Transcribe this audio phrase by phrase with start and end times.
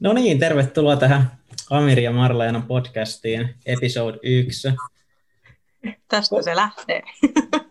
[0.00, 1.30] No niin, tervetuloa tähän
[1.70, 4.68] Amir ja Marleena podcastiin, episode 1.
[6.08, 7.02] Tästä se lähtee.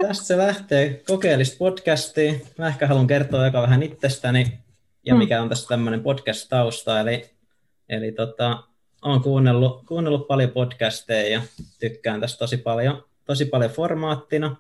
[0.08, 2.34] Tästä se lähtee, kokeellista podcastia.
[2.58, 4.60] Mä ehkä haluan kertoa aika vähän itsestäni
[5.06, 5.20] ja hmm.
[5.20, 7.00] mikä on tässä tämmöinen podcast-tausta.
[7.00, 7.30] Eli,
[7.90, 8.64] eli tota,
[9.02, 11.42] olen kuunnellut, kuunnellut paljon podcasteja ja
[11.80, 14.56] tykkään tästä tosi paljon, tosi paljon formaattina.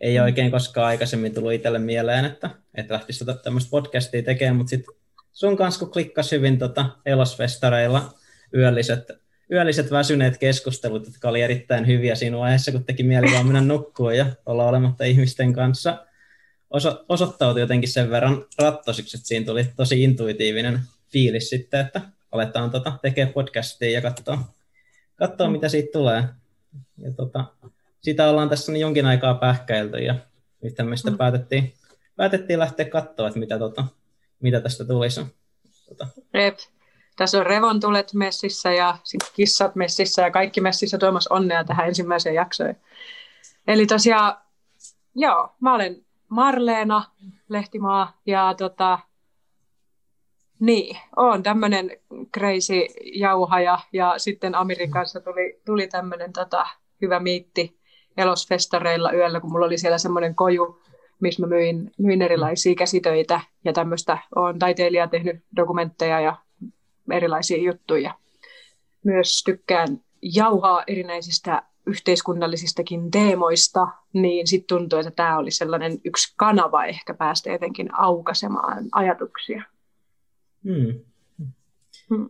[0.00, 0.24] Ei hmm.
[0.24, 5.01] oikein koskaan aikaisemmin tullut itselle mieleen, että, että lähtisi tämmöistä podcastia tekemään, mutta sitten
[5.32, 8.14] sun kanssa kun klikkas hyvin tota elosfestareilla
[8.54, 9.08] yölliset,
[9.52, 14.14] yölliset väsyneet keskustelut, jotka oli erittäin hyviä siinä vaiheessa, kun teki mieli vaan mennä nukkua
[14.14, 16.06] ja olla olematta ihmisten kanssa,
[16.70, 20.80] oso, osoittautui jotenkin sen verran rattosiksi, että siinä tuli tosi intuitiivinen
[21.12, 22.00] fiilis sitten, että
[22.32, 24.38] aletaan tota, tekemään podcastia ja katsoa,
[25.16, 26.24] katsoa mitä siitä tulee.
[26.98, 27.44] Ja tota,
[28.00, 30.14] sitä ollaan tässä jonkin aikaa pähkäilty ja
[30.62, 31.16] nyt mm.
[31.16, 31.74] päätettiin,
[32.16, 33.84] päätettiin lähteä katsoa, että mitä tota,
[34.42, 35.20] mitä tästä tulisi.
[35.88, 36.06] Tota.
[36.34, 36.58] Rep.
[37.16, 38.98] Tässä on revontulet messissä ja
[39.34, 42.74] kissat messissä ja kaikki messissä tuomassa onnea tähän ensimmäiseen jaksoon.
[43.68, 44.36] Eli tosiaan,
[45.14, 47.04] joo, mä olen Marleena
[47.48, 48.98] Lehtimaa ja tota,
[50.60, 51.90] niin, on tämmöinen
[52.38, 56.66] crazy jauhaja ja sitten Amerikassa tuli, tuli tämmöinen tota,
[57.02, 57.80] hyvä miitti
[58.16, 60.82] elosfestareilla yöllä, kun mulla oli siellä semmoinen koju,
[61.22, 64.18] missä mä myin, myin erilaisia käsitöitä ja tämmöistä.
[64.36, 66.36] Olen taiteilija tehnyt dokumentteja ja
[67.10, 68.14] erilaisia juttuja.
[69.04, 76.84] Myös tykkään jauhaa erinäisistä yhteiskunnallisistakin teemoista, niin sitten tuntuu, että tämä oli sellainen yksi kanava
[76.84, 79.62] ehkä päästä jotenkin aukaisemaan ajatuksia.
[80.64, 81.00] Hmm.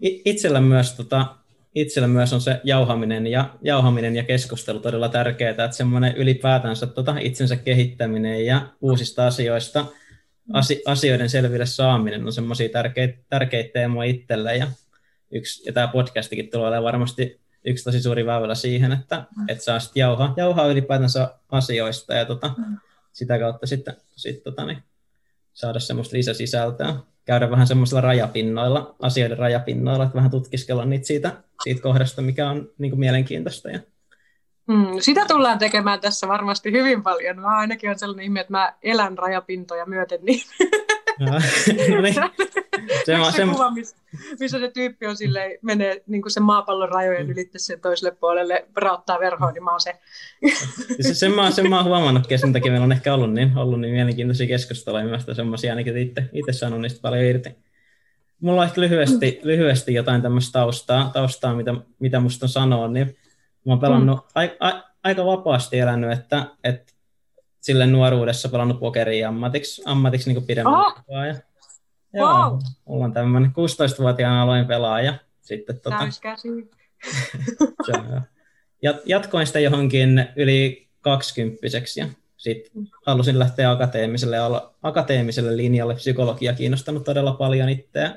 [0.00, 1.36] Itsellä myös tota,
[1.74, 7.14] itsellä myös on se jauhaminen ja, jauhaminen ja keskustelu todella tärkeää, että semmoinen ylipäätänsä tota,
[7.20, 9.86] itsensä kehittäminen ja uusista asioista,
[10.52, 14.66] asi, asioiden selville saaminen on semmoisia tärkeitä, tärkeitä teemoja itselle ja,
[15.30, 19.78] yksi, ja tämä podcastikin tulee olemaan varmasti yksi tosi suuri väylä siihen, että, että saa
[19.78, 22.50] sitten jauhaa, jauhaa ylipäätänsä asioista ja tota,
[23.12, 24.78] sitä kautta sitten sit, tota, niin,
[25.52, 26.94] saada semmoista lisäsisältöä
[27.24, 31.32] käydä vähän semmoisilla rajapinnoilla, asioiden rajapinnoilla, että vähän tutkiskella niitä siitä,
[31.64, 33.70] siitä kohdasta, mikä on niin kuin mielenkiintoista.
[33.70, 33.80] Ja...
[34.72, 37.40] Hmm, sitä tullaan tekemään tässä varmasti hyvin paljon.
[37.40, 40.40] Mä ainakin on sellainen ihme, että mä elän rajapintoja myöten, niin
[41.18, 41.32] no
[42.02, 42.14] niin.
[43.06, 43.96] se, on, se, kuva, missä,
[44.40, 48.66] missä se tyyppi on silleen, menee niin kuin sen maapallon rajojen ylitse sen toiselle puolelle,
[48.76, 49.98] rauttaa verhoa, niin mä oon se.
[51.00, 53.56] se sen, mä, sen mä oon huomannut, että sen takia meillä on ehkä ollut niin,
[53.56, 57.50] ollut niin mielenkiintoisia keskusteluja myös semmoisia, ainakin itse, itse saanut niistä paljon irti.
[58.40, 63.06] Mulla on ehkä lyhyesti, lyhyesti jotain tämmöistä taustaa, taustaa mitä, mitä musta on sanoa, niin
[63.66, 64.42] mä oon pelannut mm.
[64.60, 66.91] a, a, aika vapaasti elänyt, että, että
[67.62, 70.86] sille nuoruudessa pelannut pokeria ammatiksi, ammatiksi niin pidemmän oh!
[70.86, 71.26] aikaa.
[71.26, 71.34] Ja,
[72.14, 72.58] joo, wow.
[72.86, 75.14] ollaan tämmöinen 16-vuotiaana aloin pelaaja.
[75.40, 76.48] Sitten, tota, Täyskäsi.
[78.82, 82.06] Jat, jatkoin sitä johonkin yli kaksikymppiseksi ja
[82.36, 84.36] sitten halusin lähteä akateemiselle,
[84.82, 85.94] akateemiselle linjalle.
[85.94, 88.16] Psykologia kiinnostanut todella paljon itseä.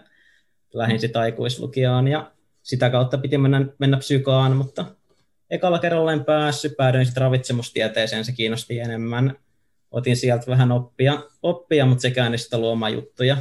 [0.74, 2.32] Lähdin sitten aikuislukioon ja
[2.64, 4.86] sitä kautta piti mennä, mennä psykaan, mutta
[5.50, 9.38] ekalla kerralla en päässyt, päädyin sitten ravitsemustieteeseen, se kiinnosti enemmän.
[9.92, 13.38] Otin sieltä vähän oppia, oppia mutta sekään ei sitä luoma juttuja.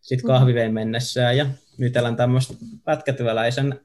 [0.00, 0.28] Sitten mm.
[0.28, 1.46] kahviveen mennessä ja
[1.78, 2.54] nyt elän tämmöistä
[2.84, 3.80] pätkätyöläisen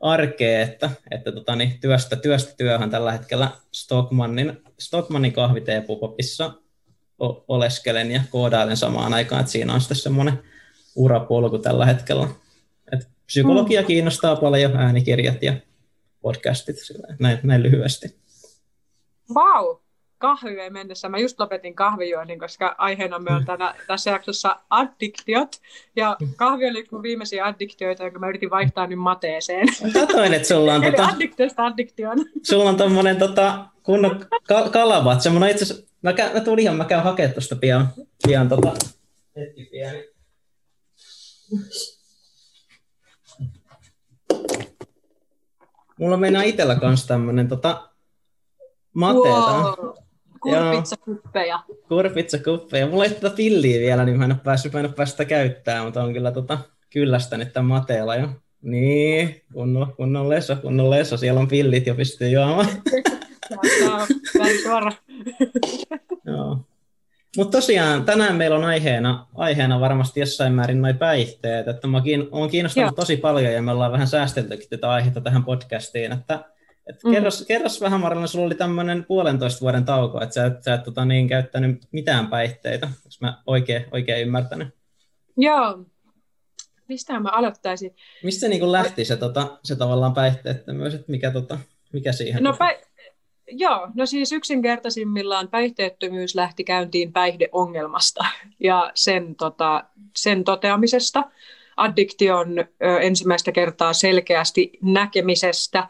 [0.00, 6.52] arkea, että, että tota, niin, työstä, työstä työhön tällä hetkellä Stockmannin, Stockmannin kahviteepupopissa
[7.48, 10.38] oleskelen ja koodailen samaan aikaan, että siinä on sitten semmoinen
[10.96, 12.28] urapolku tällä hetkellä.
[12.92, 13.86] Et psykologia mm.
[13.86, 15.52] kiinnostaa paljon, äänikirjat ja
[16.22, 16.76] podcastit
[17.18, 18.16] näin, näin lyhyesti.
[19.34, 19.76] Wow,
[20.18, 21.08] kahviveen mennessä.
[21.08, 25.60] Mä just lopetin kahvijuonnin, koska aiheena me on tänä, tässä jaksossa addiktiot.
[25.96, 29.68] Ja kahvi oli mun viimeisiä addiktioita, jonka mä yritin vaihtaa nyt mateeseen.
[29.92, 30.84] Katoin, että sulla on...
[30.84, 32.18] Eli tota, addiktiosta addiktion.
[32.42, 35.20] Sulla on tommonen tota, kunnon kal- kalavat.
[35.20, 37.88] Semmoinen itse asiassa, mä, käyn, mä tulin ihan, mä käyn hakemaan tuosta pian,
[38.26, 38.72] pian tota,
[39.36, 40.08] hetki pieni.
[46.02, 47.88] Mulla meinaa itsellä kanssa tämmönen tota,
[48.94, 49.62] mateeta.
[49.62, 49.96] Wow.
[50.40, 51.60] Kurpitsakuppeja.
[51.88, 52.86] Kurpitsakuppeja.
[52.86, 55.24] Mulla ei tätä pilliä vielä, niin mä en ole päässyt, mä en ole päässyt sitä
[55.24, 56.58] käyttää, mutta on kyllä tota,
[56.90, 58.28] kyllästänyt tämän mateella jo.
[58.62, 61.16] Niin, kunnon, kunnon leso, kunnon leso.
[61.16, 62.66] Siellä on pillit jo pystyy juomaan.
[66.26, 66.58] Joo.
[67.36, 72.50] Mutta tosiaan tänään meillä on aiheena, aiheena varmasti jossain määrin noin päihteet, että mä olen
[72.50, 72.92] kiinnostunut Joo.
[72.92, 76.44] tosi paljon ja me ollaan vähän säästeltykin tätä aihetta tähän podcastiin, että
[76.86, 77.12] et mm.
[77.12, 80.82] kerros, kerros vähän Marlena, sulla oli tämmöinen puolentoista vuoden tauko, että sä et, sä et
[80.82, 84.68] tota, niin, käyttänyt mitään päihteitä, jos mä oikein, oikein ymmärtänyt.
[85.36, 85.84] Joo,
[86.88, 87.96] mistä mä aloittaisin?
[88.22, 91.58] Mistä se niin lähti se, tota, se tavallaan päihteettömyys, että mikä, tota,
[91.92, 92.42] mikä siihen?
[92.42, 92.80] No, päi-
[93.52, 98.24] joo, no siis yksinkertaisimmillaan päihteettömyys lähti käyntiin päihdeongelmasta
[98.60, 99.84] ja sen, tota,
[100.16, 101.24] sen toteamisesta.
[101.76, 105.88] Addiktion ö, ensimmäistä kertaa selkeästi näkemisestä,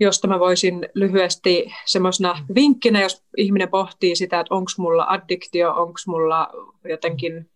[0.00, 5.98] josta mä voisin lyhyesti semmoisena vinkkinä, jos ihminen pohtii sitä, että onko mulla addiktio, onko
[6.06, 6.50] mulla
[6.84, 7.50] jotenkin,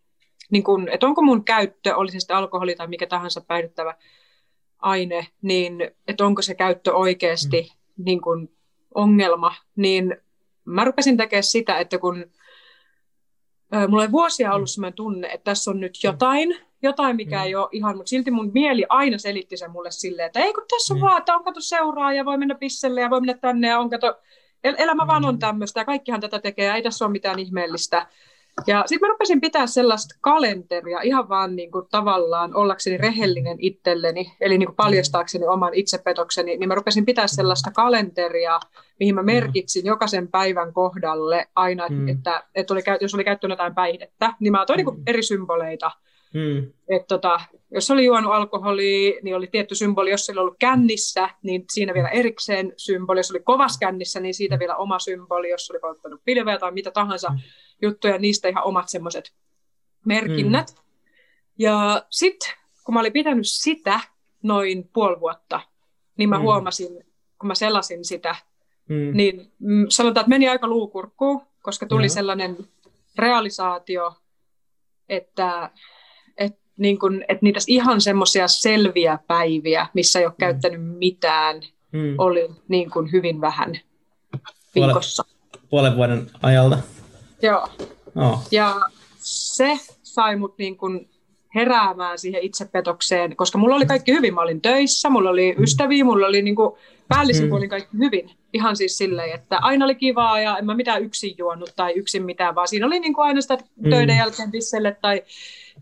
[0.51, 3.95] niin kun, että onko mun käyttö, oli se sitten alkoholi tai mikä tahansa päihdyttävä
[4.79, 8.05] aine, niin että onko se käyttö oikeasti mm.
[8.05, 8.56] niin kun
[8.97, 10.17] ongelma, niin
[10.65, 12.25] mä rupesin tekemään sitä, että kun
[13.89, 17.69] mulla oli vuosia ollut sellainen tunne, että tässä on nyt jotain, jotain mikä ei ole
[17.73, 21.01] ihan, mutta silti mun mieli aina selitti sen mulle silleen, että ei kun tässä on
[21.01, 23.91] vaan, että on kato seuraa ja voi mennä pisselle ja voi mennä tänne ja on
[23.91, 24.21] kato,
[24.65, 28.07] elämä vaan on tämmöistä ja kaikkihan tätä tekee ja ei tässä ole mitään ihmeellistä.
[28.67, 34.33] Ja sitten mä rupesin pitää sellaista kalenteria ihan vaan niin kuin tavallaan ollakseni rehellinen itselleni,
[34.41, 38.61] eli niin kuin paljastaakseni oman itsepetokseni, niin mä rupesin pitää sellaista kalenteria,
[39.01, 39.87] mihin mä merkitsin mm.
[39.87, 42.09] jokaisen päivän kohdalle aina, mm.
[42.09, 44.87] että, että oli, jos oli käyttänyt jotain päihdettä, niin mä otoin mm.
[44.87, 45.91] niin eri symboleita.
[46.37, 46.73] Mm.
[46.89, 47.41] Et tota,
[47.71, 50.11] jos oli juonut alkoholia, niin oli tietty symboli.
[50.11, 53.19] Jos oli ollut kännissä, niin siinä vielä erikseen symboli.
[53.19, 55.51] Jos oli kovas kännissä, niin siitä vielä oma symboli.
[55.51, 57.39] Jos oli polttanut pilveä tai mitä tahansa mm.
[57.83, 59.33] juttuja, niistä ihan omat semmoiset
[60.05, 60.75] merkinnät.
[60.77, 60.83] Mm.
[61.59, 62.53] Ja sitten,
[62.85, 64.01] kun mä olin pitänyt sitä
[64.43, 65.61] noin puoli vuotta,
[66.19, 66.43] niin mä mm.
[66.43, 67.05] huomasin,
[67.39, 68.37] kun mä selasin sitä,
[68.89, 69.17] mm.
[69.17, 72.11] niin mm, sanotaan, että meni aika luukurkkuun, koska tuli ja.
[72.11, 72.57] sellainen
[73.19, 74.15] realisaatio,
[75.09, 75.71] että
[76.77, 80.41] niin kun, että niitä ihan semmoisia selviä päiviä, missä ei ole mm.
[80.41, 81.61] käyttänyt mitään,
[81.93, 82.15] mm.
[82.19, 83.81] oli niin kuin hyvin vähän
[84.75, 85.25] viikossa.
[85.25, 86.79] Puolen, puolen vuoden ajalta?
[87.43, 87.69] Joo.
[88.17, 88.49] Oh.
[88.51, 88.75] Ja
[89.19, 91.09] se sai mut niin kuin
[91.55, 94.35] heräämään siihen itsepetokseen, koska mulla oli kaikki hyvin.
[94.35, 95.63] Mä olin töissä, mulla oli mm.
[95.63, 96.75] ystäviä, mulla oli niin kuin
[97.09, 97.49] päällisin mm.
[97.49, 98.31] puolin kaikki hyvin.
[98.53, 102.25] Ihan siis silleen, että aina oli kivaa ja en mä mitään yksin juonut tai yksin
[102.25, 103.59] mitään, vaan siinä oli niin kuin aina sitä
[103.91, 104.19] töiden mm.
[104.19, 105.23] jälkeen pisselle tai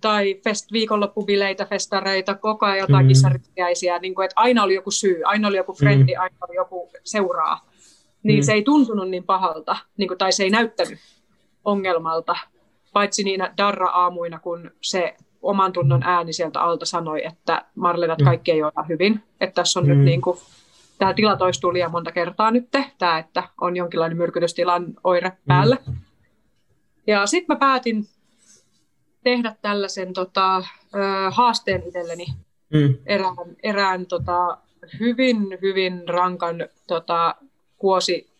[0.01, 3.13] tai fest, viikonloppubileitä, festareita, koko ajan jotain mm.
[4.01, 6.21] niin kuin, että aina oli joku syy, aina oli joku frendi, mm.
[6.21, 7.69] aina oli joku seuraa.
[8.23, 8.43] Niin mm.
[8.43, 10.99] se ei tuntunut niin pahalta, niin kuin, tai se ei näyttänyt
[11.65, 12.37] ongelmalta,
[12.93, 18.25] paitsi niinä darra-aamuina, kun se oman tunnon ääni sieltä alta sanoi, että Marlenat mm.
[18.25, 19.93] kaikki ei ole hyvin, että tässä on mm.
[19.93, 20.39] nyt niin kuin,
[20.99, 22.69] tämä tila toistuu liian monta kertaa nyt,
[22.99, 25.77] tämä, että on jonkinlainen myrkytystilan oire päällä.
[25.87, 25.95] Mm.
[27.07, 28.07] Ja sitten mä päätin
[29.25, 30.65] tehdä tällaisen tota,
[31.31, 32.27] haasteen itselleni
[32.75, 32.97] mm.
[33.07, 34.59] erään, erään tota,
[35.01, 36.57] hyvin, hyvin rankan
[36.87, 37.35] tota,
[37.79, 38.31] kuosi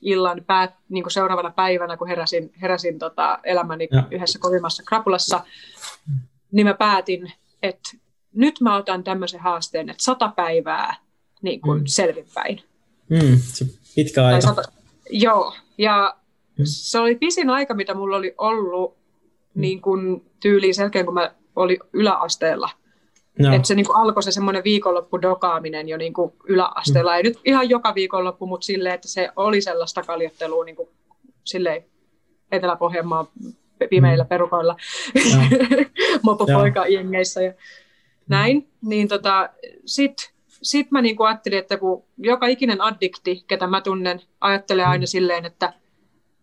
[0.00, 4.04] illan päät, niin kuin seuraavana päivänä, kun heräsin, heräsin tota, elämäni ja.
[4.10, 5.44] yhdessä kovimmassa krapulassa,
[6.52, 7.90] niin mä päätin, että
[8.34, 10.96] nyt mä otan tämmöisen haasteen, että sata päivää
[11.42, 11.86] niin kuin mm.
[11.86, 12.62] selvinpäin.
[13.08, 13.64] Mm, se
[13.94, 14.40] pitkä aika.
[14.40, 14.62] Sata,
[15.10, 16.16] joo, ja
[16.58, 16.64] mm.
[16.64, 19.01] se oli pisin aika, mitä mulla oli ollut
[19.54, 22.70] niin kuin tyyliin selkeä, kun mä olin yläasteella.
[23.38, 23.54] No.
[23.54, 27.10] Että se niin kuin alkoi se semmoinen viikonloppu dokaaminen jo niin kuin yläasteella.
[27.10, 27.16] Mm.
[27.16, 30.88] Ei nyt ihan joka viikonloppu, mutta silleen, että se oli sellaista kaljottelua niin kuin,
[31.44, 31.84] silleen
[32.52, 33.26] Etelä-Pohjanmaan
[33.90, 34.28] pimeillä mm.
[34.28, 34.76] perukoilla,
[35.14, 35.42] no.
[36.22, 37.52] mopopoika jengeissä ja
[38.28, 38.56] näin.
[38.56, 38.88] Mm.
[38.88, 39.48] Niin tota,
[39.86, 40.26] sitten
[40.62, 45.02] sit mä niin kuin ajattelin, että kun joka ikinen addikti, ketä mä tunnen, ajattelee aina
[45.02, 45.06] mm.
[45.06, 45.72] silleen, että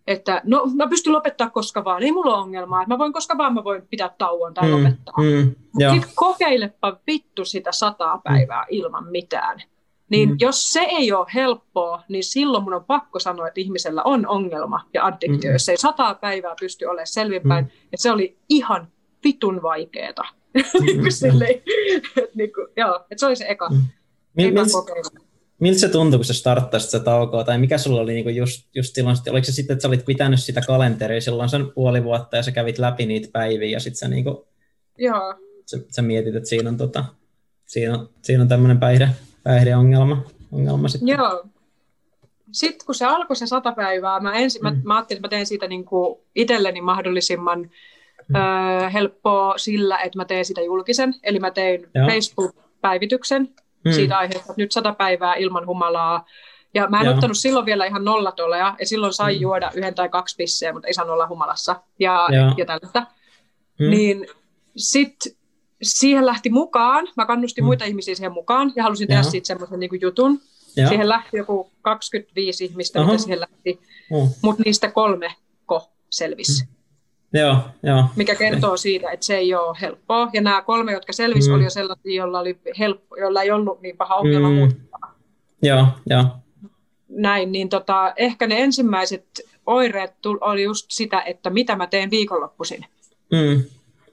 [0.09, 3.37] että no mä pystyn lopettaa koska vaan, ei mulla ole ongelmaa, että mä voin koska
[3.37, 5.15] vaan mä voin pitää tauon tai mm, lopettaa.
[5.17, 5.55] Mm,
[5.91, 8.21] Sitten kokeilepa vittu sitä sataa mm.
[8.23, 8.67] päivää mm.
[8.69, 9.61] ilman mitään.
[10.09, 10.35] Niin mm.
[10.39, 14.85] jos se ei ole helppoa, niin silloin mun on pakko sanoa, että ihmisellä on ongelma
[14.93, 15.53] ja addiktio, mm.
[15.53, 17.65] jos ei sataa päivää pysty olemaan selvinpäin.
[17.65, 17.71] Mm.
[17.83, 18.87] Että se oli ihan
[19.23, 20.23] vitun vaikeeta.
[20.53, 21.09] Mm.
[21.09, 21.51] Silleen,
[22.17, 23.81] että, niin kuin, joo, että se oli se eka, mm.
[24.37, 25.28] eka kokeilu
[25.59, 28.95] miltä se tuntui, kun sä starttasit sitä taukoa, tai mikä sulla oli niinku just, just
[28.95, 32.43] silloin, oliko se sitten, että sä olit pitänyt sitä kalenteria silloin sen puoli vuotta, ja
[32.43, 34.47] sä kävit läpi niitä päiviä, ja sitten sä, niinku,
[34.97, 35.35] Joo.
[35.65, 37.05] Sä, sä, mietit, että siinä on, tota,
[37.65, 39.09] siinä on, siinä on tämmöinen päihde,
[39.43, 40.23] päihdeongelma.
[40.51, 41.07] Ongelma sitten.
[41.07, 41.45] Joo.
[42.51, 44.67] Sitten kun se alkoi se sata päivää, mä, ensin, mm.
[44.67, 47.69] mä, mä ajattelin, että mä teen siitä niinku itselleni mahdollisimman
[48.27, 48.35] mm.
[48.35, 51.15] ö, helppoa sillä, että mä teen sitä julkisen.
[51.23, 53.49] Eli mä tein Facebook-päivityksen,
[53.85, 53.91] mm.
[53.91, 56.25] siitä aiheesta, että nyt sata päivää ilman humalaa.
[56.73, 57.13] Ja mä en Joo.
[57.13, 59.41] ottanut silloin vielä ihan nollatolea, ja silloin sai mm.
[59.41, 63.05] juoda yhden tai kaksi pisseä, mutta ei saanut olla humalassa ja, ja tällaista.
[63.79, 63.89] Mm.
[63.89, 64.27] Niin
[64.77, 65.31] sitten
[65.81, 67.65] siihen lähti mukaan, mä kannustin mm.
[67.65, 70.41] muita ihmisiä siihen mukaan, ja halusin tehdä siitä semmoisen niin jutun.
[70.75, 70.89] Joo.
[70.89, 73.11] Siihen lähti joku 25 ihmistä, Oho.
[73.11, 73.79] mitä siihen lähti,
[74.11, 74.29] mm.
[74.41, 76.65] mutta niistä kolme ko selvisi.
[76.65, 76.78] Mm.
[77.33, 78.03] Joo, joo.
[78.15, 80.29] mikä kertoo siitä, että se ei ole helppoa.
[80.33, 81.55] Ja nämä kolme, jotka selvisi, Mm.
[81.55, 84.55] oli jo sellaisia, joilla, oli helppo, joilla ei ollut niin paha ongelma Mm.
[84.55, 84.71] mm.
[85.61, 86.23] Joo, joo.
[87.09, 89.25] näin, niin tota, ehkä ne ensimmäiset
[89.65, 92.85] oireet tul- oli just sitä, että mitä mä teen viikonloppuisin.
[93.31, 93.63] Mm.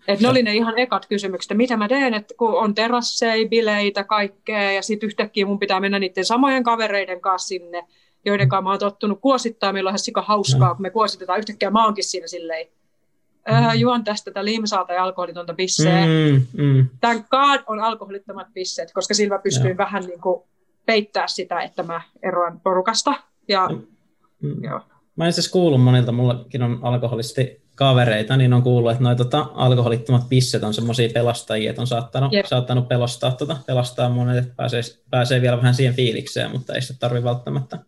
[0.08, 3.48] Et ne oli ne ihan ekat kysymykset, että mitä mä teen, että kun on terasseja,
[3.48, 7.86] bileitä, kaikkea, ja sitten yhtäkkiä mun pitää mennä niiden samojen kavereiden kanssa sinne,
[8.24, 11.70] joiden kanssa mä oon tottunut kuosittaa, meillä on ihan sika hauskaa, kun me kuositetaan yhtäkkiä,
[11.70, 12.66] mä oonkin siinä silleen,
[13.50, 16.06] öö, juon tästä tätä limsaa tai alkoholitonta bisseä.
[16.06, 16.46] Mm.
[16.62, 16.88] Mm, mm.
[17.00, 19.76] Thank God on alkoholittomat bisseet, koska sillä mä pystyin Joo.
[19.78, 20.42] vähän niin kuin
[20.86, 23.14] peittää sitä, että mä eroan porukasta.
[23.48, 23.68] Ja,
[24.42, 24.64] Mm.
[24.64, 24.80] joo.
[25.16, 29.46] Mä itse asiassa kuullut monilta, mullakin on alkoholisti kavereita, niin on kuullut, että noi tota,
[29.54, 32.46] alkoholittomat pisset on semmoisia pelastajia, että on saattanut, Jep.
[32.46, 36.98] saattanut pelastaa, tota, pelastaa monet, että pääsee, pääsee vielä vähän siihen fiilikseen, mutta ei sitä
[36.98, 37.78] tarvi välttämättä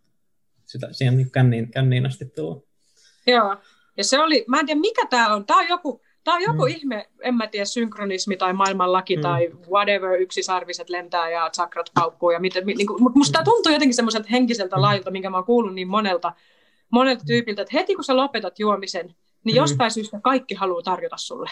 [0.66, 2.60] sitä, siihen niin känniin, känniin asti tulla.
[3.26, 3.56] Joo.
[3.98, 5.46] Ja se oli, mä en tiedä mikä tämä on.
[5.46, 6.70] Tämä on joku, tää on joku Mm.
[6.72, 6.76] mm.
[6.76, 9.20] ihme, en mä tiedä, synkronismi tai maailmanlaki Mm.
[9.20, 9.22] mm.
[9.22, 12.30] tai whatever, yksisarviset lentää ja chakrat paukkuu.
[12.30, 14.80] Ja miten, niin kuin, mutta musta tämä tuntuu jotenkin semmoiselta henkiseltä Mm.
[14.80, 14.82] mm.
[14.82, 16.32] lailta, minkä mä oon kuullut niin monelta,
[16.90, 19.14] monelta tyypiltä, että heti kun sä lopetat juomisen,
[19.44, 19.56] niin Mm.
[19.56, 21.50] jostain syystä kaikki haluaa tarjota sulle.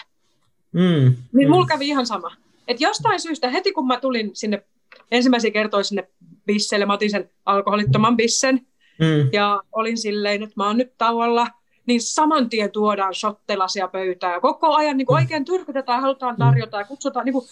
[0.71, 2.31] Mm, Niin mm, mulla kävi ihan sama.
[2.67, 4.63] Että jostain syystä heti kun mä tulin sinne
[5.11, 6.07] ensimmäisiä kertoja sinne
[6.45, 8.55] bisseille, mä otin sen alkoholittoman bissen
[8.99, 11.47] mm, ja olin silleen, että mä oon nyt tauolla,
[11.87, 14.33] niin saman tien tuodaan shottelasia pöytään.
[14.33, 17.25] Ja koko ajan niin kuin oikein tyrkytetään, halutaan tarjota ja kutsutaan.
[17.25, 17.45] Niin kuin,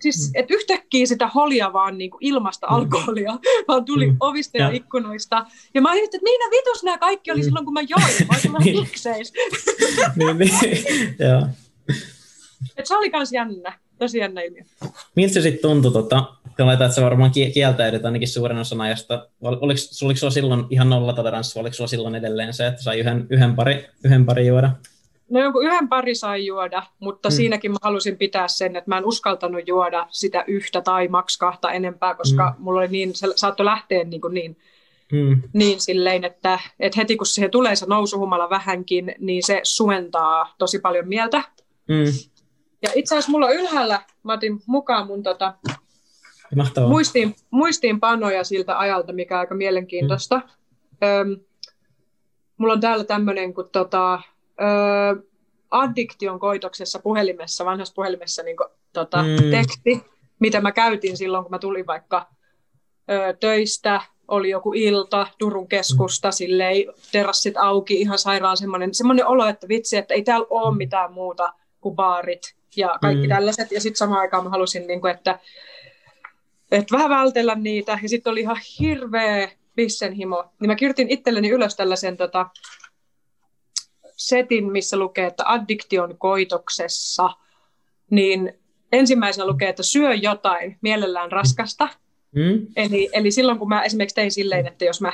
[0.00, 2.74] siis, että yhtäkkiä sitä holia vaan niin kuin ilmasta Mm.
[2.74, 4.16] alkoholia, vaan tuli Mm.
[4.20, 4.70] ovista ja Ja.
[4.70, 5.46] ikkunoista.
[5.74, 7.44] Ja mä ajattelin, että missä vitus nämä kaikki oli Mm.
[7.44, 8.02] silloin, kun mä join.
[8.28, 8.80] Mä olin Niin.
[8.80, 9.32] mikseis.
[10.16, 10.84] niin, niin,
[11.30, 11.46] joo.
[12.76, 14.62] Et se oli kans jännä, tosi jännä ilmiö.
[15.14, 16.24] Miltä se sitten tuntui, tota,
[16.56, 19.28] kun oletat, että sä varmaan kie- kieltäydyt ainakin suurin osan ajasta.
[19.40, 23.26] Ol- Oliko, oliko sulla silloin ihan nollatoleranssi, oliko sulla silloin edelleen se, että sai yhden,
[23.30, 24.70] yhden, pari, yhden pari juoda?
[25.30, 27.32] No jonkun yhden pari sai juoda, mutta Mm.
[27.32, 27.36] mm.
[27.36, 31.70] siinäkin mä halusin pitää sen, että mä en uskaltanut juoda sitä yhtä tai maks kahta
[31.72, 32.62] enempää, koska mm.
[32.64, 34.56] mulla oli niin, se saattoi lähteä niin, kuin niin,
[35.12, 40.54] Mm, niin silleen, että, että heti kun siihen tulee se nousuhumala vähänkin, niin se sumentaa
[40.58, 41.42] tosi paljon mieltä.
[41.88, 42.04] mm,
[42.82, 45.54] Ja itse asiassa mulla on ylhäällä, mä otin mukaan mun tota,
[46.56, 46.88] mahtavaa.
[46.90, 50.36] muistiin, muistiinpanoja siltä ajalta, mikä on aika mielenkiintoista.
[50.36, 51.08] Mm.
[51.08, 51.40] Öm,
[52.56, 55.22] mulla on täällä tämmöinen kuin tota, ö,
[55.70, 59.28] addiktion koitoksessa puhelimessa, vanhassa puhelimessa niin kuin, tota, Mm.
[59.44, 59.50] mm.
[59.50, 60.04] teksti,
[60.38, 62.26] mitä mä käytin silloin, kun mä tulin vaikka
[63.10, 66.76] ö, töistä, oli joku ilta, Turun keskusta, silleen
[67.12, 71.52] terassit auki, ihan sairaan semmoinen, semmoinen olo, että vitsi, että ei täällä ole mitään muuta
[71.80, 73.28] kuin baarit ja kaikki Mm.
[73.34, 73.72] tällaiset.
[73.72, 75.38] Ja sitten samaan aikaan mä halusin, niin kuin, että,
[76.72, 77.98] että vähän vältellä niitä.
[78.02, 80.44] Ja sitten oli ihan hirveä bissenhimo.
[80.60, 82.46] Niin mä kirjoitin itselleni ylös tällaisen tota,
[84.16, 87.30] setin, missä lukee, että addiktion koitoksessa,
[88.10, 88.52] niin
[88.92, 91.88] ensimmäisenä lukee, että syö jotain, mielellään raskasta.
[92.34, 95.12] Mm, Eli, eli silloin, kun mä esimerkiksi tein silleen, että jos mä,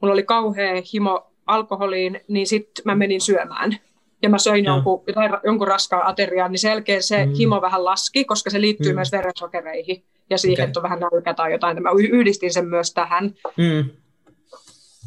[0.00, 3.76] mulla oli kauhea himo alkoholiin, niin sitten mä menin syömään.
[4.22, 4.74] Ja mä söin Joo.
[4.76, 7.32] jonkun, jotain, jonkun raskaan aterian, niin sen jälkeen se Mm.
[7.38, 8.94] himo vähän laski, koska se liittyy Mm.
[8.94, 10.66] myös verensokereihin ja siihen, okay.
[10.66, 11.82] että on vähän nälkä tai jotain.
[11.82, 13.34] Mä yhdistin sen myös tähän.
[13.56, 13.90] mm,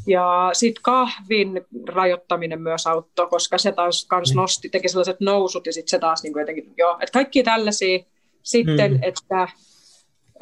[0.08, 4.36] Ja sitten kahvin rajoittaminen myös auttoi, koska se taas kans Mm.
[4.36, 8.00] nosti, teki sellaiset nousut ja sitten se taas niin jotenkin, joo, että kaikki tällaisia.
[8.44, 9.00] Sitten, Mm.
[9.02, 9.48] että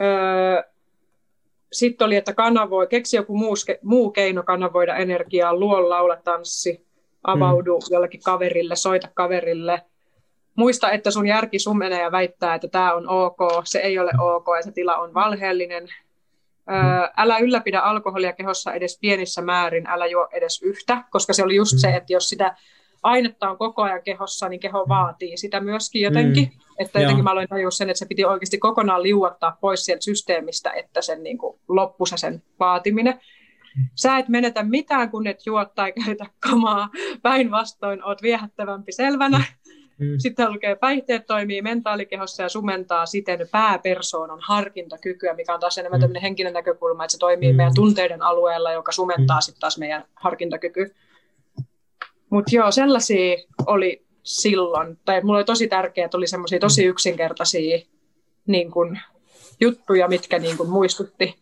[0.01, 0.63] öö,
[1.71, 6.85] sitten oli, että kanavoi, keksi joku muu, muu keino kanavoida energiaa, luo, laula, tanssi,
[7.23, 7.85] avaudu mm.
[7.91, 9.81] jollekin kaverille, soita kaverille.
[10.55, 14.45] Muista, että sun järki sumenee ja väittää, että tämä on ok, se ei ole ok
[14.57, 15.87] ja se tila on valheellinen.
[16.71, 21.55] Öö, älä ylläpidä alkoholia kehossa edes pienissä määrin, älä juo edes yhtä, koska se oli
[21.55, 22.55] just se, että jos sitä
[23.03, 26.43] ainetta on koko ajan kehossa, niin keho vaatii sitä myöskin jotenkin.
[26.43, 26.59] Mm.
[26.79, 27.03] Että Joo.
[27.03, 31.01] jotenkin mä aloin tajua sen, että se piti oikeasti kokonaan liuottaa pois sieltä systeemistä, että
[31.01, 33.19] sen niin kuin loppu se sen vaatiminen.
[33.95, 36.89] Sä et menetä mitään, kun et juo tai käytä kamaa.
[37.21, 39.43] Päinvastoin oot viehättävämpi selvänä.
[39.97, 45.99] mm, Sitten lukee, päihteet toimii mentaalikehossa ja sumentaa siten pääpersoonan harkintakykyä, mikä on taas enemmän
[45.99, 46.01] Mm.
[46.01, 47.57] tämmöinen henkinen näkökulma, että se toimii Mm.
[47.57, 50.95] meidän tunteiden alueella, joka sumentaa sitten taas meidän harkintakyky.
[52.29, 57.79] Mutta joo, sellaisia oli silloin, tai mulla oli tosi tärkeää, että oli semmoisia tosi yksinkertaisia
[58.47, 58.97] niin kun,
[59.61, 61.35] juttuja, mitkä niin kun, muistutti.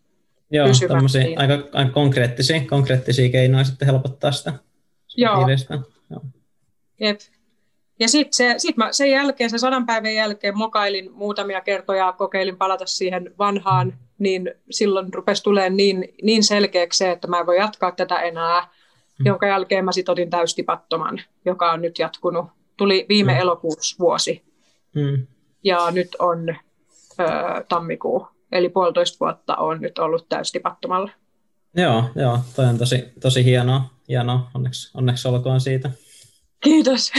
[0.51, 4.54] Joo, tämmöisiä aika, aika konkreettisia, konkreettisia keinoja sitten helpottaa sitä.
[5.18, 5.48] Joo.
[6.10, 6.22] Joo.
[7.00, 7.20] Jep.
[8.00, 12.58] Ja sitten se, sit mä sen jälkeen, sen sadan päivän jälkeen mokailin muutamia kertoja, kokeilin
[12.58, 17.58] palata siihen vanhaan, niin silloin rupesi tulemaan niin, niin selkeäksi se, että mä en voi
[17.58, 18.68] jatkaa tätä enää,
[19.20, 19.25] Mm.
[19.25, 22.46] jonka jälkeen mä sitten otin täystipattoman, joka on nyt jatkunut
[22.77, 23.39] tuli viime mm.
[23.39, 24.44] elokuussa vuosi.
[24.96, 25.27] Mm.
[25.63, 27.24] Ja nyt on ö,
[27.70, 28.27] tammikuu.
[28.51, 31.12] Eli puolitoista vuotta on nyt ollut täystipattomalla.
[31.75, 33.89] Joo, joo, toi on tosi, tosi hienoa.
[34.10, 34.51] hienoa.
[34.54, 35.92] Onneksi, onneksi olkoon siitä.
[36.63, 37.12] Kiitos.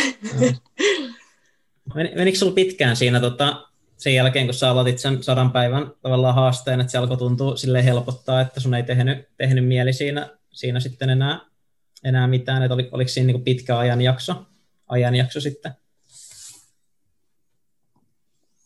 [1.94, 6.34] Men, menikö sinulla pitkään siinä tota, sen jälkeen, kun sä aloitit sen sadan päivän tavallaan
[6.34, 10.80] haasteen, että se alkoi tuntua sille helpottaa, että sun ei tehnyt, tehnyt mieli siinä, siinä
[10.80, 11.40] sitten enää,
[12.04, 14.34] enää mitään, että oliko, oliko siinä niin pitkä ajanjakso,
[14.88, 15.72] ajanjakso sitten?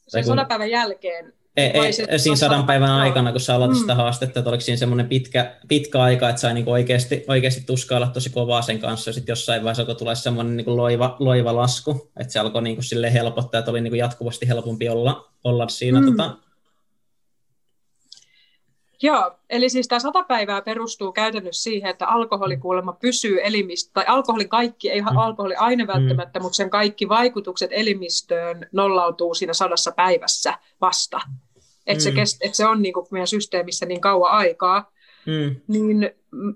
[0.08, 0.46] Sen kun...
[0.48, 1.70] päivän jälkeen ei,
[2.08, 3.80] ei, siinä sadan päivän aikana, kun sä aloitit mm.
[3.80, 8.06] sitä haastetta, että oliko siinä semmoinen pitkä, pitkä aika, että sai niinku oikeasti, oikeasti tuskailla
[8.06, 12.10] tosi kovaa sen kanssa, ja sitten jossain vaiheessa alkoi tulla semmoinen niinku loiva, loiva lasku,
[12.20, 12.82] että se alkoi niinku
[13.12, 16.06] helpottaa, että oli niinku jatkuvasti helpompi olla, olla siinä mm.
[16.06, 16.36] tota,
[19.02, 24.48] Joo, eli siis tämä sata päivää perustuu käytännössä siihen, että alkoholikuulemma pysyy elimistä, tai alkoholin
[24.48, 25.16] kaikki, ei mm.
[25.16, 26.42] alkoholi aine välttämättä, mm.
[26.42, 31.20] mutta sen kaikki vaikutukset elimistöön nollautuu siinä sadassa päivässä vasta.
[31.86, 32.24] Että mm.
[32.24, 34.91] se, et se on niinku meidän systeemissä niin kauan aikaa,
[35.26, 35.56] mm.
[35.68, 36.10] niin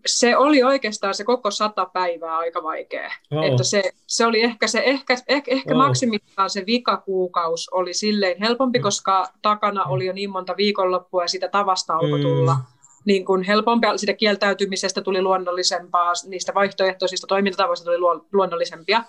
[0.06, 3.10] se oli oikeastaan se koko sata päivää aika vaikea.
[3.30, 3.44] Oh.
[3.44, 5.78] Että se, se oli ehkä, se, ehkä, ehkä, ehkä oh.
[5.78, 8.82] maksimissaan se vikakuukaus oli silleen helpompi, mm.
[8.82, 9.90] koska takana mm.
[9.90, 12.22] oli jo niin monta viikonloppua ja sitä tavasta alkoi mm.
[12.22, 12.62] tulla mm.
[13.04, 17.98] niin kuin helpompi, sitä kieltäytymisestä tuli luonnollisempaa, niistä vaihtoehtoisista toimintatavoista tuli
[18.32, 19.04] luonnollisempia.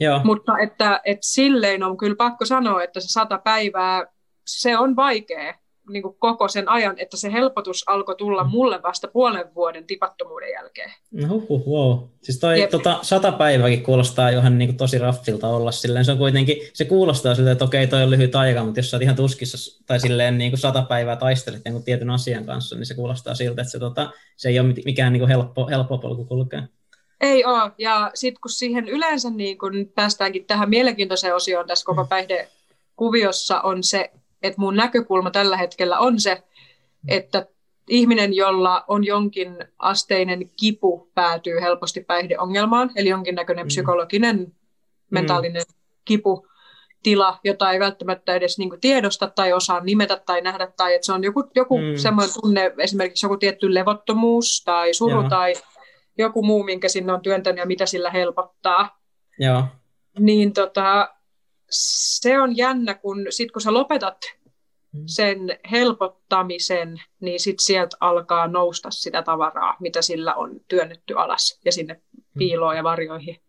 [0.00, 0.20] Joo.
[0.24, 4.06] Mutta että, että silleen on kyllä pakko sanoa, että se sata päivää,
[4.46, 5.54] se on vaikea
[5.88, 8.50] niin kuin koko sen ajan, että se helpotus alkoi tulla mm.
[8.50, 10.90] mulle vasta puolen vuoden tipattomuuden jälkeen.
[11.10, 12.08] No, huh, wow.
[12.22, 16.04] Siis toi tota, sata päivääkin kuulostaa ihan niin kuin tosi raffilta olla silleen.
[16.04, 18.96] Se on kuitenkin, se kuulostaa siltä, että okei, toi on lyhyt aika, mutta jos sä
[18.96, 22.86] oot ihan tuskissa tai silleen niin kuin sata päivää taistelet jonkun tietyn asian kanssa, niin
[22.86, 26.24] se kuulostaa siltä, että se, tota, se ei ole mikään niin kuin helppo, helppo polku
[26.24, 26.62] kulkea.
[27.20, 32.02] Ei ole, ja sitten kun siihen yleensä niin kun päästäänkin tähän mielenkiintoiseen osioon tässä koko
[32.02, 32.08] mm.
[32.08, 34.10] päihdekuviossa on se,
[34.42, 36.42] että mun näkökulma tällä hetkellä on se,
[37.08, 37.46] että
[37.88, 43.68] ihminen, jolla on jonkin asteinen kipu, päätyy helposti päihdeongelmaan, eli jonkinnäköinen mm.
[43.68, 44.52] psykologinen, mm.
[45.10, 45.62] mentaalinen
[46.04, 46.46] kipu,
[47.02, 51.12] tila, jota ei välttämättä edes niin tiedosta tai osaa nimetä tai nähdä, tai että se
[51.12, 51.96] on joku, joku mm.
[51.96, 55.28] semmoinen tunne, esimerkiksi joku tietty levottomuus tai suru Joo.
[55.28, 55.54] tai
[56.18, 59.00] joku muu, minkä sinne on työntänyt ja mitä sillä helpottaa.
[59.38, 59.64] Joo.
[60.18, 61.14] Niin tota,
[61.70, 64.18] se on jännä, kun sit kun sä lopetat
[64.92, 65.02] mm.
[65.06, 71.72] sen helpottamisen, niin sit sieltä alkaa nousta sitä tavaraa, mitä sillä on työnnetty alas ja
[71.72, 72.38] sinne mm.
[72.38, 73.40] piiloon ja varjoihin.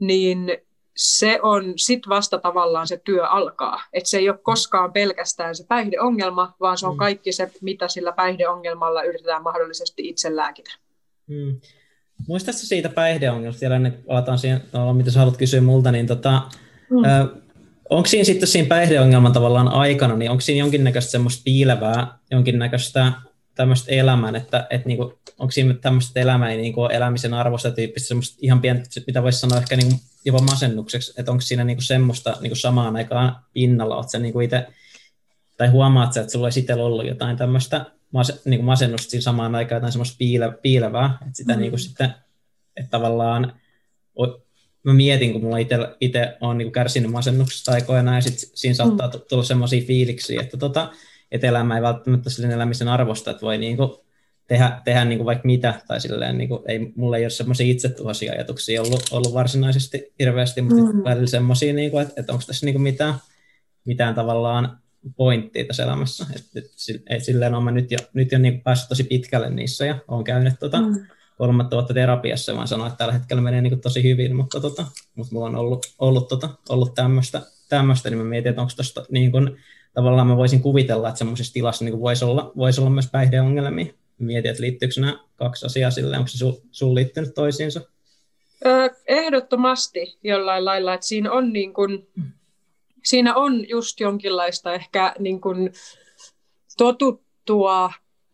[0.00, 0.58] Niin
[0.96, 3.82] se on sit vasta tavallaan se työ alkaa.
[3.92, 6.98] Että se ei ole koskaan pelkästään se päihdeongelma, vaan se on mm.
[6.98, 10.70] kaikki se, mitä sillä päihdeongelmalla yritetään mahdollisesti itse lääkitä.
[11.26, 11.60] Mm.
[12.28, 16.42] Muistatko siitä päihdeongelmasta, vielä kuin palataan siihen, no, mitä sä haluat kysyä multa, niin tota,
[16.90, 17.40] Mm.
[17.90, 23.12] onko siinä sitten siinä päihdeongelman tavallaan aikana, niin onko siinä jonkinnäköistä semmoista piilevää, jonkinnäköistä
[23.54, 28.60] tämmöistä elämän, että, että niinku, onko siinä tämmöistä elämää, niinku elämisen arvosta tyyppistä semmoista ihan
[28.60, 32.96] pientä, mitä voisi sanoa ehkä niinku jopa masennukseksi, että onko siinä niinku semmoista niinku samaan
[32.96, 34.66] aikaan pinnalla, oletko niinku itse,
[35.56, 39.54] tai huomaat sä, että sulla olisi itsellä ollut jotain tämmöistä mas, niinku masennusta siinä samaan
[39.54, 41.60] aikaan, jotain semmoista piile, piilevää, että sitä mm.
[41.60, 42.14] niinku sitten,
[42.76, 43.52] että tavallaan
[44.82, 45.56] mä mietin, kun mulla
[46.00, 49.20] itse on niin kärsinyt masennuksesta aikoina, ja sitten siinä saattaa mm.
[49.28, 50.92] tulla semmoisia fiiliksiä, että, tota,
[51.30, 53.90] että elämä ei välttämättä sellainen elämisen arvosta, että voi niin kuin
[54.46, 57.66] tehdä, tehdä niin kuin vaikka mitä, tai silleen, niin kuin, ei, mulla ei ole semmoisia
[57.66, 61.04] itsetuhoisia ajatuksia ollut, ollut varsinaisesti hirveästi, mutta mm.
[61.04, 63.14] välillä semmoisia, niin kuin, että, että onko tässä niin kuin mitään,
[63.84, 64.78] mitään tavallaan
[65.16, 66.26] pointtia tässä elämässä.
[66.36, 70.24] Että, että, silleen olen nyt jo, nyt jo niin päässyt tosi pitkälle niissä ja olen
[70.24, 71.06] käynyt tota, mm
[71.40, 75.34] kolmatta vuotta terapiassa, vaan sanoin, että tällä hetkellä menee niin tosi hyvin, mutta, tota, mutta
[75.34, 79.32] mulla on ollut, ollut, tota, ollut tämmöistä, tämmöistä, niin mä mietin, että onko tuosta niin
[79.32, 79.56] kuin,
[79.94, 83.92] tavallaan mä voisin kuvitella, että semmoisessa tilassa niin voisi, olla, voisi olla myös päihdeongelmia.
[84.18, 87.80] Mietin, että liittyykö nämä kaksi asiaa sille, onko se sun, sun liittynyt toisiinsa?
[89.06, 92.08] Ehdottomasti jollain lailla, että siinä on, niin kuin,
[93.04, 95.72] siinä on just jonkinlaista ehkä niin kuin
[96.76, 97.92] totuttua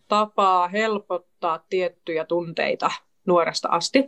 [0.09, 2.91] tapaa helpottaa tiettyjä tunteita
[3.27, 4.05] nuoresta asti.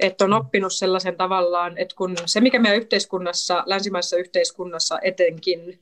[0.00, 5.80] Että on oppinut sellaisen tavallaan, että kun se, mikä meidän yhteiskunnassa, länsimaisessa yhteiskunnassa etenkin,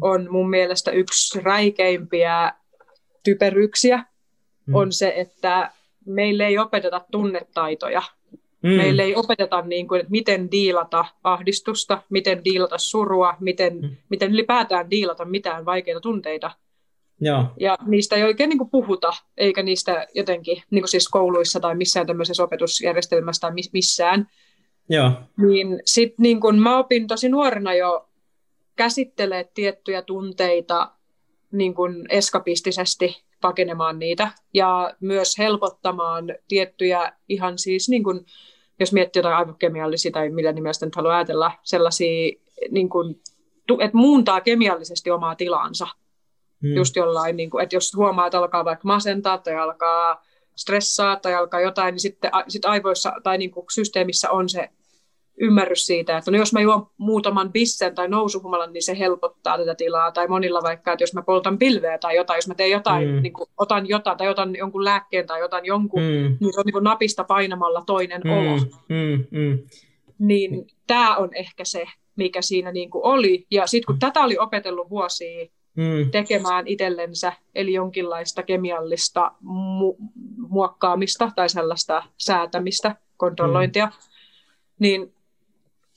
[0.00, 2.52] on mun mielestä yksi räikeimpiä
[3.24, 4.04] typeryksiä,
[4.66, 4.74] mm.
[4.74, 5.72] on se, että
[6.06, 8.02] meille ei opeteta tunnetaitoja.
[8.62, 8.70] Mm.
[8.70, 13.96] Meille ei opeteta, niin kuin, että miten diilata ahdistusta, miten diilata surua, miten, mm.
[14.08, 16.50] miten ylipäätään diilata mitään vaikeita tunteita.
[17.20, 17.44] Joo.
[17.60, 21.74] Ja niistä ei oikein niin kuin puhuta, eikä niistä jotenkin niin kuin siis kouluissa tai
[21.74, 24.28] missään tämmöisessä opetusjärjestelmässä tai missään.
[24.88, 25.12] Joo.
[25.36, 28.08] Niin sit niin kun mä opin tosi nuorena jo
[28.76, 30.92] käsittelee tiettyjä tunteita
[31.52, 38.24] niin kun eskapistisesti pakenemaan niitä ja myös helpottamaan tiettyjä ihan siis, niin kun,
[38.80, 42.32] jos miettii jotain aivokemiallisia tai millä nimestä nyt haluaa ajatella, sellaisia,
[42.70, 43.20] niin kun,
[43.80, 45.86] että muuntaa kemiallisesti omaa tilaansa.
[46.62, 46.76] Hmm.
[46.76, 50.24] Just jollain, niin kun, että jos huomaa, että alkaa vaikka masentaa tai alkaa
[50.56, 54.68] stressaa tai alkaa jotain, niin sitten sit aivoissa tai niin systeemissä on se
[55.40, 59.74] ymmärrys siitä, että no jos mä juon muutaman bissen tai nousuhumalan, niin se helpottaa tätä
[59.74, 60.12] tilaa.
[60.12, 63.22] Tai monilla vaikka, että jos mä poltan pilveä tai jotain, jos mä teen jotain, mm.
[63.22, 66.36] niin kuin, otan jotain tai otan jonkun lääkkeen tai otan jonkun, mm.
[66.40, 68.30] niin se on niin kuin napista painamalla toinen mm.
[68.30, 68.56] olo.
[68.88, 69.24] Mm.
[69.30, 69.58] Mm.
[70.18, 71.84] Niin tämä on ehkä se,
[72.16, 73.46] mikä siinä niin kuin oli.
[73.50, 75.46] Ja sitten kun tätä oli opetellut vuosia
[75.78, 76.10] mm.
[76.10, 79.96] tekemään itsellensä, eli jonkinlaista kemiallista mu-
[80.48, 83.92] muokkaamista tai sellaista säätämistä, kontrollointia, mm.
[84.78, 85.14] niin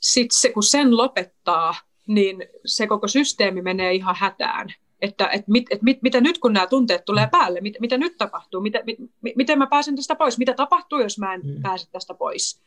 [0.01, 1.75] sitten se, kun sen lopettaa,
[2.07, 4.73] niin se koko systeemi menee ihan hätään.
[5.01, 8.17] Että et mit, et mit, mitä nyt, kun nämä tunteet tulee päälle, mit, mitä nyt
[8.17, 8.97] tapahtuu, mitä, mit,
[9.35, 11.61] miten mä pääsen tästä pois, mitä tapahtuu, jos mä en mm.
[11.61, 12.61] pääse tästä pois.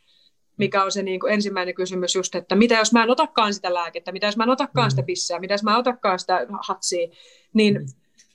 [0.57, 3.75] Mikä on se niin kuin ensimmäinen kysymys just, että mitä jos mä en otakaan sitä
[3.75, 4.91] lääkettä, mitä jos mä en otakaan mm.
[4.91, 7.09] sitä pissää, mitä jos mä en otakaan sitä hatsia,
[7.55, 7.87] niin, mm.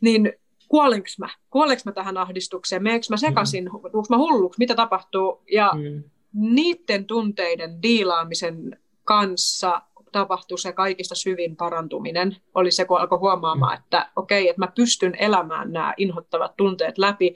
[0.02, 0.34] niin
[0.68, 4.00] kuolenko mä, kuolenko mä tähän ahdistukseen, meneekö mä sekasin, mm.
[4.10, 6.04] mä hulluksi, mitä tapahtuu, ja mm.
[6.34, 13.84] niiden tunteiden diilaamisen kanssa tapahtui se kaikista syvin parantuminen, oli se, kun alkoi huomaamaan, mm.
[13.84, 17.36] että okei, okay, että mä pystyn elämään nämä inhottavat tunteet läpi,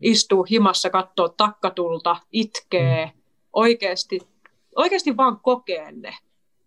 [0.00, 3.15] istuu himassa, katsoo takkatulta, itkee, mm.
[3.56, 4.20] Oikeasti,
[4.76, 6.16] oikeasti vaan kokee ne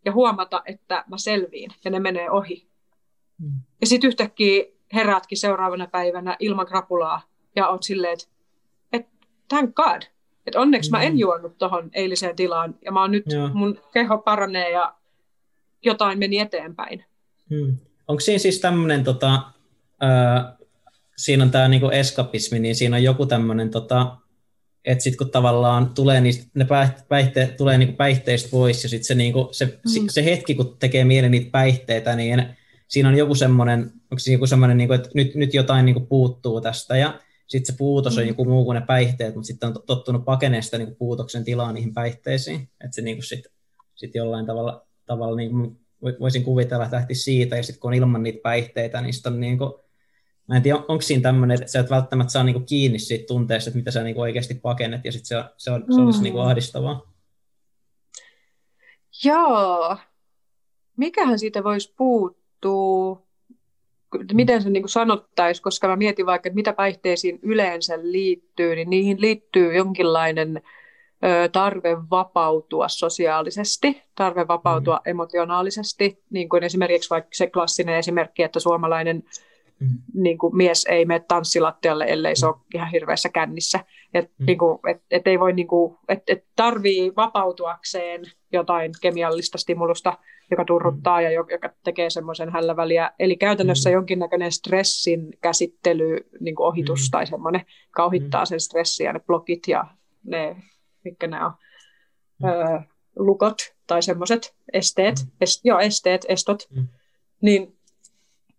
[0.05, 2.67] ja huomata, että mä selviin ja ne menee ohi.
[3.37, 3.61] Mm.
[3.81, 7.21] Ja sitten yhtäkkiä heräätkin seuraavana päivänä ilman krapulaa
[7.55, 8.25] ja oot silleen, että,
[8.93, 9.11] että
[9.47, 10.01] thank God,
[10.45, 10.97] et onneksi mm.
[10.97, 11.19] mä en mm.
[11.19, 13.49] juonut tuohon eiliseen tilaan ja mä oon nyt, Joo.
[13.53, 14.95] mun keho paranee ja
[15.85, 17.05] jotain meni eteenpäin.
[17.49, 17.77] Hmm.
[18.07, 19.33] Onko siinä siis tämmöinen, tota,
[20.03, 20.57] äh,
[21.17, 24.17] siinä on tämä niinku eskapismi, niin siinä on joku tämmöinen, tota,
[24.85, 26.65] että sitten kun tavallaan tulee niistä, ne
[27.09, 30.07] päihteet, tulee niinku päihteistä pois ja sitten se, niinku, se, hmm.
[30.09, 32.43] se hetki, kun tekee mieli niitä päihteitä, niin
[32.87, 36.61] siinä on joku semmoinen, onko siinä joku semmoinen, niinku, että nyt, nyt jotain niinku puuttuu
[36.61, 38.27] tästä ja sitten se puutos on mm.
[38.27, 41.93] joku muu kuin ne päihteet, mutta sitten on tottunut pakenemaan sitä niin puutoksen tilaa niihin
[41.93, 43.51] päihteisiin, että se niin sitten
[43.95, 45.51] sit jollain tavalla, tavalla niin
[46.19, 49.39] voisin kuvitella, että lähti siitä, ja sitten kun on ilman niitä päihteitä, niin sitten on
[49.39, 49.73] niin kuin,
[50.49, 53.69] mä en tiedä, onko siinä tämmöinen, että sä et välttämättä saa niin kiinni siitä tunteesta,
[53.69, 56.23] että mitä sä niin oikeasti pakenet, ja sitten se, se, on, se olisi mm.
[56.23, 57.13] niin ahdistavaa.
[59.23, 59.97] Joo.
[60.97, 63.29] Mikähän siitä voisi puuttua?
[64.33, 69.21] miten se niin sanottaisi, koska mä mietin vaikka, että mitä päihteisiin yleensä liittyy, niin niihin
[69.21, 70.61] liittyy jonkinlainen
[71.25, 75.09] ö, tarve vapautua sosiaalisesti, tarve vapautua mm.
[75.09, 79.23] emotionaalisesti, niin kuin esimerkiksi vaikka se klassinen esimerkki, että suomalainen
[79.79, 79.87] mm.
[80.13, 83.79] niin kuin mies ei mene tanssilattialle, ellei se ole ihan hirveässä kännissä.
[84.13, 84.45] Et, mm.
[84.45, 90.17] niin kuin, et, et ei voi, niin kuin, et, et tarvii vapautuakseen jotain kemiallista stimulusta,
[90.51, 93.11] joka turruttaa ja joka tekee semmoisen hälläväliä.
[93.19, 93.93] Eli käytännössä mm.
[93.93, 97.11] jonkinnäköinen stressin käsittely, niin kuin ohitus mm.
[97.11, 98.45] tai semmoinen, joka ohittaa mm.
[98.45, 99.85] sen stressin ja ne blokit ja
[100.23, 100.55] ne,
[101.03, 101.51] mitkä ne on,
[102.43, 102.49] mm.
[102.49, 102.79] öö,
[103.15, 105.31] lukot tai semmoiset esteet, mm.
[105.41, 106.87] est, joo, esteet, estot, mm.
[107.41, 107.78] niin,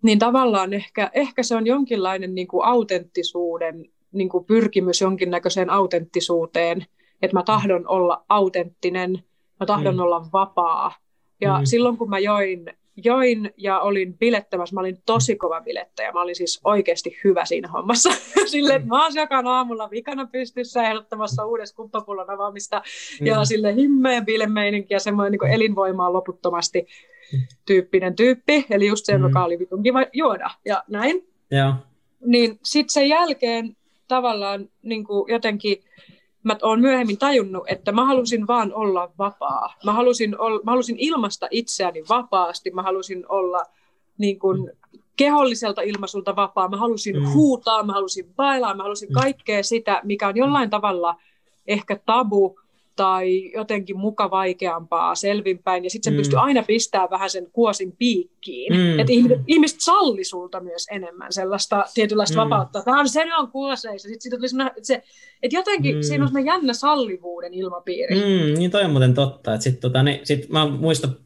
[0.02, 6.86] niin tavallaan ehkä, ehkä se on jonkinlainen niin kuin autenttisuuden niin kuin pyrkimys jonkinnäköiseen autenttisuuteen,
[7.22, 9.24] että mä tahdon olla autenttinen,
[9.60, 10.00] mä tahdon mm.
[10.00, 10.94] olla vapaa,
[11.40, 11.64] ja mm.
[11.64, 16.12] silloin kun mä join, join ja olin bilettämässä, mä olin tosi kova bilettäjä.
[16.12, 18.10] Mä olin siis oikeasti hyvä siinä hommassa.
[18.46, 22.82] sille, että mä oon joka aamulla vikana pystyssä ehdottamassa uudessa kuppapullon avaamista.
[23.20, 23.26] Mm.
[23.26, 26.86] Ja sille himmeen bilemeininki ja semmoinen niin elinvoimaa loputtomasti
[27.66, 28.66] tyyppinen tyyppi.
[28.70, 29.24] Eli just se, mm.
[29.24, 31.28] joka oli vitun kiva juoda ja näin.
[31.52, 31.74] Yeah.
[32.26, 33.76] Niin sitten sen jälkeen
[34.08, 35.82] tavallaan niin kuin jotenkin
[36.42, 39.74] mä oon myöhemmin tajunnut, että mä halusin vaan olla vapaa.
[39.84, 43.62] Mä halusin, ol, mä halusin ilmasta itseäni vapaasti, mä halusin olla
[44.18, 44.70] niin kuin,
[45.16, 47.32] keholliselta ilmaisulta vapaa, mä halusin mm.
[47.32, 49.14] huutaa, mä halusin bailaa, mä halusin mm.
[49.14, 51.16] kaikkea sitä, mikä on jollain tavalla
[51.66, 52.60] ehkä tabu
[52.96, 56.16] tai jotenkin muka vaikeampaa selvinpäin, ja sitten se mm.
[56.16, 58.72] pystyy aina pistämään vähän sen kuosin piikkiin.
[58.72, 58.98] Mm.
[58.98, 62.50] Että ihmiset, ihmiset salli sulta myös enemmän sellaista tietynlaista mm.
[62.50, 62.82] vapautta.
[62.82, 64.08] Tämä on, se on kuoseissa.
[64.08, 64.32] Sitten sit
[64.66, 65.02] että se,
[65.42, 66.02] että jotenkin mm.
[66.02, 68.14] siinä on semmoinen jännä sallivuuden ilmapiiri.
[68.14, 69.54] Mm, niin toi on muuten totta.
[69.54, 71.16] Että sit, tota, niin, sit mä muistan,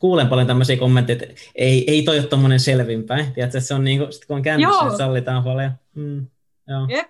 [0.00, 3.32] kuulen paljon tämmöisiä kommentteja, että ei, ei toi ole tommonen selvinpäin.
[3.32, 5.70] Tiedätkö, että se on niin kuin, sit kun on kännissä, että sallitaan paljon.
[5.94, 6.26] Mm,
[6.68, 6.86] joo.
[6.88, 7.06] Jep.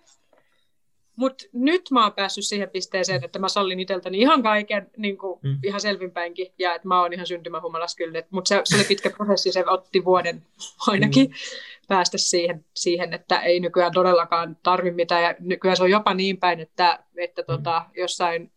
[1.16, 5.40] Mutta nyt mä oon päässyt siihen pisteeseen, että mä sallin itseltäni ihan kaiken niin kuin,
[5.42, 5.59] mm.
[5.62, 8.22] ihan selvinpäinkin, ja että mä oon ihan syntymähumalas kyllä.
[8.31, 10.42] Mutta se, se oli pitkä prosessi, se otti vuoden
[10.87, 11.35] ainakin mm.
[11.88, 16.37] päästä siihen, siihen, että ei nykyään todellakaan tarvi mitään, ja nykyään se on jopa niin
[16.37, 17.46] päin, että, että mm.
[17.46, 18.53] tota, jossain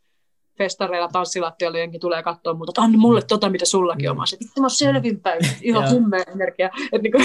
[0.57, 4.15] festareilla tanssilattialla jenkin tulee katsoa muuta, että anna mulle tota, mitä sullakin on.
[4.15, 6.69] Mä oon mä oon selvinpäin, ihan hymmeä energia.
[7.01, 7.17] Niinku,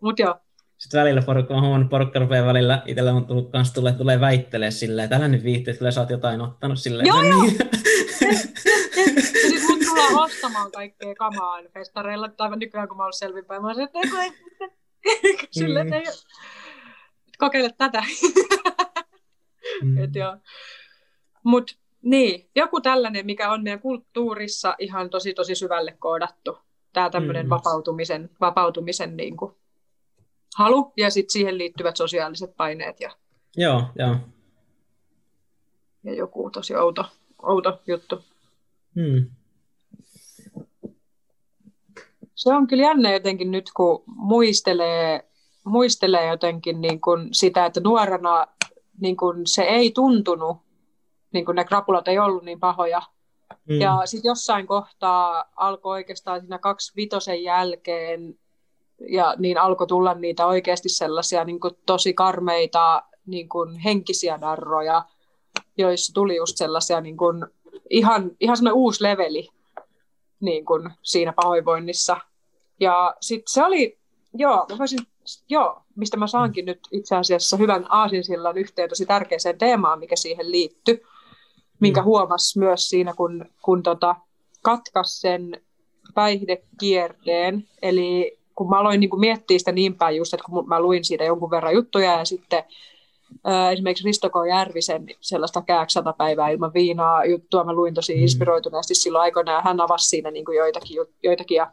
[0.00, 0.34] Mutta joo,
[0.82, 4.70] sitten välillä porukka on huomannut, porukka rupeaa välillä, itsellä on tullut kanssa tulee, tulee väittelee
[4.70, 7.06] silleen, että älä nyt viitti, kyllä sä oot jotain ottanut silleen.
[7.06, 7.42] Joo, joo.
[7.42, 7.58] Niin.
[9.32, 13.80] sitten mut tullaan ostamaan kaikkea kamaa festareilla, tai nykyään kun mä oon selvinpäin, mä oon
[13.80, 14.32] että ei,
[15.50, 16.16] silleen, että ei,
[17.38, 18.04] kokeile tätä.
[19.82, 19.98] mm.
[19.98, 20.36] Et joo.
[21.44, 26.58] Mut niin, joku tällainen, mikä on meidän kulttuurissa ihan tosi tosi syvälle koodattu.
[26.92, 27.50] Tämä tämmöinen mm.
[27.50, 29.54] vapautumisen, vapautumisen niin kuin,
[30.56, 33.10] halu ja sitten siihen liittyvät sosiaaliset paineet ja,
[33.56, 34.16] joo, joo.
[36.04, 37.04] ja joku tosi outo,
[37.42, 38.24] outo juttu.
[38.94, 39.30] Hmm.
[42.34, 45.28] Se on kyllä jännä jotenkin nyt, kun muistelee,
[45.64, 48.46] muistelee jotenkin niin kuin sitä, että nuorena
[49.00, 50.56] niin kuin se ei tuntunut,
[51.32, 53.02] niin kuin ne krapulat ei ollut niin pahoja.
[53.68, 53.80] Mm.
[53.80, 58.38] Ja sitten jossain kohtaa alkoi oikeastaan siinä kaksi vitosen jälkeen
[59.08, 65.04] ja niin alkoi tulla niitä oikeasti sellaisia niin kuin tosi karmeita niin kuin henkisiä narroja,
[65.78, 67.46] joissa tuli just sellaisia niin kuin,
[67.90, 69.48] ihan, ihan semmoinen uusi leveli
[70.40, 72.16] niin kuin siinä pahoinvoinnissa.
[72.80, 73.98] Ja sitten se oli,
[74.34, 74.98] joo, mä voisin,
[75.48, 80.52] joo, mistä mä saankin nyt itse asiassa hyvän aasinsillan yhteen tosi tärkeäseen teemaan, mikä siihen
[80.52, 81.02] liittyi,
[81.80, 82.04] minkä mm.
[82.04, 84.16] huomasi myös siinä, kun, kun tota,
[84.62, 85.62] katkas sen
[86.14, 90.80] päihdekierteen, eli kun mä aloin niin kuin miettiä sitä niin päin just, että kun mä
[90.80, 92.64] luin siitä jonkun verran juttuja ja sitten
[93.44, 94.32] ää, esimerkiksi Risto K.
[94.48, 98.22] Järvisen sellaista kääksi sata päivää ilman viinaa juttua mä luin tosi mm.
[98.22, 101.72] inspiroituneesti silloin aikoina ja hän avasi siinä niin kuin joitakin, joitakin, ja,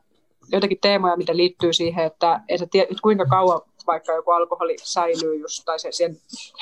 [0.51, 5.65] joitakin teemoja, mitä liittyy siihen, että, että, että kuinka kauan vaikka joku alkoholi säilyy just,
[5.65, 6.17] tai se, siihen,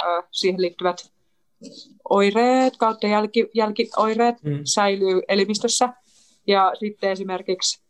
[0.05, 1.11] ää, siihen liittyvät
[2.09, 4.59] oireet kautta jälki, jälkioireet mm.
[4.63, 5.89] säilyy elimistössä.
[6.47, 7.87] Ja sitten esimerkiksi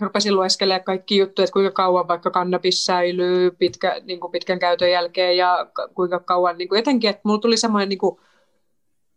[0.00, 4.90] rupesin lueskelemaan kaikki juttuja, että kuinka kauan vaikka kannabis säilyy pitkä, niin kuin pitkän käytön
[4.90, 8.20] jälkeen ja kuinka kauan niin kuin jotenkin, että mulla tuli semmoinen niin kuin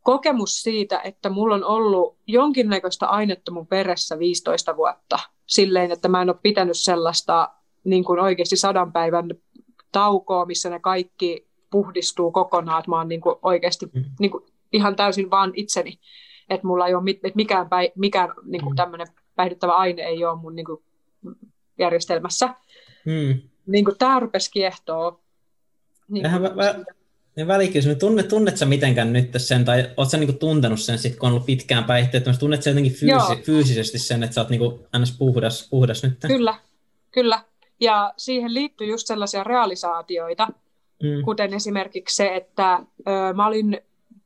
[0.03, 6.21] kokemus siitä, että mulla on ollut jonkinnäköistä ainetta mun veressä 15 vuotta silleen, että mä
[6.21, 7.49] en ole pitänyt sellaista
[7.83, 9.29] niin kuin oikeasti sadan päivän
[9.91, 14.03] taukoa, missä ne kaikki puhdistuu kokonaan, että mä oon niin kuin oikeasti mm.
[14.19, 15.99] niin kuin ihan täysin vaan itseni,
[16.49, 18.75] että mulla ei ole mit, että mikään, päi, mikään niin kuin mm.
[18.75, 20.83] tämmöinen päihdyttävä aine ei ole mun niin kuin,
[21.79, 22.49] järjestelmässä.
[23.05, 23.41] Hmm.
[23.67, 25.19] Niin kuin, tämä rupesi kiehtoa.
[26.07, 26.95] Niin kuin, vä- vä-
[27.37, 31.15] ja välikysymys, tunnet, tunnet sä mitenkään nyt sen, tai oot sä niinku tuntenut sen sit,
[31.15, 34.87] kun on ollut pitkään päihteet, tunnet sä jotenkin fyysi- fyysisesti sen, että sä oot niinku
[35.01, 35.17] ns.
[35.17, 36.17] puhdas, puhdas nyt?
[36.27, 36.55] Kyllä,
[37.11, 37.41] kyllä.
[37.79, 40.47] Ja siihen liittyy just sellaisia realisaatioita,
[41.03, 41.23] mm.
[41.25, 43.81] kuten esimerkiksi se, että ö, mä olin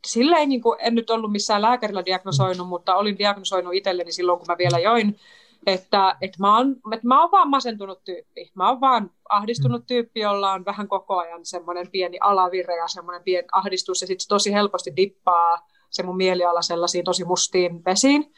[0.07, 2.69] silleen, niin kuin, en nyt ollut missään lääkärillä diagnosoinut, mm.
[2.69, 5.19] mutta olin diagnosoinut itselleni silloin, kun mä vielä join,
[5.67, 8.51] että, että, mä oon, että mä oon vaan masentunut tyyppi.
[8.55, 9.85] Mä oon vaan ahdistunut mm.
[9.85, 14.27] tyyppi, jolla on vähän koko ajan semmoinen pieni alavire ja semmoinen pieni ahdistus, ja sitten
[14.27, 18.33] tosi helposti dippaa se mun mieliala sellaisiin tosi mustiin vesiin.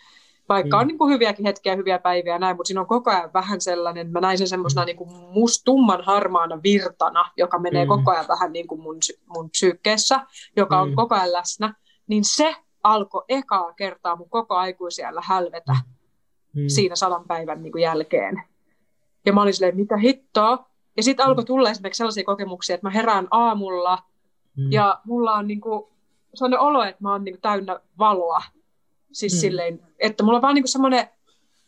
[0.51, 0.81] Vaikka mm.
[0.81, 3.61] on niin kuin hyviäkin hetkiä, hyviä päiviä ja näin, mutta siinä on koko ajan vähän
[3.61, 4.85] sellainen, mä näin sen semmoisena mm.
[4.85, 7.89] niin kuin must, tumman harmaana virtana, joka menee mm.
[7.89, 10.19] koko ajan vähän niin kuin mun, mun psyykkeessä,
[10.55, 10.81] joka mm.
[10.81, 11.73] on koko ajan läsnä,
[12.07, 15.75] niin se alkoi ekaa kertaa mun koko aikuisiellä hälvetä
[16.53, 16.63] mm.
[16.67, 18.43] siinä sadan päivän niin kuin jälkeen.
[19.25, 20.65] Ja mä olin silleen, mitä hittoa?
[20.97, 23.97] Ja sitten alkoi tulla esimerkiksi sellaisia kokemuksia, että mä herään aamulla
[24.57, 24.71] mm.
[24.71, 25.83] ja mulla on niin kuin,
[26.33, 28.41] sellainen olo, että mä oon niin kuin täynnä valoa
[29.11, 29.39] Siis mm.
[29.39, 31.07] silleen, että mulla on vaan niinku semmoinen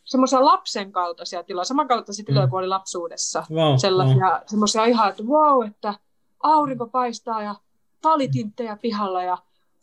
[0.04, 2.50] semmoisia lapsen kaltaisia tiloja, samankaltaisia tiloja mm.
[2.50, 3.46] kuin oli lapsuudessa.
[3.50, 4.40] Wow, Sellaisia wow.
[4.46, 5.94] semmoisia ihan, että wow, että
[6.42, 7.54] aurinko paistaa ja
[8.00, 9.38] talitinttejä pihalla ja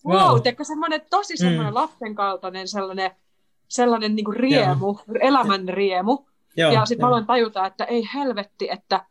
[0.06, 0.41] wow, wow.
[0.41, 1.76] Teikö semmoinen tosi semmoinen mm.
[1.76, 3.12] lapsen kaltainen sellainen,
[3.67, 5.17] sellainen niinku riemu, Joo.
[5.21, 6.26] elämän riemu.
[6.58, 9.06] Joo, ja sitten mä aloin tajuta, että ei helvetti, että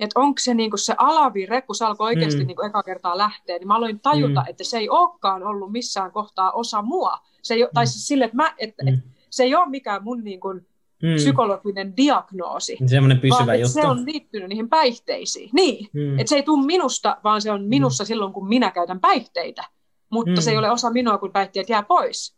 [0.00, 2.46] että onko se niinku se alavire, kun se alkoi oikeasti mm.
[2.46, 4.46] niinku eka kertaa lähteä, niin mä aloin tajuta, mm.
[4.48, 7.18] että se ei olekaan ollut missään kohtaa osa mua.
[7.42, 7.88] Se ei, tai mm.
[7.88, 9.00] siis sille, että, mä, että, mm.
[9.30, 10.66] se ei ole mikään mun niin kuin,
[11.02, 11.14] mm.
[11.14, 12.78] psykologinen diagnoosi.
[12.86, 13.72] Semmoinen pysyvä vaan, juttu.
[13.72, 15.50] se on liittynyt niihin päihteisiin.
[15.52, 16.18] Niin, mm.
[16.18, 18.06] että se ei tule minusta, vaan se on minussa mm.
[18.06, 19.64] silloin, kun minä käytän päihteitä.
[20.10, 20.40] Mutta mm.
[20.40, 22.36] se ei ole osa minua, kun päihteet jää pois.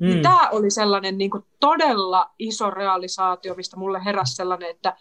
[0.00, 0.14] Niin mm.
[0.14, 4.96] Niin tämä oli sellainen niin kuin, todella iso realisaatio, mistä mulle heräsi sellainen, että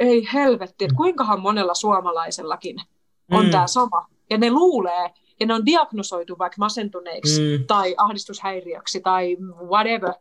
[0.00, 0.96] ei helvetti, että mm.
[0.96, 2.76] kuinkahan monella suomalaisellakin
[3.30, 3.50] on mm.
[3.50, 4.06] tämä sama.
[4.30, 5.10] ja ne luulee,
[5.40, 7.64] ja ne on diagnosoitu vaikka masentuneiksi mm.
[7.66, 10.12] tai ahdistushäiriöksi tai whatever,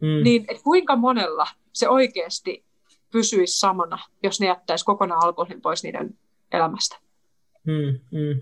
[0.00, 0.24] mm.
[0.24, 2.64] niin et kuinka monella se oikeasti
[3.12, 6.14] pysyisi samana, jos ne jättäisi kokonaan alkoholin pois niiden
[6.52, 6.96] elämästä.
[7.64, 8.40] Mm, mm.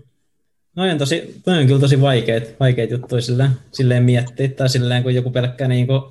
[0.75, 5.15] No on, tosi, on kyllä tosi vaikeat, vaikeat juttuja silleen, silleen miettiä, tai silleen kun
[5.15, 6.01] joku pelkkä niin kuin,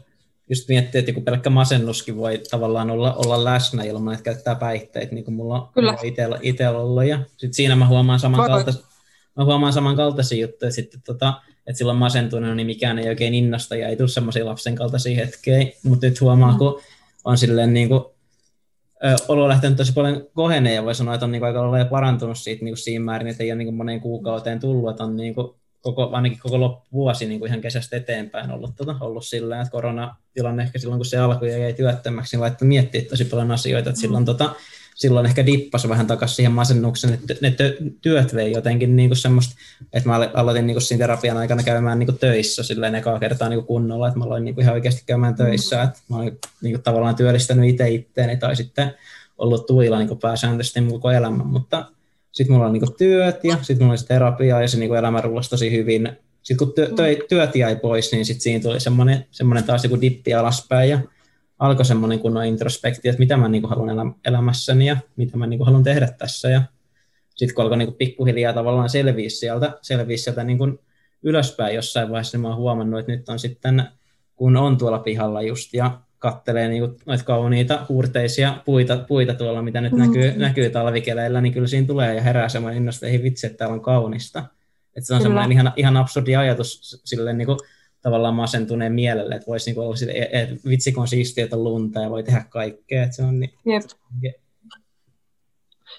[0.51, 5.15] just miettii, että joku pelkkä masennuskin voi tavallaan olla, olla läsnä ilman, että käyttää päihteitä,
[5.15, 7.05] niin kuin mulla, mulla on itsellä, itsellä ollut.
[7.05, 8.83] Ja sit siinä mä huomaan samankaltaisia,
[9.41, 13.89] mä huomaan samankaltaisia juttuja sitten, tota, että silloin masentunut, niin mikään ei oikein innosta ja
[13.89, 16.59] ei tule semmoisia lapsen kaltaisia hetkiä, mutta nyt huomaa, mm.
[16.59, 16.81] kun
[17.25, 18.05] on silleen niin kuin,
[19.29, 22.65] olo lähtenyt tosi paljon koheneen ja voi sanoa, että on niin aika lailla parantunut siitä
[22.65, 25.35] niin kuin siinä määrin, että ei ole niin kuin moneen kuukauteen tullut, että on niin
[25.35, 29.71] kuin koko, ainakin koko loppuvuosi niin kuin ihan kesästä eteenpäin ollut, tota, ollut sillä että
[29.71, 33.91] koronatilanne ehkä silloin, kun se alkoi ja jäi työttömäksi, niin laittoi miettiä tosi paljon asioita,
[33.91, 34.55] että silloin, tota,
[35.01, 37.55] silloin ehkä dippasi vähän takaisin siihen masennuksen, että ne
[38.03, 39.55] työt vei jotenkin niin kuin semmoista,
[39.93, 43.49] että mä aloitin niin kuin siinä terapian aikana käymään niin kuin töissä silleen ekaa kertaa
[43.49, 46.39] niin kuin kunnolla, että mä aloin niin kuin ihan oikeasti käymään töissä, että mä olin
[46.63, 48.95] niin kuin tavallaan työllistänyt itse itteeni tai sitten
[49.39, 51.87] ollut tuilla niin kuin pääsääntöisesti koko elämän, mutta
[52.33, 55.51] sitten mulla on niin työt ja sitten mulla oli terapia ja se niin elämä rullasi
[55.51, 56.09] tosi hyvin.
[56.43, 60.01] Sitten kun työ, työ, työt jäi pois, niin sitten siinä tuli semmoinen, semmoinen taas joku
[60.01, 60.99] dippi alaspäin ja
[61.61, 65.47] alkoi semmoinen kunnon introspekti, että mitä mä niin kuin haluan elä, elämässäni ja mitä mä
[65.47, 66.49] niin kuin haluan tehdä tässä.
[66.49, 66.63] Ja
[67.35, 70.79] sitten kun alkoi niin kuin pikkuhiljaa tavallaan selviä sieltä, selviä sieltä niin kuin
[71.23, 73.85] ylöspäin jossain vaiheessa, niin mä oon huomannut, että nyt on sitten,
[74.37, 79.81] kun on tuolla pihalla just ja kattelee niin noita kauniita huurteisia puita, puita tuolla, mitä
[79.81, 80.41] nyt näkyy, mm.
[80.41, 83.81] näkyy talvikeleillä, niin kyllä siinä tulee ja herää semmoinen innosta, ei vitsi, että täällä on
[83.81, 84.39] kaunista.
[84.97, 85.23] Että se on kyllä.
[85.23, 87.59] semmoinen ihan, ihan absurdi ajatus silleen niin kuin,
[88.03, 92.01] tavallaan masentuneen mielelle, että voisi niin olla sille, että vitsi kun on siistiä, että lunta
[92.01, 93.03] ja voi tehdä kaikkea.
[93.03, 93.83] Että se on niin, Jep.
[94.23, 94.35] Je.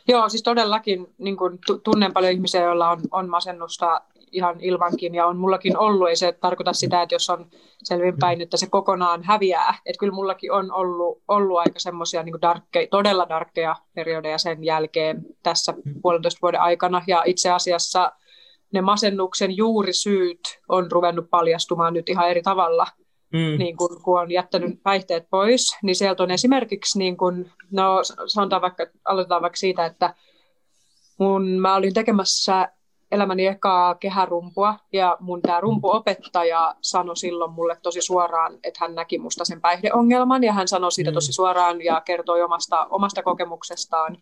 [0.07, 5.25] Joo, siis todellakin niin kuin, tunnen paljon ihmisiä, joilla on, on masennusta ihan ilmankin ja
[5.25, 6.09] on mullakin ollut.
[6.09, 7.49] Ei se tarkoita sitä, että jos on
[7.83, 9.77] selvinpäin, että se kokonaan häviää.
[9.85, 15.25] Että kyllä mullakin on ollut, ollut aika semmoisia niin darkkeja, todella darkkeja periodeja sen jälkeen
[15.43, 17.03] tässä puolentoista vuoden aikana.
[17.07, 18.11] Ja itse asiassa
[18.71, 22.87] ne masennuksen juurisyyt on ruvennut paljastumaan nyt ihan eri tavalla.
[23.33, 23.57] Mm.
[23.57, 28.61] Niin kun, kun on jättänyt päihteet pois, niin sieltä on esimerkiksi, niin kun, no sanotaan
[28.61, 30.13] vaikka, aloitetaan vaikka siitä, että
[31.19, 32.71] mun, mä olin tekemässä
[33.11, 39.17] elämäni ekaa kehärumpua ja mun tämä rumpuopettaja sanoi silloin mulle tosi suoraan, että hän näki
[39.17, 41.13] musta sen päihdeongelman ja hän sanoi siitä mm.
[41.13, 44.17] tosi suoraan ja kertoi omasta, omasta kokemuksestaan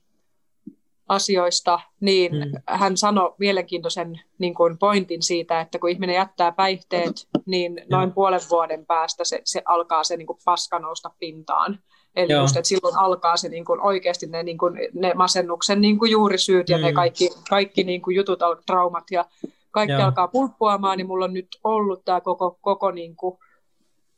[1.10, 2.62] asioista, niin mm.
[2.68, 8.42] hän sanoi mielenkiintoisen niin kuin pointin siitä, että kun ihminen jättää päihteet, niin noin puolen
[8.50, 11.80] vuoden päästä se, se alkaa se niin kuin paska nousta pintaan.
[12.16, 16.00] Eli just, että silloin alkaa se niin kuin oikeasti ne, niin kuin, ne masennuksen niin
[16.00, 16.84] kuin juurisyyt ja mm.
[16.84, 19.26] ne kaikki, kaikki niin kuin jutut, traumat ja
[19.72, 20.06] kaikki Joo.
[20.06, 23.38] alkaa pulppuamaan, niin mulla on nyt ollut tämä koko, koko niin kuin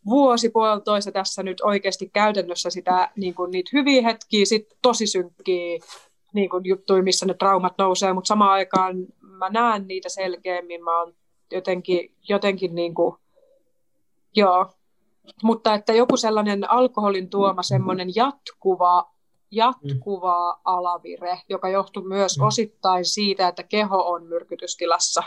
[0.05, 5.79] vuosi puolitoista tässä nyt oikeasti käytännössä sitä, niin kuin niitä hyviä hetkiä, sit tosi synkkiä
[6.33, 10.99] niin kuin juttuja, missä ne traumat nousee, mutta samaan aikaan mä näen niitä selkeämmin, mä
[10.99, 11.13] oon
[11.51, 13.15] jotenkin, jotenkin niin kuin,
[14.35, 14.73] joo,
[15.43, 19.11] mutta että joku sellainen alkoholin tuoma semmoinen jatkuva,
[19.51, 20.61] jatkuva mm.
[20.65, 22.43] alavire, joka johtuu myös mm.
[22.43, 25.23] osittain siitä, että keho on myrkytystilassa.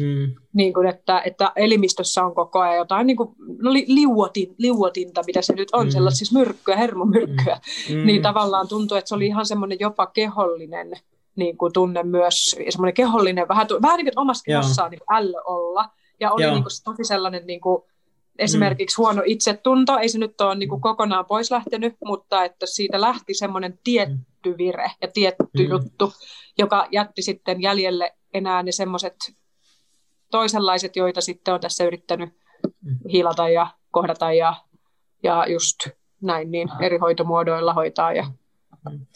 [0.00, 0.34] Mm.
[0.52, 5.22] Niin kuin, että, että elimistössä on koko ajan jotain niin kuin, no, li, liuotin, liuotinta,
[5.26, 5.90] mitä se nyt on, mm.
[5.90, 7.60] sellaisia siis myrkkyä, hermomyrkkyä.
[7.90, 7.96] Mm.
[7.96, 8.06] mm.
[8.06, 10.92] Niin tavallaan tuntuu, että se oli ihan semmoinen jopa kehollinen
[11.36, 15.88] niin kuin tunne myös, semmoinen kehollinen, vähän, vähän niin kuin omassa kehossaan niin ällö olla.
[16.20, 17.82] Ja oli niin kuin, tosi sellainen niin kuin,
[18.38, 19.02] esimerkiksi mm.
[19.02, 20.82] huono itsetunto, ei se nyt ole niin kuin mm.
[20.82, 25.70] kokonaan pois lähtenyt, mutta että siitä lähti semmoinen tietty vire ja tietty mm.
[25.70, 26.12] juttu,
[26.58, 29.16] joka jätti sitten jäljelle enää ne semmoiset
[30.32, 32.30] toisenlaiset, joita sitten on tässä yrittänyt
[32.82, 32.98] mm.
[33.12, 34.54] hiilata ja kohdata ja,
[35.22, 35.76] ja just
[36.20, 38.12] näin niin eri hoitomuodoilla hoitaa.
[38.12, 38.26] Ja...
[38.90, 39.06] Mm.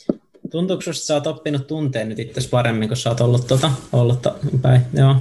[0.50, 4.26] Tuntuuko että sä oot oppinut tunteen nyt itse paremmin, kun sä oot ollut, tuota, ollut
[4.62, 4.80] päin?
[4.94, 5.16] Joo.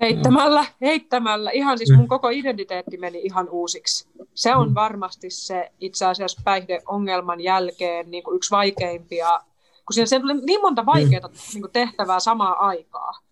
[0.00, 1.50] Heittämällä, heittämällä.
[1.50, 2.08] Ihan siis mun mm.
[2.08, 4.08] koko identiteetti meni ihan uusiksi.
[4.34, 9.40] Se on varmasti se itse asiassa päihdeongelman jälkeen niin kuin yksi vaikeimpia,
[9.86, 13.25] kun siinä on niin monta vaikeaa niin kuin tehtävää samaan aikaa.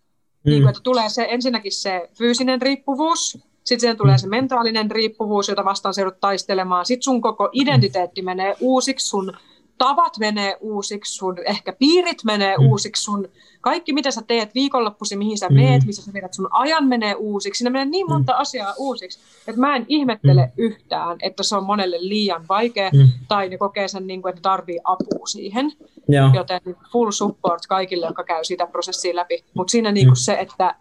[0.45, 0.49] Mm.
[0.49, 5.47] Niin kuin, että tulee se ensinnäkin se fyysinen riippuvuus, sitten siihen tulee se mentaalinen riippuvuus,
[5.47, 6.85] jota vastaan se taistelemaan.
[6.85, 9.33] Sitten sun koko identiteetti menee uusiksi, sun
[9.77, 12.67] tavat menee uusiksi, sun ehkä piirit menee mm.
[12.67, 13.27] uusiksi, sun
[13.61, 15.55] kaikki mitä sä teet viikonloppuisin, mihin sä mm.
[15.55, 17.57] meet, missä sä vedät sun ajan menee uusiksi.
[17.57, 18.39] Siinä menee niin monta mm.
[18.39, 20.51] asiaa uusiksi, että mä en ihmettele mm.
[20.57, 23.09] yhtään, että se on monelle liian vaikea mm.
[23.27, 25.71] tai ne kokee sen, niin kuin, että tarvii apua siihen.
[26.07, 26.29] Joo.
[26.33, 26.61] Joten
[26.91, 29.43] full support kaikille, jotka käy sitä prosessia läpi.
[29.53, 30.23] Mutta siinä niin kuin mm.
[30.23, 30.75] se, että,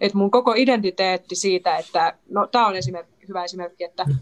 [0.00, 4.14] että mun koko identiteetti siitä, että no tämä on esimerkki, hyvä esimerkki, että mm.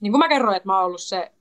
[0.00, 1.32] niin kuin mä kerroin, että mä oon ollut se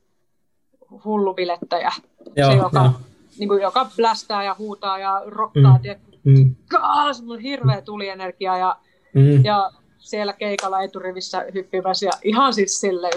[1.05, 1.91] hullu bilettäjä,
[2.35, 2.93] Joo, se joka,
[3.39, 5.79] niin kuin, joka blästää ja huutaa ja rokkaa,
[6.23, 6.33] mm.
[6.33, 6.55] mm.
[7.11, 8.77] semmoinen hirveä tulienergia ja,
[9.13, 9.45] mm.
[9.45, 13.09] ja siellä keikalla eturivissä hyppimässä ja ihan siis sille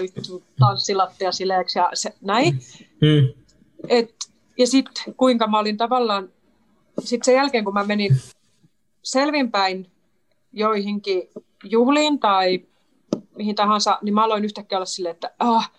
[0.59, 2.59] tanssilattia sileeksi ja se, näin.
[3.01, 3.43] Mm.
[3.89, 4.15] Et,
[4.57, 6.29] ja sitten kuinka mä olin tavallaan,
[6.99, 8.17] sitten sen jälkeen kun mä menin
[9.03, 9.91] selvinpäin
[10.53, 11.29] joihinkin
[11.63, 12.65] juhliin tai
[13.37, 15.71] mihin tahansa, niin mä aloin yhtäkkiä olla silleen, että ah,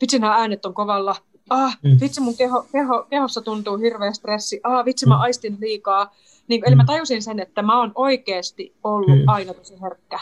[0.00, 1.16] vitsi nämä äänet on kovalla,
[1.50, 1.98] ah, mm.
[2.00, 5.20] vitsi mun keho, keho, kehossa tuntuu hirveä stressi, ah, vitsi mä mm.
[5.20, 6.14] aistin liikaa.
[6.48, 6.86] Niin, eli mä mm.
[6.86, 9.24] tajusin sen, että mä oon oikeasti ollut mm.
[9.26, 10.20] aina tosi herkkä.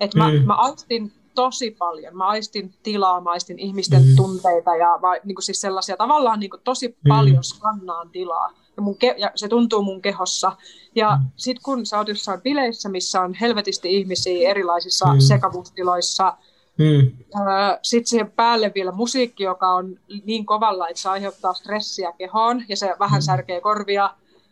[0.00, 0.46] Että mä, mm.
[0.46, 2.16] mä aistin tosi paljon.
[2.16, 4.16] Mä aistin tilaa, mä aistin ihmisten mm.
[4.16, 7.08] tunteita ja mä, niin kuin siis sellaisia tavallaan niin kuin tosi mm.
[7.08, 8.50] paljon skannaan tilaa.
[8.76, 10.52] Ja, mun ke- ja se tuntuu mun kehossa.
[10.94, 11.28] Ja mm.
[11.36, 15.20] sitten kun sä oot jossain bileissä, missä on helvetisti ihmisiä erilaisissa mm.
[15.20, 16.36] sekavuustiloissa,
[16.82, 17.10] Mm.
[17.82, 22.76] Sitten siihen päälle vielä musiikki, joka on niin kovalla, että se aiheuttaa stressiä kehoon ja
[22.76, 23.24] se vähän mm.
[23.24, 24.10] särkee korvia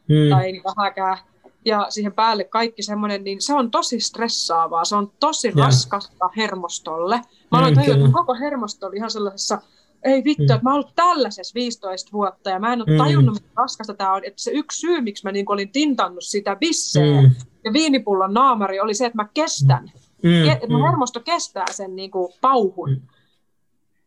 [0.08, 0.30] mm.
[0.30, 1.18] tai ei niin vähäkään.
[1.64, 5.66] Ja siihen päälle kaikki semmoinen, niin se on tosi stressaavaa, se on tosi yeah.
[5.66, 7.20] raskasta hermostolle.
[7.50, 9.62] Mä aloin mm, tajua, että koko hermosto oli ihan sellaisessa,
[10.04, 10.54] ei vittu, mm.
[10.54, 12.98] että mä oon ollut tällaisessa 15 vuotta ja mä en ole mm.
[12.98, 14.24] tajunnut, miten raskasta tämä on.
[14.24, 17.30] Että se yksi syy, miksi mä niin olin tintannut sitä bisseä mm.
[17.64, 19.82] ja viinipullon naamari oli se, että mä kestän.
[19.82, 20.84] Mm mm, että mun mm.
[20.84, 22.90] hermosto kestää sen niin kuin pauhun.
[22.90, 23.00] Mm.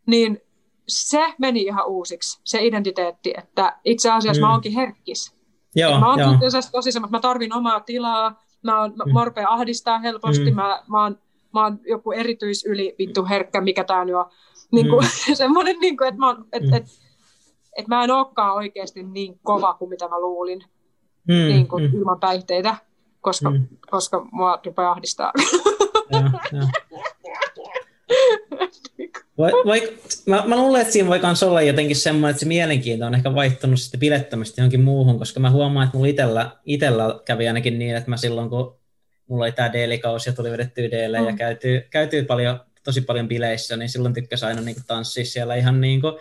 [0.06, 0.42] Niin
[0.88, 4.46] se meni ihan uusiksi, se identiteetti, että itse asiassa mm.
[4.46, 5.36] mä oonkin herkkis.
[5.76, 6.20] Joo, mä oon
[6.72, 9.14] tosi semmoinen, mä tarvin omaa tilaa, mä, oon, mm.
[9.14, 10.56] mä rupean ahdistaa helposti, mm.
[10.56, 11.18] mä, mä, oon,
[11.54, 14.26] mä oon joku erityisyli vittu herkkä, mikä tää nyt on.
[14.72, 15.36] Niin kuin, mm.
[15.36, 16.74] semmoinen, niin kuin, että mä, oon, et, mm.
[16.74, 16.86] et,
[17.78, 20.64] et mä en olekaan oikeasti niin kova kuin mitä mä luulin
[21.28, 21.34] mm.
[21.34, 21.98] niin kuin, mm.
[22.00, 22.76] ilman päihteitä,
[23.22, 23.68] koska, mm.
[23.90, 25.32] koska mua rupeaa ahdistaa.
[29.38, 33.06] Voi, voi, mä, mä luulen, että siinä voi myös olla jotenkin semmoinen, että se mielenkiinto
[33.06, 37.48] on ehkä vaihtunut sitten bilettämistä johonkin muuhun, koska mä huomaan, että mulla itellä, itellä kävi
[37.48, 38.78] ainakin niin, että mä silloin, kun
[39.28, 41.28] mulla oli tämä D-kausi ja tuli vedettyä D mm.
[41.28, 45.82] ja käytyy, käytyy paljon, tosi paljon bileissä, niin silloin tykkäsi aina niin tanssia siellä ihan
[45.82, 46.14] niin kuin,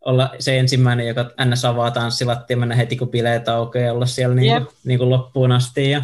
[0.00, 1.64] olla se ensimmäinen, joka ns.
[1.64, 4.70] avaa tanssilattia, mennä heti kun bileet aukeaa olla siellä niin kuin, yep.
[4.84, 5.90] niin kuin loppuun asti.
[5.90, 6.02] Ja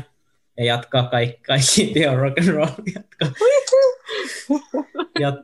[0.59, 3.29] ja jatkaa kaikki, kaikki Theo Rock and Roll, jatkaa,
[5.21, 5.35] jat,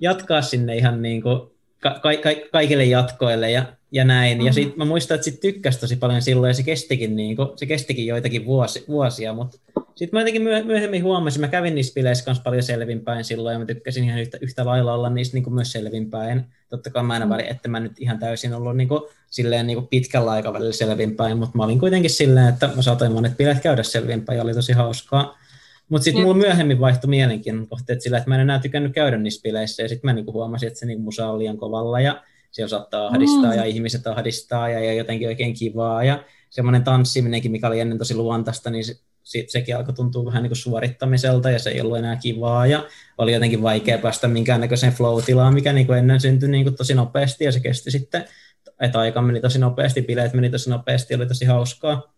[0.00, 1.50] jatkaa sinne ihan niin kuin
[1.80, 4.38] ka, ka, ka, kaikille jatkoille ja, ja näin.
[4.38, 4.46] Mm-hmm.
[4.46, 7.48] Ja sit mä muistan, että sit tykkäsi tosi paljon silloin ja se kestikin, niin kuin,
[7.56, 9.58] se kestikin joitakin vuosi, vuosia, mutta
[9.94, 13.64] sitten mä jotenkin myöhemmin huomasin, mä kävin niissä bileissä kanssa paljon selvinpäin silloin ja mä
[13.64, 16.44] tykkäsin ihan yhtä, yhtä lailla olla niissä niin kuin myös selvinpäin.
[16.68, 17.30] Totta kai mä aina mm.
[17.30, 21.38] väliin, että mä nyt ihan täysin ollut niin kuin, silleen niin kuin pitkällä aikavälillä selvinpäin,
[21.38, 24.72] mutta mä olin kuitenkin silleen, että mä saatoin monet bileet käydä selvinpäin ja oli tosi
[24.72, 25.38] hauskaa.
[25.88, 29.42] Mutta sitten mulla myöhemmin vaihtui mielenkiin kohteet sillä, että mä en enää tykännyt käydä niissä
[29.42, 32.68] bileissä ja sitten mä niinku huomasin, että se niinku musa on liian kovalla ja siellä
[32.68, 33.56] saattaa ahdistaa mm.
[33.56, 38.14] ja ihmiset ahdistaa ja, ja jotenkin oikein kivaa ja semmoinen tanssiminenkin, mikä oli ennen tosi
[38.14, 42.16] luontaista, niin se, sekin alkoi tuntua vähän niin kuin suorittamiselta ja se ei ollut enää
[42.16, 42.84] kivaa ja
[43.18, 47.44] oli jotenkin vaikea päästä minkäännäköiseen flow-tilaan, mikä niin kuin ennen syntyi niin kuin tosi nopeasti
[47.44, 48.24] ja se kesti sitten,
[48.80, 52.12] että aika meni tosi nopeasti, bileet meni tosi nopeasti, oli tosi hauskaa.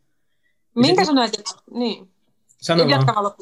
[0.74, 1.33] Minkä sanoit?
[1.70, 2.09] Niin.
[2.61, 3.33] Sano vaan.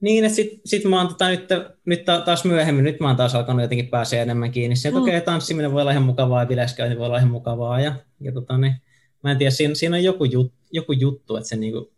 [0.00, 1.48] Niin, että sitten sit mä oon tota, nyt,
[1.84, 4.76] nyt taas myöhemmin, nyt mä oon taas alkanut jotenkin pääsee enemmän kiinni.
[4.76, 4.96] Se, mm.
[4.96, 7.80] okei, okay, tanssiminen voi olla ihan mukavaa ja bileiskäynti voi olla ihan mukavaa.
[7.80, 8.74] Ja, ja tota, niin,
[9.24, 11.92] mä en tiedä, siinä, siinä on joku, jut, joku juttu, että se niinku,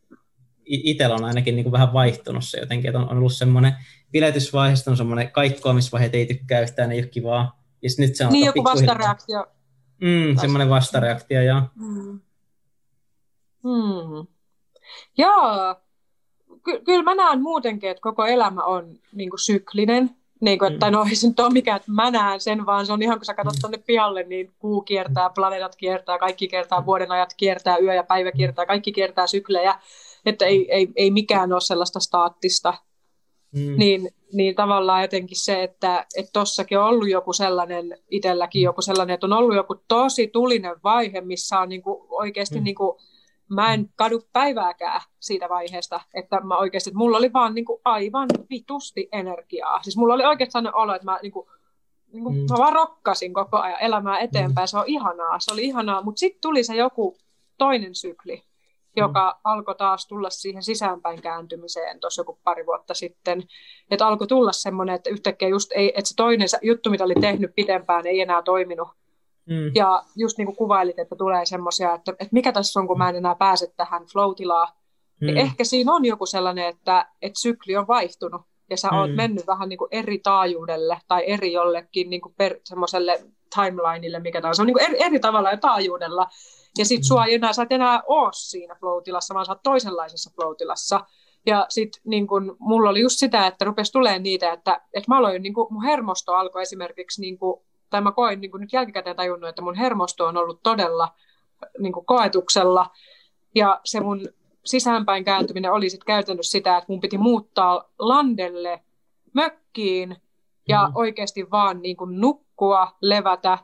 [0.64, 3.72] itsellä on ainakin niinku vähän vaihtunut se jotenkin, että on, on ollut semmoinen
[4.12, 7.62] biletysvaiheesta on semmoinen kaikkoamisvaihe, että ei tykkää yhtään, ei ole kivaa.
[7.82, 9.46] Ja nyt se on niin, joku vastareaktio.
[10.00, 11.62] Mm, semmoinen vastareaktio, joo.
[11.74, 12.20] Mm.
[13.62, 14.26] Hmm.
[15.18, 15.82] Joo,
[16.64, 20.10] ky- kyllä mä näen muutenkin, että koko elämä on niin kuin syklinen.
[20.40, 20.92] Niin kuin, että mm.
[20.92, 23.24] no ei se nyt ole mikään, että mä näen sen, vaan se on ihan kun
[23.24, 28.04] sä katsot tuonne pialle, niin kuu kiertää, planeetat kiertää, kaikki kiertää, vuodenajat kiertää, yö ja
[28.04, 29.78] päivä kiertää, kaikki kiertää syklejä.
[30.26, 32.74] Että ei, ei, ei mikään ole sellaista staattista.
[33.52, 33.74] Mm.
[33.76, 39.26] Niin, niin tavallaan jotenkin se, että tuossakin on ollut joku sellainen, itselläkin joku sellainen, että
[39.26, 42.64] on ollut joku tosi tulinen vaihe, missä on niinku oikeasti mm.
[42.64, 42.98] niinku,
[43.55, 47.80] mä en kadu päivääkään siitä vaiheesta, että mä oikeasti, että mulla oli vaan niin kuin
[47.84, 49.82] aivan vitusti energiaa.
[49.82, 51.48] Siis mulla oli oikeasti sellainen olo, että mä niin kuin,
[52.12, 52.46] niin kuin, mm.
[52.50, 54.64] mä vaan rokkasin koko ajan elämää eteenpäin.
[54.64, 54.68] Mm.
[54.68, 56.03] Se on ihanaa, se oli ihanaa.
[56.03, 57.16] Mutta sitten tuli se joku
[57.59, 58.42] toinen sykli,
[58.96, 59.40] joka mm.
[59.44, 63.42] alkoi taas tulla siihen sisäänpäin kääntymiseen tuossa joku pari vuotta sitten.
[63.90, 67.55] Että alkoi tulla semmoinen, että yhtäkkiä just ei, että se toinen juttu, mitä oli tehnyt
[67.57, 68.88] pidempään, ei enää toiminut.
[69.53, 69.72] Mm.
[69.74, 73.09] Ja just niin kuin kuvailit, että tulee semmoisia, että, että mikä tässä on, kun mä
[73.09, 75.26] en enää pääse tähän flow mm.
[75.26, 78.98] niin ehkä siinä on joku sellainen, että, että sykli on vaihtunut ja sä mm.
[78.98, 83.20] oot mennyt vähän niin kuin eri taajuudelle tai eri jollekin niin kuin per, semmoiselle
[83.55, 84.62] timelineille, mikä tahansa.
[84.62, 86.26] On niin kuin eri, eri tavalla ja taajuudella.
[86.78, 90.30] Ja sit sua ei enää, sä et enää ole siinä flow-tilassa, vaan sä oot toisenlaisessa
[90.34, 91.00] flow-tilassa.
[91.46, 95.18] Ja sitten niin kun, mulla oli just sitä, että rupesi tulee niitä, että, että mä
[95.18, 97.62] aloin, niin kun, mun hermosto alkoi esimerkiksi, niin kun,
[97.93, 101.09] tai mä koin niin nyt jälkikäteen tajunnut, että mun hermosto on ollut todella
[101.78, 102.90] niin koetuksella.
[103.55, 104.28] Ja se mun
[104.64, 108.82] sisäänpäin kääntyminen oli sitten käytännössä sitä, että mun piti muuttaa landelle
[109.32, 110.16] mökkiin
[110.68, 110.93] ja mm.
[110.95, 113.59] oikeasti vaan niin kuin nukkua, levätä,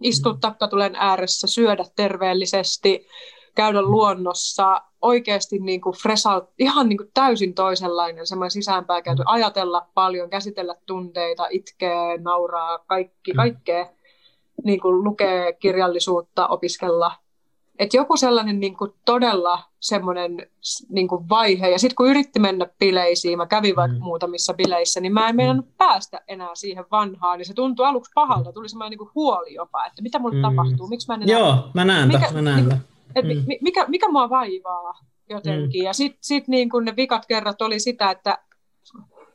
[0.00, 0.40] istua mm.
[0.40, 3.06] takkatulen ääressä, syödä terveellisesti,
[3.54, 9.26] käydä luonnossa, oikeasti niin kuin fresal, ihan niin kuin täysin toisenlainen semmoinen sisäänpäin käyty, mm.
[9.28, 13.36] ajatella paljon, käsitellä tunteita, itkeä, nauraa, kaikki, mm.
[13.36, 13.86] kaikkea,
[14.64, 17.12] niin kuin lukee kirjallisuutta, opiskella
[17.78, 20.46] et joku sellainen niin kuin todella semmoinen
[20.88, 24.04] niin kuin vaihe, ja sitten kun yritti mennä bileisiin, mä kävin vaikka mm.
[24.04, 25.64] muutamissa bileissä, niin mä en meidän mm.
[25.78, 29.86] päästä enää siihen vanhaan, niin se tuntui aluksi pahalta, tuli semmoinen niin kuin huoli jopa,
[29.86, 30.42] että mitä mulle mm.
[30.42, 31.38] tapahtuu, miksi mä en enää...
[31.38, 32.80] Joo, mä näen mikä, mä näen niin,
[33.14, 33.44] et, mm.
[33.60, 34.98] mikä, mikä mua vaivaa
[35.28, 35.86] jotenkin, mm.
[35.86, 38.38] ja sitten sit niin kuin ne vikat kerrat oli sitä, että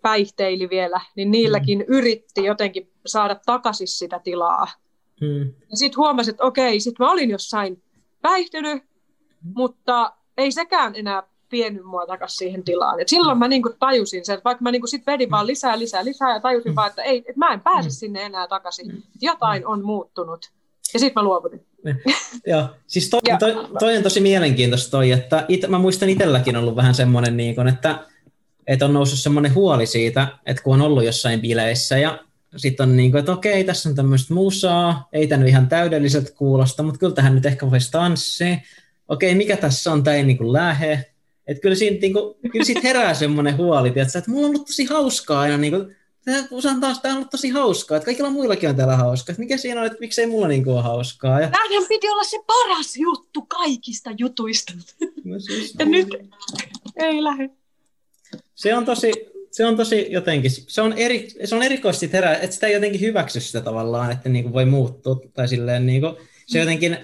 [0.01, 1.85] päihteili vielä, niin niilläkin mm.
[1.87, 4.67] yritti jotenkin saada takaisin sitä tilaa.
[5.21, 5.53] Mm.
[5.69, 7.83] Ja sitten huomasin, että okei, sitten mä olin jossain
[8.21, 8.83] päihtynyt,
[9.55, 12.99] mutta ei sekään enää vienyt mua takaisin siihen tilaan.
[12.99, 16.05] Et silloin mä niinku tajusin sen, että vaikka mä niinku sit vedin vaan lisää, lisää,
[16.05, 19.03] lisää ja tajusin vaan, että, ei, että mä en pääse sinne enää takaisin.
[19.21, 20.51] Jotain on muuttunut.
[20.93, 21.65] Ja sitten mä luovutin.
[22.47, 26.75] Joo, siis toi, toi, toi, on tosi mielenkiintoista toi, että it, mä muistan itselläkin ollut
[26.75, 27.99] vähän semmoinen, niin kun, että,
[28.67, 32.19] että on noussut semmoinen huoli siitä, että kun on ollut jossain bileissä ja
[32.57, 36.83] sitten on niin kuin, että okei, tässä on tämmöistä musaa, ei tämä ihan täydelliset kuulosta,
[36.83, 38.57] mutta kyllä tähän nyt ehkä voisi tanssia.
[39.07, 41.05] Okei, mikä tässä on, tämä ei niin kuin lähe.
[41.47, 44.67] Että kyllä siitä, niin kuin, kyllä siitä herää semmoinen huoli, että, että mulla on ollut
[44.67, 45.95] tosi hauskaa aina, niin kuin,
[46.51, 49.35] Usan taas, tämä on ollut tosi hauskaa, että kaikilla muillakin on täällä hauskaa.
[49.37, 51.41] Mikä siinä on, että miksei mulla niin kuin ole hauskaa?
[51.41, 51.49] Ja...
[51.49, 54.73] Tämähän piti olla se paras juttu kaikista jutuista.
[55.23, 56.07] No siis, ja nyt
[56.95, 57.49] ei lähde.
[58.55, 59.11] Se on tosi,
[59.51, 63.01] se on tosi jotenkin, se on, eri, se on erikoisesti herää, että sitä ei jotenkin
[63.01, 66.15] hyväksy sitä tavallaan, että niin kuin voi muuttua, tai silleen niin kuin,
[66.47, 66.59] se mm.
[66.59, 66.97] jotenkin,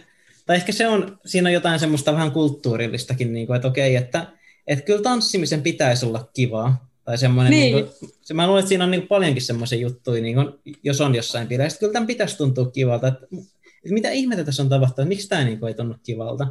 [0.46, 4.28] tai ehkä se on, siinä on jotain semmoista vähän kulttuurillistakin, niin kuin, että okei, että,
[4.68, 7.76] että kyllä tanssimisen pitäisi olla kivaa, tai semmoinen, niin.
[7.76, 10.50] Niin kuin, se, mä luulen, että siinä on niin kuin paljonkin semmoisia juttuja, niin kuin,
[10.84, 14.70] jos on jossain pileissä, kyllä tämän pitäisi tuntua kivalta, että, että mitä ihmettä tässä on
[14.70, 16.48] tapahtunut, miksi tämä niin kuin, ei tunnu kivalta.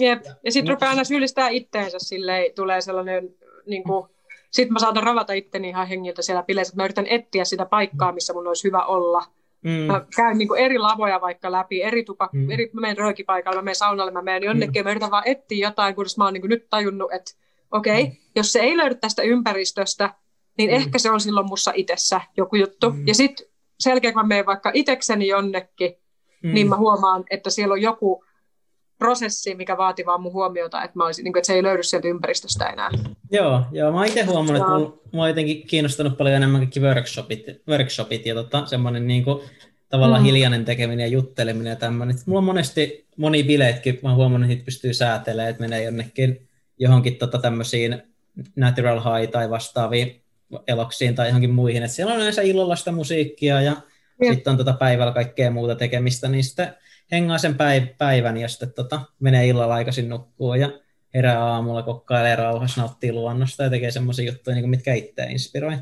[0.00, 3.34] Jep, ja sitten rupeaa aina syyllistää itteensä, silleen tulee sellainen
[3.66, 4.08] niin kuin,
[4.50, 8.12] sitten mä saatan ravata itteni ihan hengiltä siellä bileissä, että mä yritän etsiä sitä paikkaa,
[8.12, 9.24] missä mun olisi hyvä olla.
[9.62, 9.70] Mm.
[9.70, 12.50] Mä käyn niin kuin eri lavoja vaikka läpi, eri tupak- mm.
[12.50, 14.84] eri, mä menen röökipaikalle, mä menen saunalle, mä menen jonnekin, mm.
[14.84, 17.32] mä yritän vaan etsiä jotain, kunnes mä oon niin kuin nyt tajunnut, että
[17.70, 18.16] okei, okay, mm.
[18.38, 20.14] Jos se ei löydy tästä ympäristöstä,
[20.58, 20.76] niin mm.
[20.76, 22.90] ehkä se on silloin mussa itsessä joku juttu.
[22.90, 23.06] Mm.
[23.06, 23.46] Ja sitten
[23.80, 25.94] selkeä, kun mä menen vaikka itekseni jonnekin,
[26.42, 26.54] mm.
[26.54, 28.24] niin mä huomaan, että siellä on joku
[28.98, 31.82] prosessi, mikä vaatii vaan mun huomiota, että, mä olisin, niin kuin, että se ei löydy
[31.82, 32.90] sieltä ympäristöstä enää.
[33.30, 36.80] Joo, joo mä oon itse huomannut, että mulla, mua on jotenkin kiinnostanut paljon enemmän kaikki
[36.80, 39.40] workshopit, workshopit ja tota, semmoinen niin kuin,
[39.88, 40.26] tavallaan mm.
[40.26, 42.16] hiljainen tekeminen ja jutteleminen ja tämmöinen.
[42.26, 47.16] Mulla on monesti moni bileetkin, mä oon huomannut, että pystyy säätelemään, että menee jonnekin johonkin
[47.16, 48.02] tota, tämmöisiin
[48.56, 50.22] natural high tai vastaaviin
[50.66, 51.82] eloksiin tai johonkin muihin.
[51.82, 53.76] että siellä on yleensä illalla sitä musiikkia ja
[54.28, 56.74] sitten on tota päivällä kaikkea muuta tekemistä, niin sitten
[57.12, 57.56] hengaa sen
[57.98, 60.70] päivän ja sitten tota, menee illalla aikaisin nukkuu ja
[61.14, 65.72] herää aamulla, kokkailee rauhassa, nauttii luonnosta ja tekee semmoisia juttuja, niin kuin mitkä itseä inspiroi.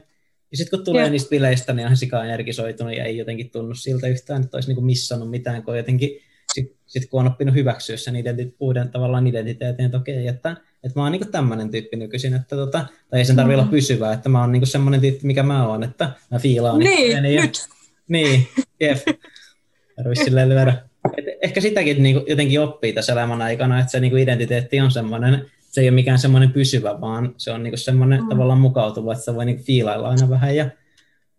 [0.51, 1.11] Ja sitten kun tulee ja.
[1.11, 4.77] niistä bileistä, niin on sika energisoitunut ja ei jotenkin tunnu siltä yhtään, että olisi niin
[4.77, 6.11] kuin missannut mitään, kun jotenkin
[6.87, 10.99] sitten sit kun on oppinut hyväksyä sen identit, uuden tavallaan identiteetin, että okei, että, että
[10.99, 13.61] mä oon niin tämmöinen tyyppi nykyisin, että tota, tai ei sen tarvitse mm.
[13.61, 16.79] olla pysyvää, että mä oon niin semmoinen tyyppi, mikä mä oon, että mä fiilaan.
[16.79, 17.69] Niin, nyt.
[17.69, 17.75] Ja,
[18.09, 18.49] niin,
[18.81, 18.99] jep.
[19.97, 20.83] Tarvitsisi silleen lyödä
[21.17, 24.81] et ehkä sitäkin niin kuin jotenkin oppii tässä elämän aikana, että se niin kuin identiteetti
[24.81, 28.29] on semmoinen, se ei ole mikään semmoinen pysyvä, vaan se on niin kuin semmoinen mm.
[28.29, 30.71] tavallaan mukautuva, että se voi niin kuin fiilailla aina vähän ja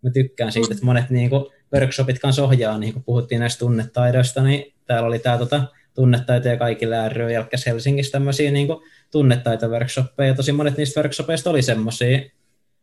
[0.02, 1.44] mä tykkään siitä, että monet niin kuin
[1.74, 5.62] workshopit kanssa ohjaa, niin kuin puhuttiin näistä tunnetaidoista, niin täällä oli tämä tota,
[5.94, 8.68] tunnetaitoja kaikille ry, jälkkäs Helsingissä tämmöisiä niin
[9.10, 12.18] tunnetaito-workshoppeja, ja tosi monet niistä workshopeista oli semmoisia,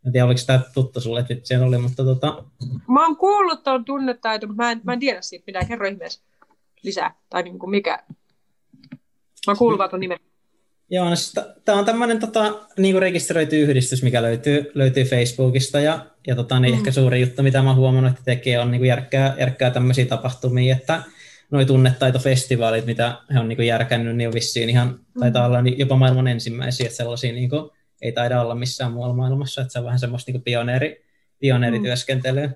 [0.05, 2.43] En tiedä, oliko tämä tuttu sulle, että siellä oli, mutta tota...
[2.87, 5.67] Mä oon kuullut tuon tunnetaito, mutta mä en, mä en tiedä siitä mitään.
[5.67, 6.21] Kerro ihmeessä
[6.83, 7.15] lisää.
[7.29, 8.03] Tai niin kuin mikä.
[9.47, 10.19] Mä oon kuullut vaan tuon nimen.
[10.89, 11.33] Joo, no siis
[11.65, 16.73] tämä on tämmöinen tota, niin rekisteröity yhdistys, mikä löytyy, löytyy Facebookista, ja, ja tota, niin
[16.73, 16.77] mm.
[16.77, 20.05] ehkä suuri juttu, mitä mä oon huomannut, että tekee, on niin kuin järkkää, järkkää tämmöisiä
[20.05, 21.03] tapahtumia, että
[21.55, 25.19] noi tunnetaitofestivaalit, mitä he on niin kuin järkännyt, niin on vissiin ihan, mm.
[25.19, 27.69] taitaa olla jopa maailman ensimmäisiä, että sellaisia niin kuin,
[28.01, 31.05] ei taida olla missään muualla maailmassa, että se on vähän semmoista niin pioneeri,
[31.39, 32.47] pioneerityöskentelyä.
[32.47, 32.53] Mm.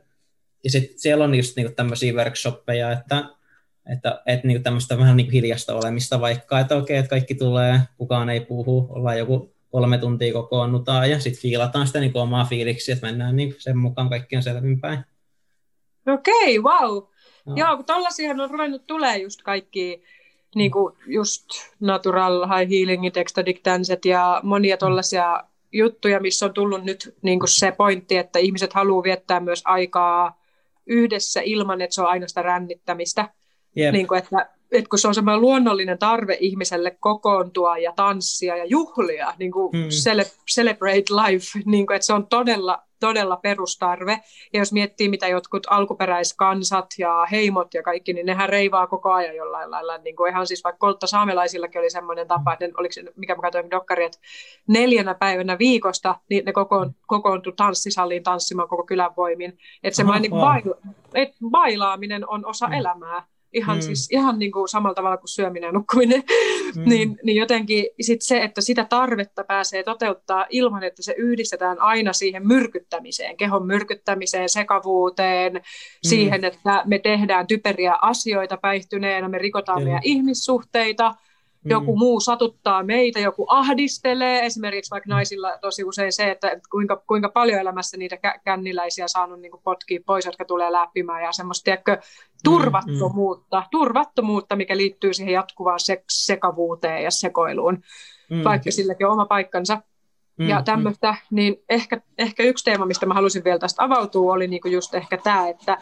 [0.64, 3.26] Ja sitten siellä on just niin kuin tämmöisiä workshoppeja, että
[3.94, 8.30] että, että niin tämmöistä vähän niin hiljasta olemista vaikka, että okei, että kaikki tulee, kukaan
[8.30, 13.08] ei puhu, ollaan joku kolme tuntia kokoonnutaan ja sitten fiilataan sitä niin omaa fiiliksi, että
[13.08, 15.00] mennään niin sen mukaan kaikki on selvinpäin.
[16.08, 17.04] Okei, okay, wow.
[17.50, 17.56] No.
[17.56, 20.04] Joo, kun tollaisiahan on ruvennut tulee just kaikki
[20.56, 21.46] niin kuin just
[21.80, 27.50] natural, high healing, textadic danset ja monia tollaisia juttuja, missä on tullut nyt niin kuin
[27.50, 30.42] se pointti, että ihmiset haluaa viettää myös aikaa
[30.86, 33.30] yhdessä ilman, että se on aina sitä rännittämistä.
[33.78, 33.94] Yep.
[33.94, 38.66] Niin kuin, että, että kun se on semmoinen luonnollinen tarve ihmiselle kokoontua ja tanssia ja
[38.66, 39.88] juhlia, niin kuin mm.
[39.88, 44.20] cele- celebrate life, niin kuin, että se on todella, todella perustarve.
[44.54, 49.36] Ja jos miettii, mitä jotkut alkuperäiskansat ja heimot ja kaikki, niin nehän reivaa koko ajan
[49.36, 49.98] jollain lailla.
[49.98, 53.36] Niin kuin ihan siis vaikka koltta saamelaisillakin oli semmoinen tapa, että ne, oliko se, mikä
[53.36, 54.20] mä katsoin dokkari, että
[54.68, 59.58] neljänä päivänä viikosta niin ne kokoon, kokoontui tanssisaliin tanssimaan koko kylän voimin.
[59.84, 60.76] Että semmoinen niin baila,
[61.16, 62.74] et bailaaminen on osa mm.
[62.74, 63.24] elämää
[63.54, 63.82] ihan, mm.
[63.82, 66.24] siis, ihan niin kuin samalla tavalla kuin syöminen ja nukkuminen,
[66.76, 66.84] mm.
[66.90, 72.14] niin, niin jotenkin sit se, että sitä tarvetta pääsee toteuttaa ilman, että se yhdistetään aina
[72.14, 75.62] siihen myrkyttämiseen, kehon myrkyttämiseen, sekavuuteen, mm.
[76.04, 81.16] siihen, että me tehdään typeriä asioita päihtyneenä, me rikotaan meidän ihmissuhteita,
[81.66, 82.00] joku mm.
[82.00, 84.46] muu satuttaa meitä, joku ahdistelee.
[84.46, 89.52] Esimerkiksi vaikka naisilla tosi usein se, että kuinka, kuinka paljon elämässä niitä känniläisiä saanut niin
[89.64, 91.98] potkia pois, jotka tulee läpimään ja semmoista tiedätkö,
[92.44, 93.68] turvattomuutta, mm, mm.
[93.72, 97.82] turvattomuutta, mikä liittyy siihen jatkuvaan sek- sekavuuteen ja sekoiluun,
[98.30, 98.44] mm.
[98.44, 99.82] vaikka silläkin on oma paikkansa.
[100.38, 100.64] Mm, ja mm.
[100.64, 104.96] tämmöistä, niin ehkä, ehkä yksi teema, mistä mä halusin vielä tästä avautua, oli niinku just
[104.96, 105.78] ehkä tämä, että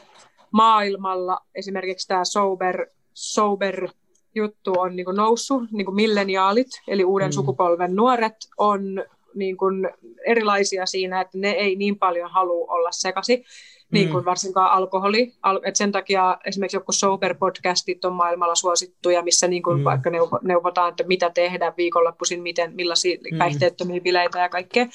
[0.51, 3.89] maailmalla esimerkiksi tämä sober, sober
[4.37, 7.31] juttu on niin kuin noussut, niin kuin milleniaalit, eli uuden mm.
[7.31, 9.03] sukupolven nuoret, on
[9.35, 9.89] niin kuin
[10.27, 13.43] erilaisia siinä, että ne ei niin paljon halua olla sekasi,
[13.91, 14.25] niin kuin mm.
[14.25, 15.33] varsinkaan alkoholi.
[15.43, 19.83] Al- et sen takia esimerkiksi joku sober-podcastit on maailmalla suosittuja, missä niin kuin mm.
[19.83, 20.09] vaikka
[20.41, 23.37] neuvotaan, että mitä tehdä viikonloppuisin, miten, millaisia mm.
[23.37, 24.85] päihteettömiä bileitä ja kaikkea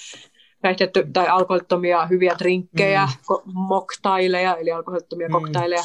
[0.62, 3.52] päihteetty, tai alkoholittomia hyviä drinkkejä, mm.
[3.52, 5.32] moktaileja, eli alkoholittomia mm.
[5.32, 5.82] koktaileja,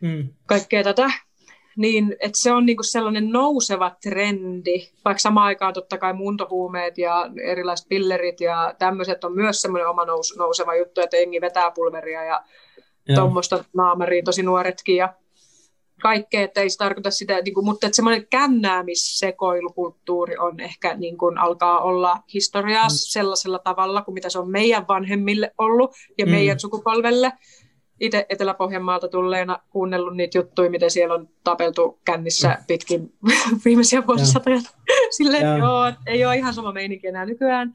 [0.00, 0.28] mm.
[0.46, 1.10] kaikkea tätä
[1.76, 7.30] niin että se on niinku sellainen nouseva trendi, vaikka samaan aikaan totta kai muuntohuumeet ja
[7.42, 12.24] erilaiset pillerit ja tämmöiset on myös semmoinen oma nous, nouseva juttu, että jengi vetää pulveria
[12.24, 12.44] ja
[13.14, 15.14] tuommoista naamariin tosi nuoretkin ja
[16.02, 21.18] kaikkea, että ei se tarkoita sitä, niin kuin, mutta että semmoinen kännäämissekoilukulttuuri on ehkä niin
[21.18, 22.94] kuin, alkaa olla historiaa mm.
[22.94, 26.32] sellaisella tavalla kuin mitä se on meidän vanhemmille ollut ja mm.
[26.32, 27.32] meidän sukupolvelle
[28.00, 32.64] itse Etelä-Pohjanmaalta tulleena kuunnellut niitä juttuja, miten siellä on tapeltu kännissä mm.
[32.66, 33.12] pitkin
[33.64, 34.60] viimeisiä vuosisatoja.
[35.16, 35.58] Silleen, ja.
[35.58, 37.74] joo, ei ole ihan sama meininki enää nykyään.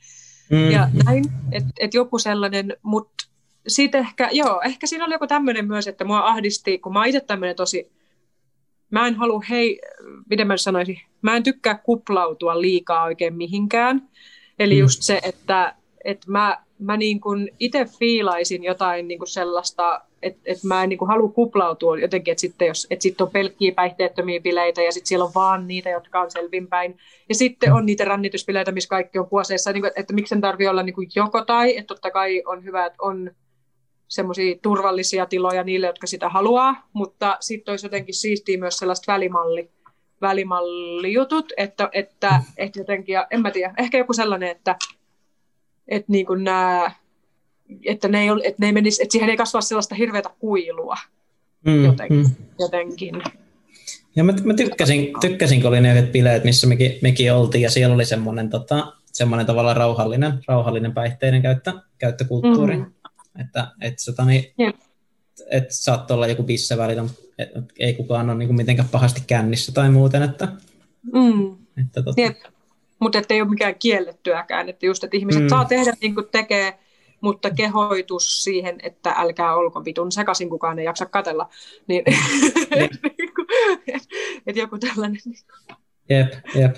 [0.51, 0.72] Mm.
[0.72, 3.30] Ja näin, että et joku sellainen, mutta
[3.67, 7.20] sitten ehkä, joo, ehkä siinä oli joku tämmöinen myös, että mua ahdisti, kun mä itse
[7.20, 7.91] tämmöinen tosi,
[8.89, 9.82] mä en halua, hei,
[10.30, 14.09] miten mä sanoisin, mä en tykkää kuplautua liikaa oikein mihinkään.
[14.59, 14.80] Eli mm.
[14.80, 20.41] just se, että, että mä, mä niin kuin itse fiilaisin jotain niin kuin sellaista että
[20.45, 23.72] et mä en niin kuin halua kuplautua jotenkin, että sitten jos, et sit on pelkkiä
[23.72, 26.97] päihteettömiä bileitä ja sitten siellä on vaan niitä, jotka on selvinpäin.
[27.30, 30.67] Ja sitten on niitä rännitysbileitä, missä kaikki on kuoseissa, niin kuin, että miksi sen tarvii
[30.67, 33.32] olla niin kuin joko tai, että totta kai on hyvä, että on
[34.07, 39.72] semmoisia turvallisia tiloja niille, jotka sitä haluaa, mutta sitten olisi jotenkin siistiä myös sellaista välimalli,
[40.22, 44.76] välimallijutut, että, että, että jotenkin, ja en mä tiedä, ehkä joku sellainen, että,
[45.88, 46.91] että niin kuin nämä
[47.86, 50.97] että ne ei, ole, että ne ei menisi, että siihen ei kasva sellaista hirveätä kuilua
[51.65, 52.17] mm, jotenkin.
[52.17, 52.36] Mm.
[52.59, 53.22] jotenkin.
[54.15, 57.95] Ja mä, mä tykkäsin, tykkäsin, kun oli ne bileet, missä mekin, mekin oltiin, ja siellä
[57.95, 62.78] oli semmoinen, tota, semmoinen tavallaan rauhallinen, rauhallinen päihteiden käyttö, käyttökulttuuri.
[62.78, 62.86] Mm.
[63.41, 64.76] Että et, tota, niin, yep.
[65.51, 67.05] et saattoi olla joku bisse välillä,
[67.38, 67.49] et,
[67.80, 70.24] ei kukaan ole niin kuin mitenkään pahasti kännissä tai muuten.
[70.24, 70.47] Että,
[71.13, 71.57] mm.
[71.82, 72.22] että, tota...
[72.99, 75.49] Mutta ei ole mikään kiellettyäkään, että just, että ihmiset mm.
[75.49, 76.80] saa tehdä niin kuin tekee,
[77.22, 81.49] mutta kehoitus siihen, että älkää olko vitun sekaisin, kukaan ei jaksa katella.
[81.88, 82.03] Niin,
[84.47, 85.22] että joku tällainen.
[86.09, 86.76] Jep, jep.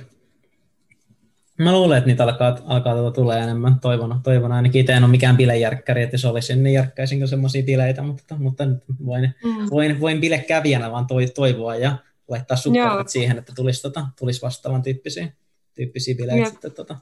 [1.57, 3.79] Mä luulen, että niitä alkaa, alkaa tuota tulee enemmän.
[3.79, 4.81] Toivon, toivon ainakin.
[4.81, 8.83] Itse en ole mikään bilejärkkäri, että jos olisin, niin järkkäisinkö semmoisia bileitä, mutta, mutta nyt
[9.05, 9.69] voin, mm.
[9.71, 15.31] voin, voin bilekävijänä vaan toivoa ja laittaa supportit siihen, että tulisi, tota, tulisi vastaavan tyyppisiä,
[15.73, 16.97] tyyppisiä bileitä sitten tota,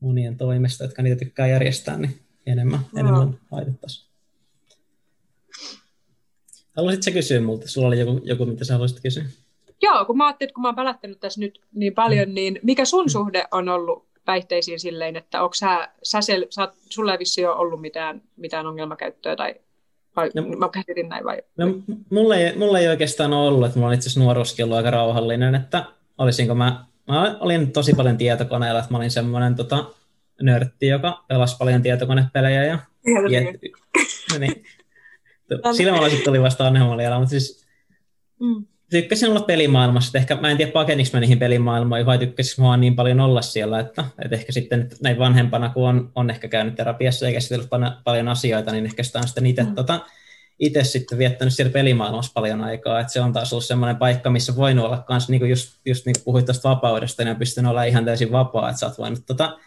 [0.00, 3.00] monien toimesta, jotka niitä tykkää järjestää, niin enemmän, Joo.
[3.00, 4.14] enemmän laitettaisiin.
[6.76, 7.68] Haluaisitko kysyä multa?
[7.68, 9.24] Sulla oli joku, joku, mitä sä haluaisit kysyä?
[9.82, 12.34] Joo, kun mä ajattelin, että kun mä oon välättänyt tässä nyt niin paljon, mm.
[12.34, 17.12] niin mikä sun suhde on ollut päihteisiin silleen, että onko sä, sä, sel, sä sulla
[17.12, 19.54] ei vissi ole ollut mitään, mitään ongelmakäyttöä tai
[20.16, 21.42] vai no, mä käsitin näin vai?
[21.56, 21.66] No,
[22.10, 25.54] mulla, ei, mulla ei oikeastaan ollut, että mulla on itse asiassa nuoruuskin ollut aika rauhallinen,
[25.54, 25.84] että
[26.18, 29.84] olisinko mä, mä olin tosi paljon tietokoneella, että mä olin semmoinen tota,
[30.42, 32.78] nörtti, joka pelasi paljon tietokonepelejä ja,
[33.30, 33.40] ja
[34.32, 34.64] no niin,
[35.76, 37.66] sillä mulla sitten tuli vasta Annemalliala, mutta siis
[38.40, 38.66] mm.
[38.90, 40.18] tykkäsin olla pelimaailmassa.
[40.18, 43.80] Ehkä mä en tiedä pakeniks mä niihin pelimaailmoihin vai tykkäsin mä niin paljon olla siellä,
[43.80, 47.68] että, että ehkä sitten näin vanhempana, kun on, on ehkä käynyt terapiassa eikä käsitellyt
[48.04, 49.74] paljon asioita, niin ehkä sitä on sitten itse mm.
[49.74, 50.00] tota,
[50.58, 54.56] itse sitten viettänyt siellä pelimaailmassa paljon aikaa, että se on taas ollut semmoinen paikka, missä
[54.56, 57.70] voinut olla kanssa, niin kuin just, just niin kuin puhuit tuosta vapaudesta, niin on pystynyt
[57.70, 59.58] olla ihan täysin vapaa, että sä oot voinut tota,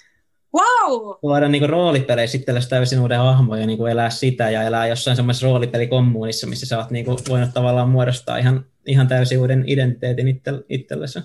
[0.56, 1.18] Wow!
[1.22, 5.16] Luoda niin roolipeleissä itsellesi täysin uuden hahmon ja niin kuin elää sitä ja elää jossain
[5.16, 10.28] semmoisessa roolipelikommuunissa, missä sä oot niin kuin voinut tavallaan muodostaa ihan, ihan täysin uuden identiteetin
[10.28, 11.20] itse, itsellesi.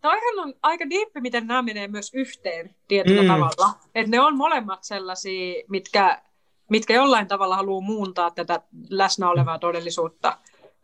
[0.00, 3.28] Toihan on aika diippi, miten nämä menee myös yhteen tietyllä mm.
[3.28, 3.74] tavalla.
[3.94, 6.22] Että ne on molemmat sellaisia, mitkä,
[6.70, 8.60] mitkä jollain tavalla haluaa muuntaa tätä
[8.90, 10.38] läsnä olevaa todellisuutta.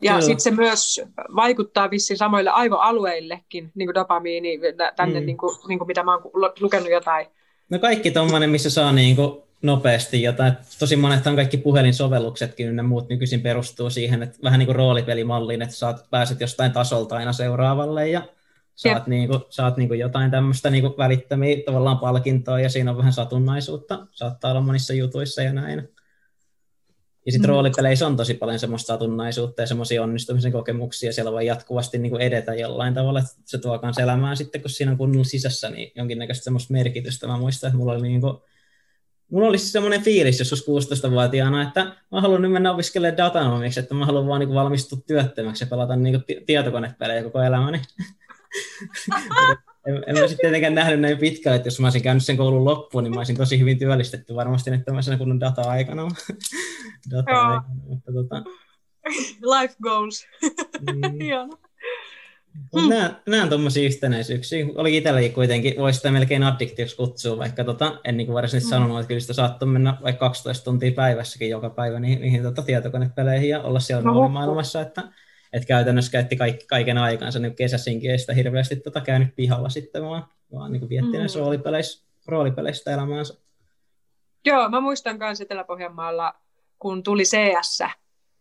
[0.04, 1.00] Ja sitten se myös
[1.36, 4.60] vaikuttaa vissiin samoille aivoalueillekin, niin kuin dopamiini,
[4.96, 5.26] tänne, mm.
[5.26, 6.30] niin kuin, niin kuin mitä mä oon
[6.60, 7.26] lukenut jotain.
[7.70, 10.52] No kaikki tuommoinen, missä saa niin kuin nopeasti jotain.
[10.78, 15.74] Tosi monethan kaikki puhelinsovelluksetkin ja muut nykyisin perustuu siihen, että vähän niin kuin roolipelimalliin, että
[15.74, 18.22] saat, pääset jostain tasolta aina seuraavalle ja
[18.74, 22.90] saat, niin kuin, saat niin kuin jotain tämmöistä niin kuin välittämiä tavallaan palkintoa ja siinä
[22.90, 24.06] on vähän satunnaisuutta.
[24.10, 25.88] Saattaa olla monissa jutuissa ja näin.
[27.26, 27.52] Ja sitten mm.
[27.52, 32.22] roolipeleissä on tosi paljon semmoista satunnaisuutta ja semmoisia onnistumisen kokemuksia, siellä voi jatkuvasti niin kuin
[32.22, 35.92] edetä jollain tavalla, että se tuo myös elämään sitten, kun siinä on kunnolla sisässä, niin
[35.94, 37.26] jonkinnäköistä semmoista merkitystä.
[37.26, 38.38] Mä muistan, että mulla oli niin kuin,
[39.30, 40.64] mulla oli semmoinen fiilis joskus
[41.08, 45.64] 16-vuotiaana, että mä haluan nyt mennä opiskelemaan datanomiksi, että mä haluan vaan niin valmistua työttömäksi
[45.64, 47.82] ja pelata niin tietokonepelejä koko elämäni.
[49.86, 53.04] en, en sitten tietenkään nähnyt näin pitkään, että jos mä olisin käynyt sen koulun loppuun,
[53.04, 56.02] niin mä olisin tosi hyvin työllistetty varmasti nyt tämmöisenä kunnon data-aikana.
[57.10, 58.42] data-aikana mutta tota...
[59.40, 60.26] Life goals.
[60.94, 61.18] Mm.
[61.20, 61.58] Hieno.
[62.80, 62.88] Hmm.
[62.88, 64.66] Nämä, nämä on tuommoisia yhtenäisyyksiä.
[64.74, 68.82] Oli itselläkin kuitenkin, voisi sitä melkein addiktioksi kutsua, vaikka tota, en niin varsinaisesti hmm.
[68.82, 72.62] sanonut, että kyllä sitä saattoi mennä vaikka 12 tuntia päivässäkin joka päivä niihin, niihin tota,
[72.62, 75.02] tietokonepeleihin ja olla siellä no, maailmassa, että
[75.54, 80.04] että käytännössä käytti kaikki, kaiken aikansa niin kesäsinkin, ei sitä hirveästi tota käynyt pihalla sitten,
[80.04, 81.18] vaan, vaan niin vietti mm.
[81.18, 83.34] näissä roolipeleissä, roolipeleissä elämäänsä.
[84.44, 86.34] Joo, mä muistan myös Etelä-Pohjanmaalla,
[86.78, 87.82] kun tuli CS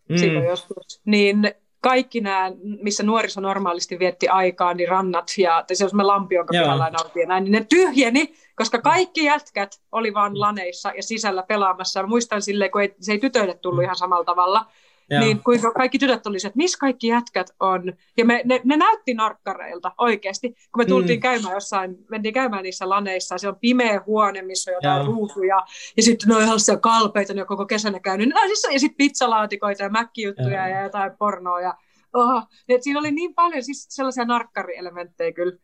[0.09, 0.18] mm.
[0.18, 1.51] silloin joskus, niin
[1.82, 2.51] kaikki nämä,
[2.82, 6.91] missä nuoriso normaalisti vietti aikaa, niin rannat ja se on lampi, jonka pihalla
[7.28, 12.01] näin, niin ne tyhjeni, koska kaikki jätkät oli vaan laneissa ja sisällä pelaamassa.
[12.01, 14.66] Mä muistan silleen, kun ei, se ei tytöille tullut ihan samalla tavalla,
[15.10, 15.20] Joo.
[15.20, 17.93] niin kuinka kaikki tytöt olisivat, että missä kaikki jätkät on.
[18.18, 21.22] Ja me, ne, ne näytti narkkareilta oikeasti, kun me tultiin mm.
[21.22, 25.06] käymään jossain, mentiin käymään niissä laneissa, se on pimeä huone, missä on jotain Joo.
[25.06, 25.62] ruutuja,
[25.97, 28.80] ja sitten ne on ihan siellä kalpeita, ne on koko kesänä käynyt, no, siis, ja
[28.80, 31.74] sitten pizzalaatikoita ja mäkkijuttuja ja jotain pornoa, ja
[32.14, 35.58] oh, et siinä oli niin paljon siis sellaisia narkkarielementtejä kyllä,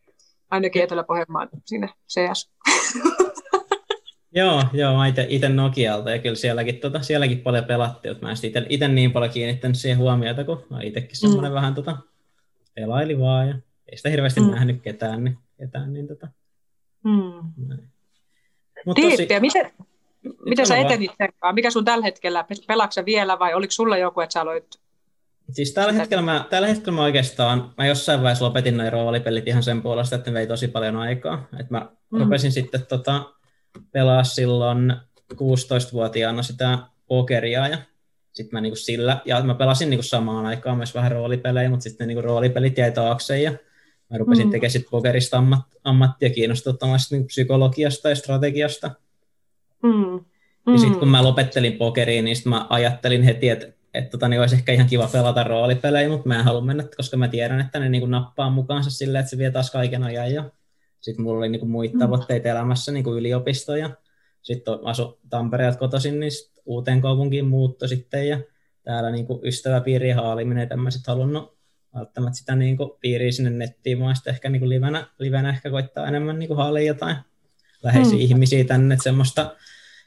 [0.50, 2.50] ainakin Etelä-Pohjanmaan siinä CS.
[4.34, 8.66] Joo, joo, mä itse Nokialta ja kyllä sielläkin, tota, sielläkin paljon pelattiin, että mä en
[8.68, 11.54] itse niin paljon kiinnittänyt siihen huomiota, kun mä itsekin semmoinen mm.
[11.54, 11.96] vähän tota,
[12.74, 13.54] pelaili vaan ja
[13.88, 14.50] ei sitä hirveästi mm.
[14.50, 16.28] nähnyt ketään, niin, ketään, niin tota,
[17.04, 17.52] mm.
[18.86, 19.28] Mut tosi...
[19.40, 19.72] miten,
[20.46, 21.10] miten sä etenit
[21.52, 24.80] Mikä sun tällä hetkellä, pelaatko vielä vai oliko sulla joku, että sä aloit
[25.50, 29.62] Siis tällä hetkellä, mä, tällä hetkellä mä oikeastaan, mä jossain vaiheessa lopetin noin roolipelit ihan
[29.62, 31.48] sen puolesta, että ne vei tosi paljon aikaa.
[31.60, 32.20] Et mä mm.
[32.20, 33.34] rupesin sitten tota,
[33.92, 34.92] pelaa silloin
[35.34, 37.78] 16-vuotiaana sitä pokeria ja
[38.32, 42.08] sitten mä niinku sillä, ja mä pelasin niinku samaan aikaan myös vähän roolipelejä, mutta sitten
[42.08, 43.50] niinku roolipelit jäi taakse ja
[44.10, 44.50] mä rupesin mm.
[44.50, 48.90] tekemään sitten pokerista ammat, ammattia kiinnostuttavasta niinku psykologiasta ja strategiasta.
[49.82, 50.24] Mm.
[50.66, 50.72] Mm.
[50.72, 54.54] Ja sitten kun mä lopettelin pokeriin, niin mä ajattelin heti, että että tota, niin olisi
[54.56, 57.88] ehkä ihan kiva pelata roolipelejä, mutta mä en halua mennä, koska mä tiedän, että ne
[57.88, 60.44] niin kuin nappaa mukaansa silleen, että se vie taas kaiken ajan ja
[61.00, 61.98] sitten mulla oli niin kuin muita mm.
[61.98, 63.90] tavoitteita elämässä, niin kuin yliopisto ja
[64.42, 68.40] sitten asu Tampereelta kotoisin, niin sit uuteen kaupunkiin muutto sitten ja
[68.82, 71.58] täällä niin kuin ystäväpiirien haaliminen, että mä sitten halunnut,
[71.94, 75.70] välttämättä sitä niin kuin piiriä sinne nettiin, vaan sitten ehkä niin kuin livenä, livenä ehkä
[75.70, 77.16] koittaa enemmän niin kuin haalia jotain
[77.82, 78.20] läheisiä hmm.
[78.20, 79.56] ihmisiä tänne, että semmoista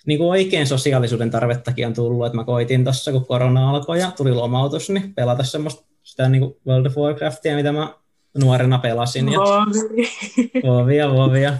[0.05, 4.11] niin kuin oikein sosiaalisuuden tarvettakin on tullut, että mä koitin tuossa, kun korona alkoi ja
[4.11, 7.93] tuli lomautus, niin pelata semmoista sitä niin kuin World of Warcraftia, mitä mä
[8.41, 9.31] nuorena pelasin.
[9.31, 9.39] Ja
[10.63, 11.53] vuovia, vuovia.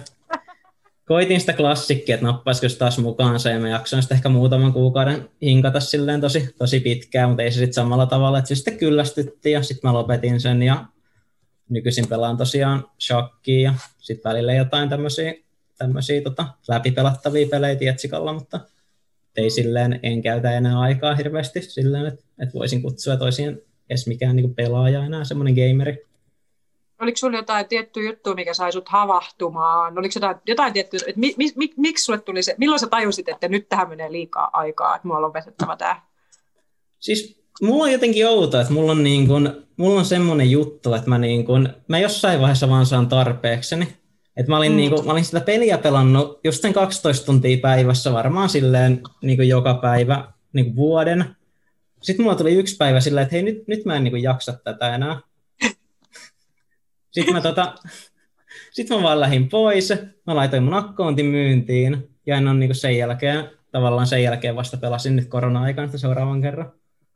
[1.06, 5.28] Koitin sitä klassikkia, että nappaisiko se taas mukaansa, ja mä jaksoin sitä ehkä muutaman kuukauden
[5.42, 9.50] hinkata silleen tosi, tosi pitkään, mutta ei se sitten samalla tavalla, että se sitten kyllästytti,
[9.50, 10.84] ja sitten mä lopetin sen, ja
[11.68, 15.34] nykyisin pelaan tosiaan shakkia, ja sitten välillä jotain tämmöisiä
[15.78, 18.60] tämmöisiä tota, läpipelattavia pelejä Tietsikalla, mutta
[19.36, 24.36] ei silleen, en käytä enää aikaa hirveästi silleen, että, että voisin kutsua toisiin edes mikään
[24.36, 26.06] niin pelaaja enää, semmoinen gameri.
[27.04, 29.98] Oliko sinulla jotain tiettyä juttua, mikä sai sut havahtumaan?
[29.98, 33.28] Oliko jotain, jotain tiettyä, että mi, mi, mi, miksi sulle tuli se, milloin sä tajusit,
[33.28, 36.02] että nyt tähän menee liikaa aikaa, että mulla on lopetettava tämä?
[36.98, 41.10] Siis mulla on jotenkin outoa, että mulla on, niin kun, mulla on semmoinen juttu, että
[41.10, 43.88] mä, niin kun, mä jossain vaiheessa vaan saan tarpeekseni.
[44.36, 44.76] Et mä, olin mm.
[44.76, 49.74] niinku, mä olin sitä peliä pelannut just sen 12 tuntia päivässä varmaan silleen niinku joka
[49.74, 51.24] päivä niinku vuoden.
[52.02, 54.94] Sitten mulla tuli yksi päivä silleen, että hei nyt, nyt mä en niinku jaksa tätä
[54.94, 55.20] enää.
[57.14, 57.74] Sitten mä, tota,
[58.70, 59.92] sit mä vaan lähdin pois,
[60.26, 64.76] mä laitoin mun akkoontin myyntiin ja en ole niinku sen jälkeen, tavallaan sen jälkeen vasta
[64.76, 66.72] pelasin nyt korona-aikana seuraavan kerran.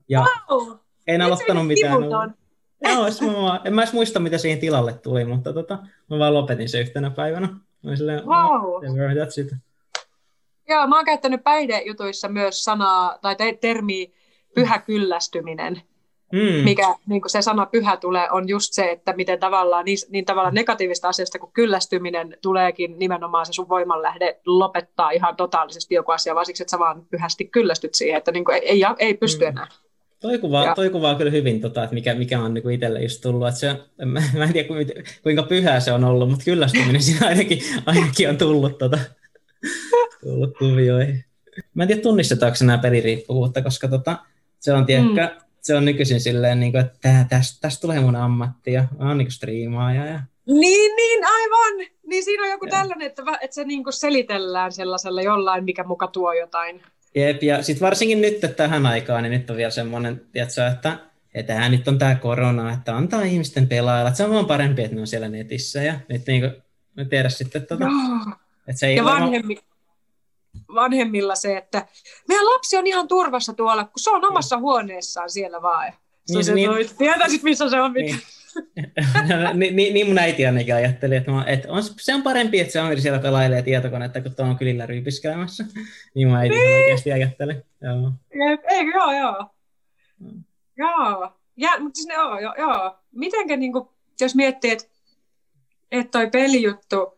[0.08, 0.76] Ja wow.
[1.06, 2.02] en aloittanut mitään.
[2.82, 3.06] Joo,
[3.42, 5.78] mä, en mä edes muista, mitä siihen tilalle tuli, mutta tota,
[6.10, 7.48] mä vaan lopetin se yhtenä päivänä.
[7.82, 8.82] Mä silleen, wow.
[8.84, 9.54] that's it.
[10.68, 14.06] Joo, mä oon käyttänyt päihdejutuissa myös sanaa tai te- termiä
[14.54, 15.82] pyhä kyllästyminen.
[16.32, 16.64] Mm.
[16.64, 20.54] Mikä niin se sana pyhä tulee, on just se, että miten tavallaan niin, niin tavallaan
[20.54, 26.46] negatiivista asiasta kuin kyllästyminen tuleekin nimenomaan se sun voimanlähde lopettaa ihan totaalisesti joku asia, vaan
[26.46, 29.48] siksi, että sä vaan pyhästi kyllästyt siihen, että niin kuin ei, ei, ei pysty mm.
[29.48, 29.66] enää.
[30.20, 33.48] Toi kuvaa, toi kuvaa kyllä hyvin, tota, että mikä, mikä on niin itselle just tullut.
[33.48, 34.68] Että se, mä, mä en tiedä
[35.22, 38.98] kuinka pyhää se on ollut, mutta kyllästyminen siinä ainakin, ainakin on tullut, tota,
[40.20, 41.24] tullut kuvioihin.
[41.74, 44.16] Mä en tiedä tunnistetaanko nämä peliriippuvuutta, koska tota,
[44.60, 45.47] se on tiedätkö, mm.
[45.62, 49.18] Se on nykyisin silleen, niin kuin, että tästä, tästä tulee mun ammatti ja mä oon
[49.18, 50.06] niin striimaaja.
[50.06, 50.20] Ja...
[50.46, 51.86] Niin, niin, aivan.
[52.06, 52.70] Niin siinä on joku ja.
[52.70, 56.82] tällainen, että, että se niin selitellään sellaisella jollain, mikä muka tuo jotain
[57.14, 60.98] Jep, ja sitten varsinkin nyt että tähän aikaan, niin nyt on vielä semmoinen, tiedätkö, että
[61.34, 64.94] että tämä nyt on tämä korona, että antaa ihmisten pelailla, se on vaan parempi, että
[64.94, 67.92] ne on siellä netissä, ja nyt niin kuin, tiedä sitten, että, tuota,
[68.68, 69.58] että se ei ja vanhemmi,
[70.74, 71.86] vanhemmilla se, että
[72.28, 75.92] meidän lapsi on ihan turvassa tuolla, kun se on omassa huoneessaan siellä vaan.
[76.28, 77.92] Niin, se, niin, tietäisit, missä se on.
[77.92, 78.20] Niin.
[79.54, 82.72] niin, niin, niin mun äiti ainakin ajatteli, että, mä, että on, se on parempi, että
[82.72, 85.64] se on siellä pelailee tietokonetta, kun tuolla on kylillä ryypiskelemässä.
[86.14, 86.80] niin mun äiti niin.
[86.80, 87.54] oikeasti ajatteli.
[87.82, 88.12] Joo.
[88.68, 89.46] Eikö, joo, joo.
[90.18, 90.44] Mm.
[90.76, 91.32] Joo.
[91.56, 92.96] Ja, mutta siis ne, joo, joo, joo.
[93.12, 93.88] Mitenkä, niin kuin,
[94.20, 94.84] jos miettii, että,
[95.92, 97.17] että toi pelijuttu,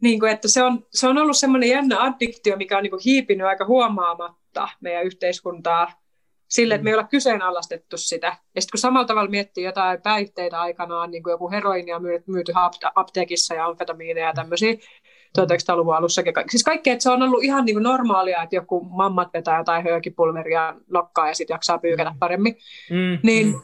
[0.00, 3.02] niin kuin, että se on, se on ollut semmoinen jännä addiktio, mikä on niin kuin,
[3.04, 5.92] hiipinyt aika huomaamatta meidän yhteiskuntaa
[6.48, 8.26] sille, että me ei olla kyseenalaistettu sitä.
[8.26, 12.52] Ja sitten kun samalla tavalla miettii jotain päihteitä aikanaan, niin kuin joku heroinia myyty, myyty
[12.94, 14.72] apteekissa ja amfetamiineja ja tämmöisiä,
[15.38, 16.22] 1900-luvun alussa.
[16.50, 19.84] Siis kaikkea, että se on ollut ihan niin kuin normaalia, että joku mammat vetää jotain
[19.84, 22.56] höökipulveria nokkaa ja sitten jaksaa pyykätä paremmin.
[22.90, 23.18] Mm.
[23.22, 23.60] Niin, mm.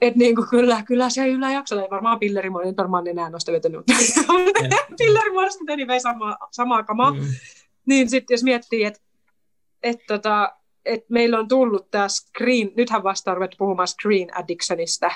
[0.00, 1.82] Et niin kuin kyllä, kyllä se ei yllä jaksa.
[1.82, 3.80] Ei varmaan pillerimuodon, varmaan enää noista vetänyt.
[4.98, 7.10] Pillerimuodosta niin vei samaa, samaa kamaa.
[7.10, 7.20] Mm.
[7.86, 9.00] Niin sitten jos miettii, että
[9.82, 10.52] et tota,
[10.84, 15.10] että meillä on tullut tämä screen, nythän vasta ruvettu puhumaan screen addictionista,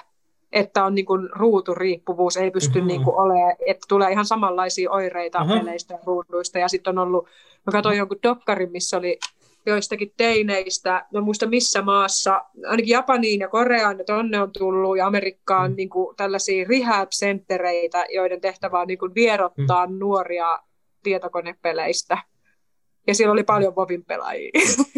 [0.52, 2.88] että on niin kuin ruuturiippuvuus, ei pysty mm-hmm.
[2.88, 5.58] niin kuin olemaan, että tulee ihan samanlaisia oireita uh-huh.
[5.58, 6.58] peleistä ja ruuduista.
[6.58, 7.26] Ja sitten on ollut,
[7.66, 9.18] mä katsoin jonkun dokkarin, missä oli
[9.66, 15.06] joistakin teineistä, mä muista missä maassa, ainakin Japaniin ja Koreaan, että tonne on tullut, ja
[15.06, 15.76] Amerikkaan mm.
[15.76, 19.98] niin kuin tällaisia rehab-senttereitä, joiden tehtävä on niin kuin vierottaa mm.
[19.98, 20.58] nuoria
[21.02, 22.18] tietokonepeleistä
[23.06, 24.50] ja siellä oli paljon Bobin pelaajia.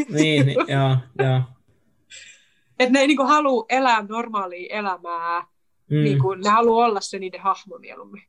[0.08, 1.40] Niin, niin joo, joo.
[2.78, 5.40] Että ne ei niinku halua elää normaalia elämää,
[5.90, 6.04] mm.
[6.04, 8.22] niinku, ne haluaa olla se niiden hahmo mieluummin.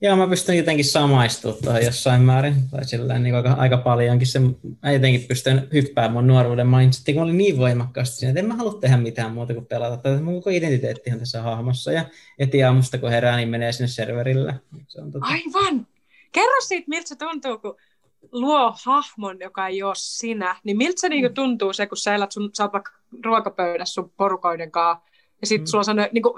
[0.00, 4.26] Joo, mä pystyn jotenkin samaistumaan jossain määrin, tai sillä niin aika, aika paljonkin.
[4.26, 4.38] Se,
[4.82, 8.46] mä jotenkin pystyn hyppäämään mun nuoruuden mindsetiin, kun mä olin niin voimakkaasti siinä, että en
[8.46, 9.96] mä halua tehdä mitään muuta kuin pelata.
[9.96, 12.04] Tai mun koko identiteetti on tässä hahmossa, ja
[12.38, 14.54] eti aamusta kun herää, niin menee sinne serverille.
[14.88, 15.26] Se on tota...
[15.26, 15.86] Aivan!
[16.32, 17.76] Kerro siitä, miltä se tuntuu, kun
[18.32, 22.32] luo hahmon, joka ei ole sinä, niin miltä se niinku tuntuu se, kun sä elät
[22.32, 22.92] sun, sä oot vaikka
[23.24, 25.06] ruokapöydässä sun porukoiden kanssa,
[25.40, 25.84] ja sitten mm.
[25.84, 26.34] sulla niin kuin,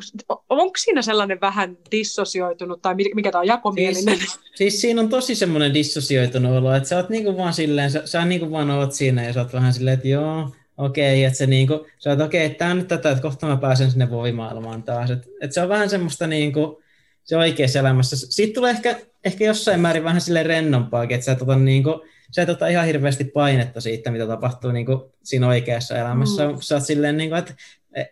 [0.48, 4.18] onko siinä sellainen vähän dissosioitunut, tai mikä tämä on, jakomielinen?
[4.18, 7.90] Siis, siis siinä on tosi semmoinen dissosioitunut olo, että sä oot niin kuin vaan silleen,
[7.90, 11.24] sä, sä niin kuin vaan oot siinä, ja sä oot vähän silleen, että joo, okei,
[11.24, 13.90] että se niinku, sä oot okei, että tää on nyt tätä, että kohta mä pääsen
[13.90, 15.10] sinne vovimaailmaan taas.
[15.10, 16.82] Että et se on vähän semmoista niinku,
[17.24, 18.16] se oikeassa elämässä.
[18.16, 22.42] Siitä tulee ehkä, ehkä jossain määrin vähän sille rennompaakin, että sä et ota, niinku, sä
[22.42, 26.48] et ota ihan hirveästi painetta siitä, mitä tapahtuu niinku siinä oikeassa elämässä.
[26.48, 26.56] Mm.
[26.60, 27.54] Sä oot silleen, niinku, että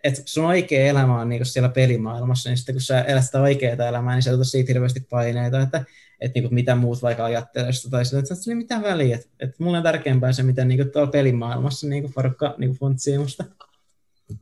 [0.03, 3.87] et sun oikea elämä on niinku siellä pelimaailmassa, niin sitten kun sä elät sitä oikeaa
[3.87, 5.85] elämää, niin sä otat siitä hirveästi paineita, että
[6.21, 9.15] että niinku mitä muut vaikka ajattelee sitä, tai sillä, että ei mitään väliä.
[9.15, 13.43] Että, että mulle on tärkeämpää se, miten niinku tuolla pelimaailmassa niinku porukka niinku fontsii musta.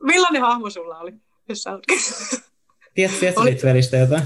[0.02, 1.14] Millainen hahmo sulla oli,
[1.48, 1.70] jos sä
[2.94, 3.58] Tiedätkö, tiedätkö oli...
[3.64, 4.22] välistä jotain?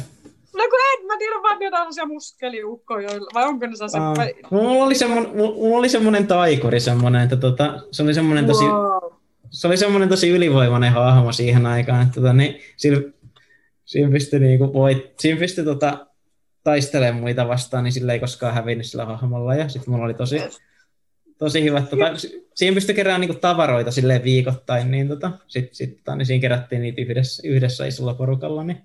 [0.55, 4.03] No kun en, mä tiedän vaan jotain sellaisia muskeliukkoja, vai onko ne sellaisia...
[4.03, 4.15] Aa,
[4.51, 8.65] mulla, oli semmonen, mulla oli semmoinen taikuri semmoinen, että tota, se oli semmoinen tosi...
[8.65, 9.20] Wow.
[9.51, 13.01] Se oli semmoinen tosi ylivoimainen hahmo siihen aikaan, että tota, niin, siinä,
[13.85, 16.07] siinä pystyi, niinku voit, siinä pystyi tota,
[16.65, 19.55] taistelemaan muita vastaan, niin sillä ei koskaan hävinnyt sillä hahmolla.
[19.55, 20.41] Ja sitten mulla oli tosi,
[21.39, 22.05] tosi hyvä, tota,
[22.55, 26.83] siinä pystyi keräämään niinku tavaroita silleen viikoittain, niin tota, sitten sit, tota, niin siinä kerättiin
[26.83, 28.79] niitä yhdessä, yhdessä isolla porukalla, niin,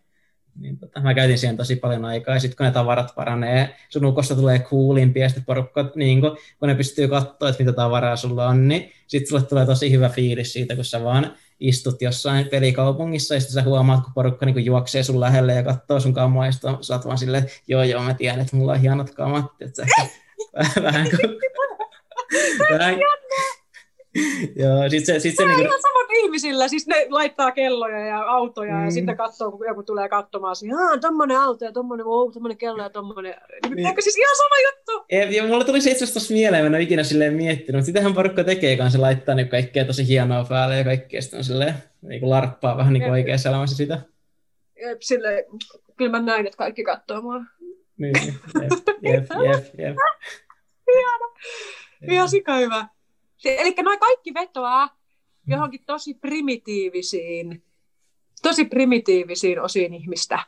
[0.60, 4.06] niin tota, mä käytin siihen tosi paljon aikaa, ja sitten kun ne tavarat paranee, sun
[4.06, 8.16] ukosta tulee coolimpi, ja sitten porukka, niin kun, kun ne pystyy katsoa, että mitä tavaraa
[8.16, 12.48] sulla on, niin sitten sulle tulee tosi hyvä fiilis siitä, kun sä vaan istut jossain
[12.48, 16.46] pelikaupungissa ja sitten sä huomaat, kun porukka niin juoksee sun lähelle ja katsoo sun kamoa
[16.46, 19.46] ja sä oot vaan silleen, joo joo mä tiedän, että mulla on hienot kamat.
[19.62, 19.86] Että
[20.84, 21.40] vähän kuin...
[22.80, 22.96] vähän,
[24.62, 25.62] Joo, sit se, sit se, se niinku...
[25.62, 28.86] ihan samat ihmisillä, siis ne laittaa kelloja ja autoja mm.
[28.86, 32.58] ja sitten katsoo, kun joku tulee katsomaan siihen, aah, tommonen auto ja tommonen, wow, tommonen
[32.58, 33.36] kello ja tommonen,
[33.76, 33.88] niin.
[33.88, 35.06] eikö siis ihan sama juttu?
[35.12, 37.86] Ja, ja mulle tuli se itse asiassa mieleen, mä en ole ikinä silleen miettinyt, mutta
[37.86, 42.20] sitähän porukka tekee kanssa, laittaa niin kaikkea tosi hienoa päälle ja kaikkea sitten silleen, niin
[42.20, 44.02] kuin larppaa vähän niin kuin oikeassa elämässä sitä.
[44.82, 45.44] Jep, silleen,
[45.98, 47.42] kyllä mä näin, että kaikki katsoo mua.
[47.98, 49.96] Niin, jep, jep, jep, jep.
[50.94, 51.36] Hieno.
[52.16, 52.88] Ihan sika hyvä.
[53.46, 54.98] Eli noin kaikki vetoaa
[55.48, 57.64] johonkin tosi primitiivisiin,
[58.42, 60.40] tosi primitiivisiin osiin ihmistä.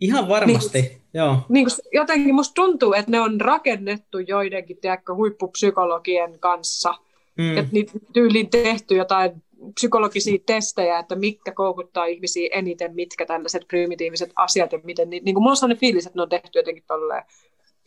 [0.00, 1.36] Ihan varmasti, niin, joo.
[1.48, 6.94] Niin kuin jotenkin musta tuntuu, että ne on rakennettu joidenkin tiedätkö, huippupsykologien kanssa.
[7.38, 7.58] Mm.
[7.58, 9.42] Että niitä tyyliin tehty jotain
[9.74, 15.34] psykologisia testejä, että mitkä koukuttaa ihmisiä eniten, mitkä tällaiset primitiiviset asiat ja miten, niin, niin
[15.34, 17.24] kuin mulla on sellainen fiilis, että ne on tehty jotenkin tolleen.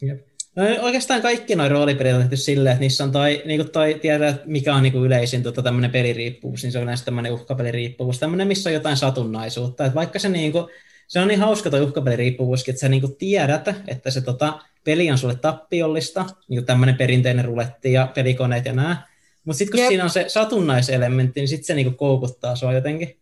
[0.01, 0.27] Jep.
[0.55, 3.93] No, oikeastaan kaikki noin roolipelit on tehty silleen, että niissä on toi, niin kuin toi
[3.93, 8.19] tiedät, mikä on niin kuin yleisin tota, tämmöinen peliriippuvuus, niin se on yleensä tämmöinen uhkapeliriippuvuus,
[8.19, 9.85] tämmöinen, missä on jotain satunnaisuutta.
[9.85, 10.65] Että vaikka se, niin kuin,
[11.07, 15.11] se on niin hauska tuo uhkapeliriippuvuuskin, että sä niin kuin tiedät, että se tota, peli
[15.11, 19.07] on sulle tappiollista, niin kuin tämmöinen perinteinen ruletti ja pelikoneet ja nämä,
[19.45, 19.87] mutta sitten kun Jep.
[19.87, 23.19] siinä on se satunnaiselementti, niin sitten se niin kuin koukuttaa sua jotenkin.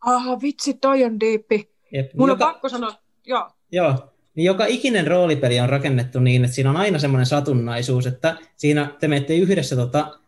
[0.00, 1.70] Aha, vitsi, toi on diippi.
[2.14, 2.46] Mun Joka...
[2.46, 2.94] on pakko sanoa,
[3.26, 3.50] joo.
[3.72, 8.36] Joo, niin joka ikinen roolipeli on rakennettu niin, että siinä on aina semmoinen satunnaisuus, että
[8.56, 10.18] siinä te menette yhdessä tota,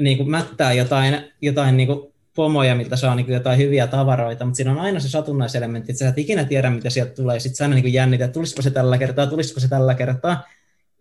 [0.00, 4.44] niin kuin mättää jotain, jotain niin kuin pomoja, miltä saa niin kuin jotain hyviä tavaroita,
[4.44, 7.40] mutta siinä on aina se satunnaiselementti, että sä et ikinä tiedä, mitä sieltä tulee.
[7.40, 10.44] Sitten sä aina niin jännitä, että tulisiko se tällä kertaa, tulisiko se tällä kertaa.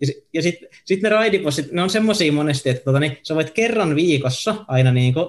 [0.02, 3.50] Ja, ja sitten sit ne raidipossit, ne on semmoisia monesti, että tota, niin, sä voit
[3.50, 5.28] kerran viikossa aina niin kuin,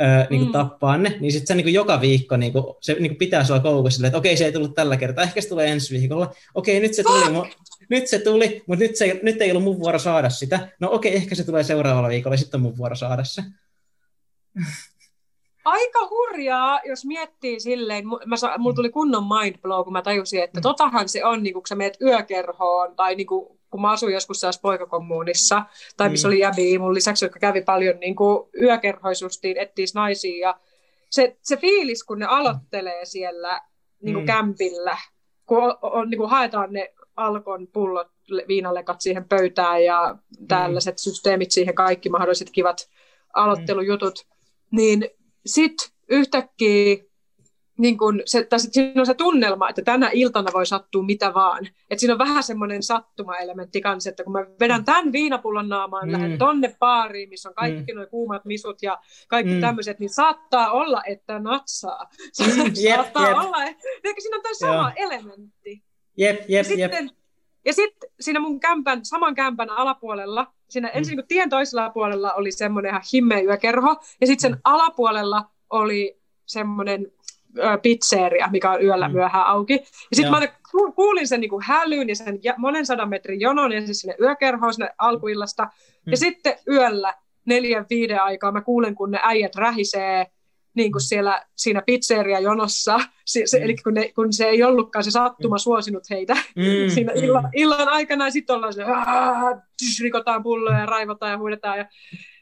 [0.00, 0.52] öö, niin kuin mm.
[0.52, 3.44] tappaa ne, niin sitten se niin kuin joka viikko niin kuin, se niin kuin pitää
[3.44, 6.34] sua koukussa että okei, se ei tullut tällä kertaa, ehkä se tulee ensi viikolla.
[6.54, 7.54] Okei, nyt se tuli, mu-
[7.88, 10.68] nyt se tuli, mutta nyt, se, nyt ei ollut mun vuoro saada sitä.
[10.80, 13.42] No okei, ehkä se tulee seuraavalla viikolla, sitten on mun vuoro saada se.
[15.64, 20.42] Aika hurjaa, jos miettii silleen, mä sa, mulla tuli kunnon mind blow, kun mä tajusin,
[20.42, 20.62] että mm.
[20.62, 23.26] totahan se on, niin kun sä meet yökerhoon tai niin
[23.74, 25.62] kun mä asuin joskus siellä poikakommuunissa,
[25.96, 26.30] tai missä mm.
[26.30, 30.60] oli jäbiä mun lisäksi, jotka kävi paljon niin kuin yökerhoisustiin, ettiis naisia, ja
[31.10, 33.60] se, se fiilis, kun ne aloittelee siellä
[34.02, 34.26] niin kuin mm.
[34.26, 34.98] kämpillä,
[35.46, 38.08] kun on, on, niin kuin haetaan ne alkon pullot,
[38.48, 40.16] viinalekat siihen pöytään ja
[40.48, 40.98] tällaiset mm.
[40.98, 42.90] systeemit siihen, kaikki mahdolliset kivat
[43.32, 44.76] aloittelujutut, mm.
[44.76, 45.08] niin
[45.46, 46.96] sitten yhtäkkiä
[47.78, 51.68] niin kun se, tai siinä on se tunnelma, että tänä iltana voi sattua mitä vaan.
[51.90, 54.84] Et siinä on vähän semmoinen sattumaelementti kanssa, että kun mä vedän mm.
[54.84, 56.12] tämän viinapullon naamaan, mm.
[56.12, 57.98] lähden tonne baariin, missä on kaikki mm.
[57.98, 58.98] nuo kuumat misut ja
[59.28, 59.60] kaikki mm.
[59.60, 62.10] tämmöiset, niin saattaa olla, että natsaa.
[62.40, 63.82] Mm, saattaa jep, olla, että
[64.18, 65.08] siinä on tämä sama Joo.
[65.08, 65.82] elementti.
[66.16, 67.14] Jep, jep, ja sitten, jep.
[67.66, 70.98] Ja sitten siinä mun kämpän, saman kämpän alapuolella, siinä mm.
[70.98, 74.60] ensin kun tien toisella puolella oli semmoinen ihan himmeä yökerho, ja sitten sen mm.
[74.64, 77.12] alapuolella oli semmoinen
[77.82, 79.14] pizzeria, mikä on yöllä mm.
[79.14, 79.72] myöhään auki.
[80.10, 80.48] Ja sitten mä
[80.94, 84.90] kuulin sen niinku hälyn ja sen monen sadan metrin jonon ja siis sinne yökerhoon sinne
[84.98, 85.64] alkuillasta.
[85.64, 86.10] Mm.
[86.10, 90.26] Ja sitten yöllä neljän viiden aikaa mä kuulen, kun ne äijät rähisee
[90.74, 93.64] niin kuin siellä siinä pizzeria-jonossa, se, se, mm.
[93.64, 95.58] eli kun, ne, kun se ei ollutkaan se sattuma mm.
[95.58, 96.90] suosinut heitä mm.
[96.94, 98.84] siinä illan, illan aikana, ja sitten ollaan se,
[100.02, 101.78] rikotaan pulloja ja raivotaan ja huidetaan.
[101.78, 101.86] Ja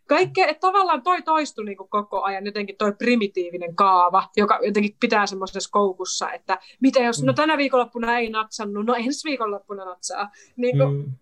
[0.08, 5.26] kaikkea, että tavallaan toi toistui niin koko ajan jotenkin toi primitiivinen kaava, joka jotenkin pitää
[5.26, 7.36] semmoisessa koukussa, että mitä jos, no mm.
[7.36, 10.30] tänä viikonloppuna ei natsannut, no ensi viikonloppuna natsaa.
[10.56, 11.12] Niin kuin, mm.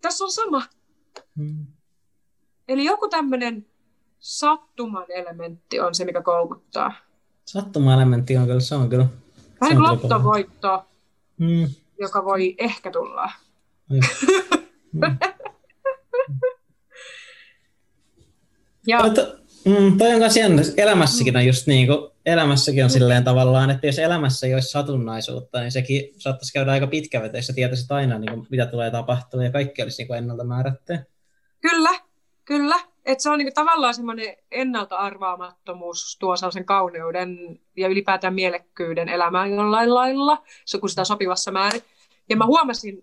[0.00, 0.62] Tässä on sama.
[1.34, 1.66] Mm.
[2.68, 3.66] Eli joku tämmöinen
[4.18, 6.92] sattuman elementti on se, mikä koukuttaa.
[7.44, 9.06] Sattuman elementti on kyllä, se on kyllä.
[9.60, 10.84] Vähän kuin lottovoitto,
[11.38, 11.68] mm.
[11.98, 13.30] joka voi ehkä tulla.
[14.92, 15.00] Mm.
[18.86, 19.02] Ja.
[19.02, 19.20] Mutta,
[19.64, 20.62] mm, toi on myös jännä.
[20.76, 25.60] Elämässäkin on just niin kuin, elämässäkin on silleen tavallaan, että jos elämässä ei olisi satunnaisuutta,
[25.60, 29.82] niin sekin saattaisi käydä aika pitkäveteessä, tietäisit aina, niin kuin, mitä tulee tapahtua, ja kaikki
[29.82, 30.98] olisi niin kuin ennalta määrätty.
[31.60, 31.90] Kyllä,
[32.44, 32.80] kyllä.
[33.04, 39.50] Et se on niin tavallaan semmoinen ennalta arvaamattomuus tuo sen kauneuden ja ylipäätään mielekkyyden elämään
[39.54, 41.82] jollain lailla, se kun sitä sopivassa määrin.
[42.28, 43.02] Ja mä huomasin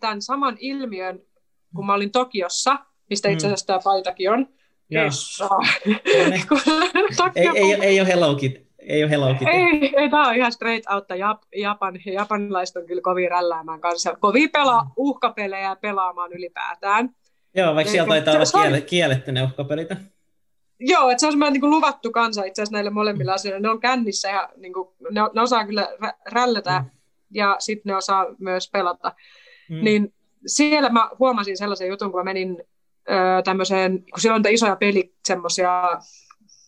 [0.00, 1.20] tämän saman ilmiön,
[1.76, 2.78] kun mä olin Tokiossa,
[3.10, 3.48] mistä itse mm.
[3.48, 4.48] asiassa tämä paitakin on.
[4.90, 5.48] Kessa.
[7.34, 8.66] ei, ei, ei ole Hello Kitty.
[8.78, 9.46] Ei ole Hello Kitty.
[9.50, 11.94] Ei, ei tämä on ihan straight out Jap, Japan.
[12.06, 14.16] Japanilaiset on kyllä kovin rälläämään kanssa.
[14.20, 17.10] Kovin pelaa uhkapelejä pelaamaan ylipäätään.
[17.54, 19.88] Joo, vaikka siellä taitaa olla kiele, kielletty ne uhkapelit.
[20.80, 23.60] Joo, että se on semmoinen niin kuin luvattu kansa itse asiassa näille molemmilla asioilla.
[23.60, 25.88] Ne on kännissä ja niin kuin, ne, ne osaa kyllä
[26.32, 26.90] rällätä mm.
[27.30, 29.12] ja sitten ne osaa myös pelata.
[29.68, 29.84] Mm.
[29.84, 30.14] Niin
[30.46, 32.64] siellä mä huomasin sellaisen jutun, kun mä menin
[33.10, 35.82] öö, tämmöiseen, kun siellä on isoja peli, semmoisia,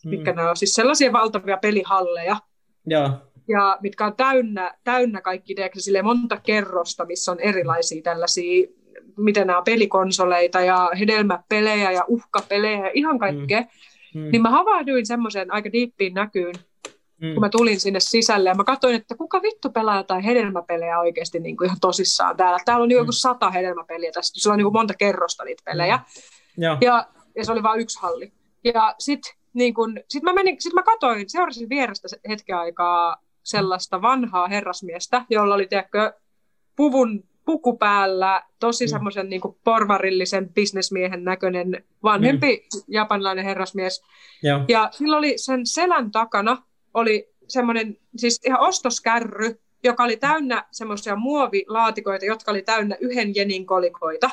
[0.05, 0.09] mm.
[0.09, 2.37] mitkä ne on, siis sellaisia valtavia pelihalleja.
[2.85, 3.09] Joo.
[3.47, 8.67] Ja mitkä on täynnä, täynnä kaikki, sille monta kerrosta, missä on erilaisia tällaisia
[9.17, 14.21] miten nämä on pelikonsoleita ja hedelmäpelejä ja uhkapelejä ja ihan kaikkea, mm.
[14.21, 14.31] Mm.
[14.31, 16.55] niin mä havahduin semmoiseen aika diippiin näkyyn,
[17.21, 17.33] mm.
[17.33, 21.39] kun mä tulin sinne sisälle ja mä katsoin, että kuka vittu pelaa jotain hedelmäpelejä oikeasti
[21.39, 22.59] niin kuin ihan tosissaan täällä.
[22.65, 25.97] Täällä on niin joku sata hedelmäpeliä tässä, sulla on niin kuin monta kerrosta niitä pelejä.
[25.97, 26.63] Mm.
[26.63, 26.77] Ja.
[26.81, 28.33] Ja, ja se oli vain yksi halli.
[28.63, 34.01] Ja sitten niin kun, sit mä, menin, sit mä katoin, seurasin vierestä hetken aikaa sellaista
[34.01, 36.13] vanhaa herrasmiestä, jolla oli, tiedätkö,
[36.75, 38.89] puvun puku päällä, tosi mm.
[38.89, 42.81] semmoisen niin porvarillisen bisnesmiehen näköinen vanhempi mm.
[42.87, 44.03] japanilainen herrasmies.
[44.43, 44.59] Joo.
[44.67, 46.63] Ja sillä oli sen selän takana
[46.93, 53.65] oli semmoinen siis ihan ostoskärry, joka oli täynnä semmoisia muovilaatikoita, jotka oli täynnä yhden jenin
[53.65, 54.29] kolikoita.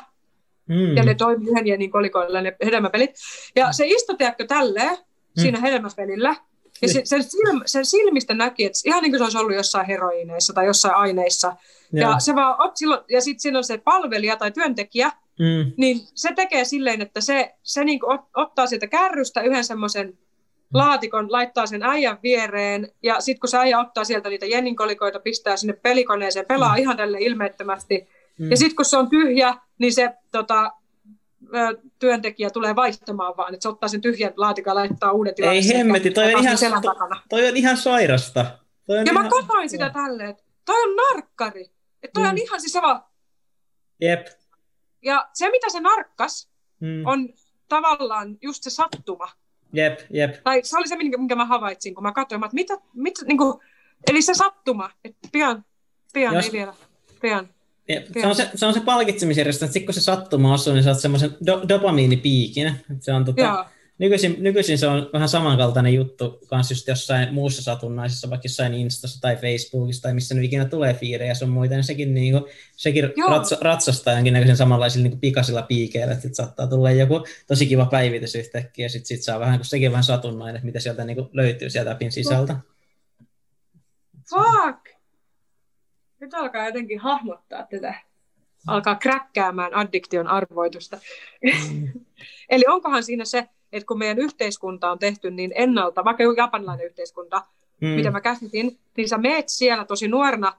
[0.67, 0.97] Mm.
[0.97, 3.09] Ja ne toimi yhden jenin kolikoilla ne hedelmäpelit.
[3.55, 5.41] Ja se istui, tiedätkö, tälleen mm.
[5.41, 6.35] siinä hedelmäpelillä.
[6.81, 6.93] Ja niin.
[6.93, 10.53] se, sen, silm, sen silmistä näki, että ihan niin kuin se olisi ollut jossain heroineissa
[10.53, 11.55] tai jossain aineissa.
[11.93, 15.71] Ja, ja, se vaan, silloin, ja sitten siinä on se palvelija tai työntekijä, mm.
[15.77, 20.17] niin se tekee silleen, että se, se niin ot, ottaa sieltä kärrystä yhden semmoisen
[20.73, 25.57] laatikon, laittaa sen äijän viereen, ja sitten kun se äijä ottaa sieltä niitä jenninkolikoita, pistää
[25.57, 26.81] sinne pelikoneeseen, pelaa mm.
[26.81, 28.07] ihan tälle ilmeettömästi,
[28.37, 28.51] mm.
[28.51, 30.71] ja sitten kun se on tyhjä, niin se tota,
[31.99, 35.55] työntekijä tulee vaihtamaan vaan, että se ottaa sen tyhjän laatikon ja laittaa uudet tilalle.
[35.55, 36.93] Ei hemmeti, toi on, ihan, to,
[37.29, 38.45] toi on ihan sairasta.
[38.87, 39.23] Toi on ja ihan...
[39.23, 41.71] mä kotoin sitä tälleen, että toi on narkkari.
[42.03, 42.29] Että toi mm.
[42.29, 43.09] on ihan siis sama.
[44.01, 44.27] Jep.
[45.01, 46.49] Ja se, mitä se narkkas,
[46.79, 47.05] mm.
[47.05, 47.29] on
[47.67, 49.27] tavallaan just se sattuma.
[49.73, 50.35] Jep, jep.
[50.43, 53.59] Tai se oli se, minkä mä havaitsin, kun mä katsoin, että mitä, mitä niin kuin,
[54.07, 55.65] eli se sattuma, että pian,
[56.13, 56.45] pian, Jos...
[56.45, 56.73] ei vielä,
[57.21, 57.49] pian.
[57.89, 58.07] Jep.
[58.21, 61.37] Se, on se, se on se palkitsemisjärjestelmä, että kun se sattuma osuu, niin saat semmoisen
[61.45, 62.73] do, dopamiinipiikin.
[62.99, 63.65] Se on tota, Joo.
[63.99, 69.21] Nykyisin, nykyisin se on vähän samankaltainen juttu kanssa just jossain muussa satunnaisessa, vaikka jossain Instassa
[69.21, 72.45] tai Facebookissa tai missä nyt ikinä tulee fiirejä sun muita, niin sekin, niin kuin,
[72.75, 77.85] sekin ratsa, ratsastaa jonkinnäköisen samanlaisilla niin kuin pikasilla piikeillä, että saattaa tulla joku tosi kiva
[77.85, 81.17] päivitys yhtäkkiä, ja sitten sit saa vähän, kun sekin vähän satunnainen, että mitä sieltä niin
[81.17, 82.55] kuin, löytyy sieltä appin sisältä.
[84.29, 84.89] Fuck!
[86.19, 87.93] Nyt alkaa jotenkin hahmottaa tätä.
[88.67, 90.99] Alkaa kräkkäämään addiktion arvoitusta.
[91.43, 91.87] Mm.
[92.49, 97.45] Eli onkohan siinä se, että kun meidän yhteiskunta on tehty niin ennalta, vaikka japanilainen yhteiskunta,
[97.81, 97.87] mm.
[97.87, 100.53] mitä mä käsitin, niin sä meet siellä tosi nuorena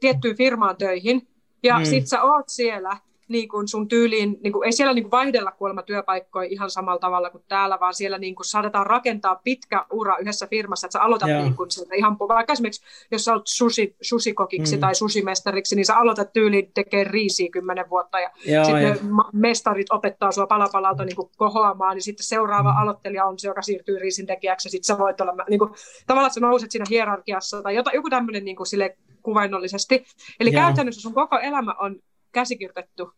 [0.00, 1.28] tiettyyn firmaan töihin,
[1.62, 1.84] ja mm.
[1.84, 2.96] sit sä oot siellä
[3.28, 6.98] niin kuin sun tyyliin, niin kuin, ei siellä niin kuin vaihdella kuolema työpaikkoja ihan samalla
[6.98, 11.02] tavalla kuin täällä, vaan siellä niin kuin saatetaan rakentaa pitkä ura yhdessä firmassa, että sä
[11.02, 14.80] aloitat niin kuin sieltä ihan, vaikka esimerkiksi jos sä olet sushi, sushikokiksi mm.
[14.80, 18.30] tai sushimestariksi, niin sä aloitat tyyliin tekee riisiä kymmenen vuotta ja
[18.64, 18.98] sitten
[19.32, 22.78] mestarit opettaa sua palapalalta niin kuin kohoamaan, niin sitten seuraava mm.
[22.78, 25.70] aloittelija on se, joka siirtyy riisin tekijäksi ja sitten sä voit olla, niin kuin,
[26.06, 30.04] tavallaan sä nouset siinä hierarkiassa tai jota, joku tämmöinen niin kuin sille kuvainnollisesti.
[30.40, 30.62] Eli Joo.
[30.62, 31.96] käytännössä sun koko elämä on
[32.32, 33.12] käsikirjoitettu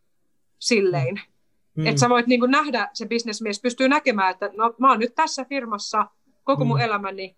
[0.61, 1.21] silleen.
[1.77, 1.87] Mm.
[1.87, 5.15] Että sä voit niin kuin nähdä, se bisnesmies pystyy näkemään, että no, mä oon nyt
[5.15, 6.07] tässä firmassa
[6.45, 6.85] koko mun mm.
[6.85, 7.37] elämäni,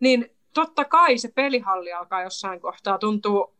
[0.00, 3.54] niin totta kai se pelihalli alkaa jossain kohtaa tuntuu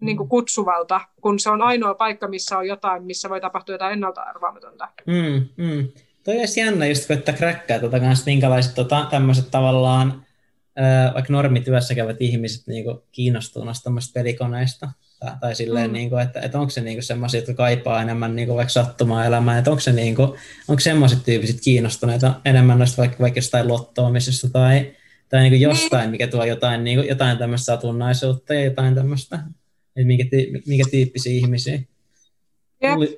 [0.00, 3.92] niin kuin kutsuvalta, kun se on ainoa paikka, missä on jotain, missä voi tapahtua jotain
[3.92, 4.88] ennalta arvaamatonta.
[5.06, 5.88] Mm, mm.
[6.24, 10.24] toi olisi jännä just koittaa kräkkää tota kanssa, minkälaiset tota, tämmöiset tavallaan
[11.14, 14.90] vaikka normityössä käyvät ihmiset niin kiinnostuu noista pelikoneista.
[15.20, 15.92] Tai, tai silleen, mm.
[15.92, 19.24] niin kuin, että, että onko se niin semmoisia, jotka kaipaa enemmän niin kuin vaikka sattumaa
[19.24, 20.28] elämään, että onko se niin kuin,
[20.68, 24.92] onko semmoiset tyyppiset kiinnostuneita enemmän noista vaikka, vaikka jostain lottoamisesta tai,
[25.28, 29.36] tai niin kuin jostain, mikä tuo jotain, niin kuin, jotain tämmöistä satunnaisuutta ja jotain tämmöistä,
[29.96, 30.24] että minkä,
[30.66, 31.80] minkä tyyppisiä ihmisiä.
[32.84, 33.10] Yep.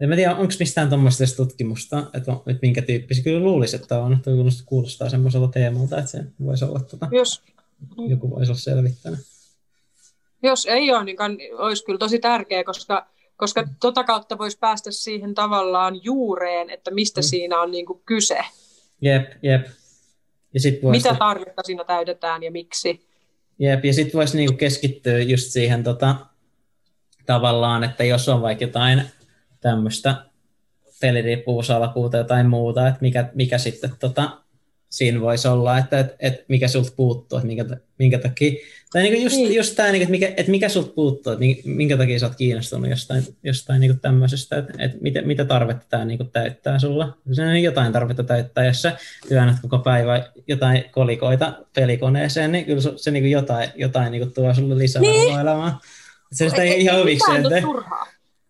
[0.00, 3.24] En mä tiedä, onko mistään tuommoista tutkimusta, että, on, että minkä tyyppisiä.
[3.24, 4.20] Kyllä luulisi, että on.
[4.22, 4.34] Tuo
[4.66, 7.42] kuulostaa semmoiselta teemalta, että se voisi olla, tuota, Jos.
[8.08, 9.29] joku voisi olla selvittänyt.
[10.42, 11.16] Jos ei ole, niin
[11.58, 13.06] olisi kyllä tosi tärkeä, koska,
[13.36, 17.24] koska tota kautta voisi päästä siihen tavallaan juureen, että mistä mm.
[17.24, 18.38] siinä on niin kuin kyse.
[19.00, 19.66] Jep, jep.
[20.54, 21.08] Ja sit voisi...
[21.08, 23.06] Mitä tarvetta siinä täytetään ja miksi.
[23.58, 26.16] Jep, ja sitten voisi niinku keskittyä just siihen tota,
[27.26, 29.02] tavallaan, että jos on vaikka jotain
[29.60, 30.14] tämmöistä
[31.00, 34.38] peliriippuvuusalkuuta tai muuta, että mikä, mikä sitten tota,
[34.90, 37.64] siinä voisi olla, että et, et mikä sulta puuttuu, että minkä,
[37.98, 38.52] minkä takia,
[38.92, 39.54] tai niinku just, niin.
[39.54, 42.90] just tämä, niinku, että, mikä, että mikä sulta puuttuu, että minkä takia sä oot kiinnostunut
[42.90, 47.18] jostain, jostain niinku tämmöisestä, että, että mitä, mitä tarvetta tämä niinku täyttää sulla.
[47.32, 48.96] Se on jotain tarvetta täyttää, jos sä
[49.28, 54.54] työnnät koko päivä jotain kolikoita pelikoneeseen, niin kyllä se, se niinku jotain, jotain niinku tuo
[54.54, 55.40] sulle lisää niin.
[55.40, 55.72] elämään.
[56.32, 57.62] Se sitä ei ihan huvikseen tee.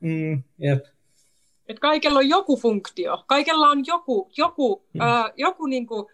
[0.01, 0.85] Mm, jep.
[1.69, 5.01] Et kaikella on joku funktio, kaikella on joku, joku, mm.
[5.01, 6.11] äh, joku niinku,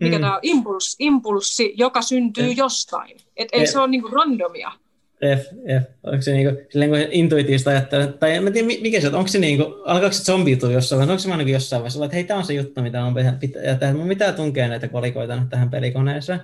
[0.00, 0.20] mikä mm.
[0.20, 2.56] tämä on, impuls, impulssi, joka syntyy F.
[2.56, 3.16] jostain.
[3.36, 3.70] Et ei F.
[3.70, 4.72] se ole niinku randomia.
[5.16, 5.40] F,
[5.82, 5.90] F.
[6.02, 9.38] Onko se niinku, silleen kun intuitiivista ajattelee, tai en tiedä mikä se on, onko se
[9.38, 12.38] niinku, alkaako se zombiutua jossain vaiheessa, onko se vaan niinku jossain vaiheessa, että hei, tämä
[12.38, 16.40] on se juttu, mitä on pitää, tehdä, mun pitää tunkea näitä kolikoita nyt tähän pelikoneeseen.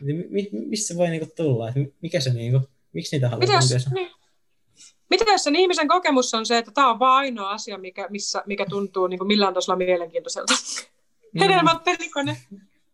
[0.00, 2.60] Mi, missä se voi niinku tulla, että mikä se niinku,
[2.92, 3.78] miksi niitä haluaa tunkea?
[3.94, 4.10] Niin.
[5.10, 8.66] Miten sen ihmisen kokemus on se, että tämä on vain ainoa asia, mikä, missä, mikä
[8.66, 10.52] tuntuu niin kuin millään tasolla mielenkiintoiselta?
[11.32, 11.40] Mm.
[11.40, 12.36] Hedelmät pelikone.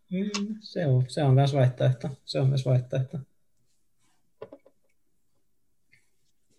[0.09, 2.09] Mm, se, on, se on myös vaihtoehto.
[2.25, 3.17] Se on myös vaihtoehto.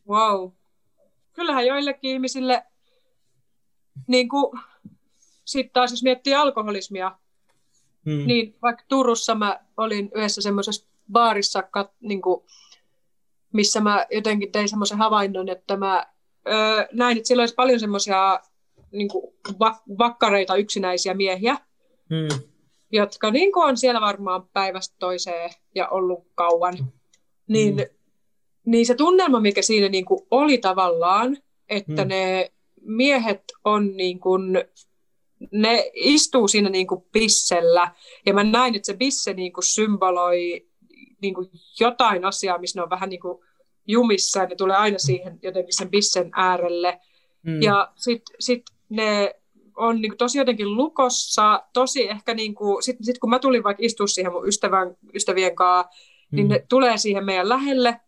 [0.09, 0.51] Wow.
[1.33, 2.65] Kyllähän joillekin ihmisille,
[4.07, 4.61] niin kuin,
[5.45, 7.19] sitten taas jos miettii alkoholismia,
[8.05, 8.27] mm.
[8.27, 11.63] niin vaikka Turussa mä olin yhdessä semmoisessa baarissa,
[12.01, 12.45] niin kuin,
[13.53, 16.07] missä mä jotenkin tein semmoisen havainnon, että mä
[16.49, 18.41] öö, näin, että siellä olisi paljon semmoisia
[18.93, 19.11] niin
[19.53, 21.57] vak- vakkareita yksinäisiä miehiä,
[22.11, 22.43] hmm.
[22.93, 26.75] jotka niin kuin on siellä varmaan päivästä toiseen ja ollut kauan.
[27.49, 27.85] Niin, hmm.
[28.67, 31.37] niin se tunnelma, mikä siinä niin kuin oli tavallaan,
[31.69, 32.09] että hmm.
[32.09, 34.65] ne miehet on niin kuin,
[35.53, 37.95] ne istuu siinä niin kuin pissellä,
[38.27, 40.67] ja mä näin, että se bisse niin kuin symboloi
[41.23, 43.39] niin kuin jotain asiaa, missä ne on vähän niin kuin
[43.87, 47.01] jumissa, ja ne tulee aina siihen jotenkin sen bissen äärelle.
[47.43, 47.63] Mm.
[47.63, 49.35] Ja sitten sit ne
[49.79, 53.65] on niin kuin tosi jotenkin lukossa, tosi ehkä niin kuin, sitten sit kun mä tulin
[53.65, 55.93] vaikka istua siihen mun ystävän, ystävien kanssa,
[56.33, 56.37] mm.
[56.37, 58.01] niin ne tulee siihen meidän lähelle,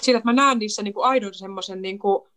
[0.00, 2.28] sillä että mä näen niissä niin kuin aidon semmoisen niin kuin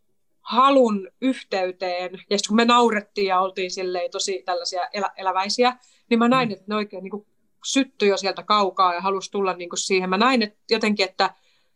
[0.41, 5.75] halun yhteyteen, ja sitten kun me naurettiin ja oltiin silleen tosi tällaisia elä, eläväisiä,
[6.09, 6.53] niin mä näin, mm.
[6.53, 7.25] että ne oikein niin kuin
[7.65, 10.09] syttyi jo sieltä kaukaa ja halusi tulla niin kuin siihen.
[10.09, 11.33] Mä näin että jotenkin, että,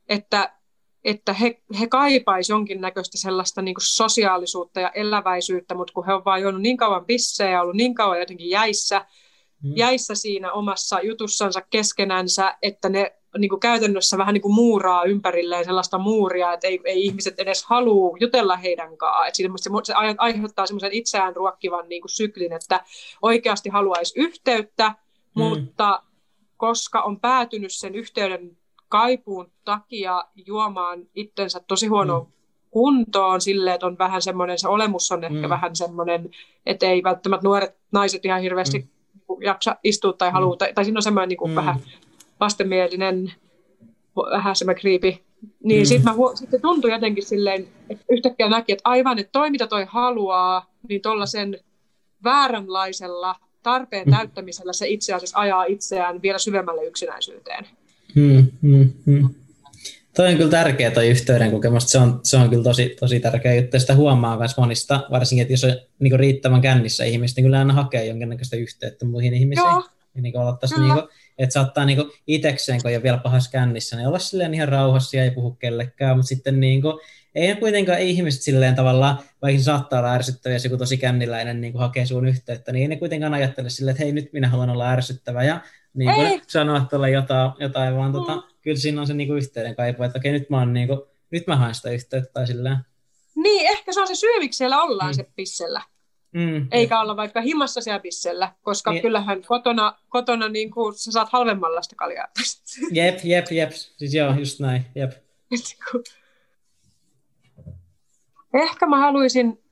[0.10, 0.59] että,
[1.04, 6.44] että he, he kaipaisivat jonkinnäköistä sellaista niin sosiaalisuutta ja eläväisyyttä, mutta kun he ovat vain
[6.44, 9.06] juonut niin kauan pissejä ja ollut niin kauan jotenkin jäissä,
[9.64, 9.74] mm.
[9.76, 15.66] jäissä siinä omassa jutussansa keskenänsä, että ne niin kuin käytännössä vähän niin kuin muuraa ympärilleen
[15.66, 19.28] sellaista muuria, että ei, ei ihmiset edes halua jutella heidän kanssaan.
[19.28, 22.84] Että se, se aiheuttaa semmoisen itseään ruokkivan niin kuin syklin, että
[23.22, 25.44] oikeasti haluaisi yhteyttä, mm.
[25.44, 26.04] mutta
[26.58, 28.58] koska on päätynyt sen yhteyden
[28.90, 32.32] kaipuun takia juomaan itsensä tosi huonoon mm.
[32.72, 35.50] kuntoon silleen, että on vähän semmoinen, se olemus on ehkä mm.
[35.50, 36.30] vähän semmoinen,
[36.66, 39.44] että ei välttämättä nuoret naiset ihan hirveästi mm.
[39.44, 40.58] jaksa istua tai halua, mm.
[40.58, 41.56] tai, tai siinä on semmoinen niin kuin mm.
[41.56, 41.80] vähän
[42.40, 43.34] vastenmielinen,
[44.32, 45.24] vähän semmoinen kriipi.
[45.64, 45.86] Niin mm.
[45.86, 49.86] sitten sit se tuntui jotenkin silleen, että yhtäkkiä näki, että aivan, että toi mitä toi
[49.90, 51.60] haluaa, niin tuollaisen
[52.24, 54.12] vääränlaisella tarpeen mm.
[54.12, 57.68] täyttämisellä se itse asiassa ajaa itseään vielä syvemmälle yksinäisyyteen.
[58.20, 59.30] Hmm, hmm, hmm.
[60.16, 61.92] Toi on kyllä tärkeä toi yhteyden kokemus.
[61.92, 63.80] Se on, se on kyllä tosi, tosi tärkeä juttu.
[63.80, 67.74] Sitä huomaa myös monista, varsinkin, että jos on niin riittävän kännissä ihmistä, niin kyllä aina
[67.74, 69.66] hakee jonkinnäköistä yhteyttä muihin ihmisiin.
[69.68, 69.84] Joo.
[70.16, 71.04] Ja niin aloittaisi, niin kuin,
[71.38, 75.18] että saattaa niin itsekseen, kun ei ole vielä pahassa kännissä, niin olla silleen ihan rauhassa
[75.18, 76.94] ja ei puhu kellekään, mutta sitten niin kuin,
[77.36, 81.82] ei kuitenkaan ihmiset silleen tavallaan, vaikka saattaa olla ärsyttävä, jos joku tosi känniläinen niin kuin
[81.82, 84.90] hakee sun yhteyttä, niin ei ne kuitenkaan ajattele silleen, että hei nyt minä haluan olla
[84.90, 85.62] ärsyttävä ja
[85.94, 88.42] niin kuin sanoa tuolle jotain, jotain vaan tota, mm.
[88.62, 91.02] kyllä siinä on se niin yhteyden kaipu, että okei nyt mä, oon, niin kuin,
[91.32, 92.78] nyt mä haen sitä yhteyttä tai silleen.
[93.36, 95.14] Niin, ehkä se on se syy, miksi siellä ollaan mm.
[95.14, 95.82] se pissellä.
[96.32, 99.02] Mm, eikä olla vaikka himassa siellä pissellä, koska niin.
[99.02, 102.28] kyllähän kotona, kotona niin kuin, sä saat halvemmalla sitä kaljaa.
[102.92, 103.72] Jep, jep, jep.
[103.72, 105.12] Siis joo, just näin, jep.
[108.54, 109.64] Ehkä mä haluaisin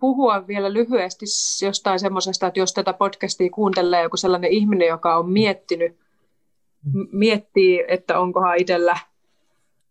[0.00, 1.24] puhua vielä lyhyesti
[1.66, 5.96] jostain semmoisesta, että jos tätä podcastia kuuntelee joku sellainen ihminen, joka on miettinyt,
[7.12, 8.98] miettii, että onkohan itsellä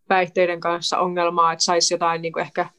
[0.07, 2.69] päihteiden kanssa ongelmaa, että saisi jotain niin kuin ehkä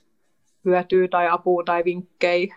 [0.64, 2.56] hyötyä tai apua tai vinkkejä,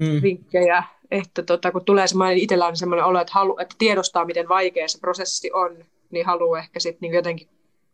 [0.00, 0.22] mm.
[0.22, 4.48] vinkkejä että tota, kun tulee semmoinen, itsellä on semmoinen olo, että, halu, että tiedostaa, miten
[4.48, 7.48] vaikea se prosessi on, niin haluaa ehkä sitten niin jotenkin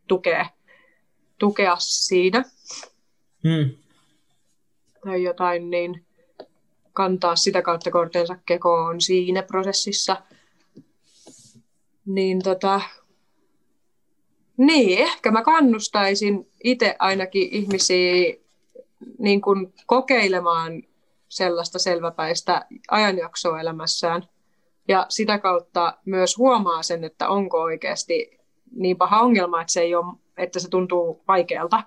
[0.08, 0.46] tukea,
[1.38, 2.44] tukea siinä.
[3.44, 3.81] Mm.
[5.04, 6.06] Tai jotain, niin
[6.92, 10.22] kantaa sitä kautta kortensa kekoon siinä prosessissa.
[12.06, 12.80] Niin tota,
[14.56, 18.34] niin, ehkä mä kannustaisin itse ainakin ihmisiä
[19.18, 20.82] niin kuin kokeilemaan
[21.28, 24.28] sellaista selväpäistä ajanjaksoa elämässään.
[24.88, 28.38] Ja sitä kautta myös huomaa sen, että onko oikeasti
[28.70, 31.82] niin paha ongelma, että se, ei ole, että se tuntuu vaikealta.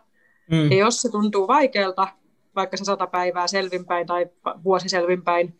[0.51, 0.71] Mm.
[0.71, 2.07] Ja jos se tuntuu vaikealta,
[2.55, 4.27] vaikka se sata päivää selvinpäin tai
[4.63, 5.59] vuosi selvinpäin,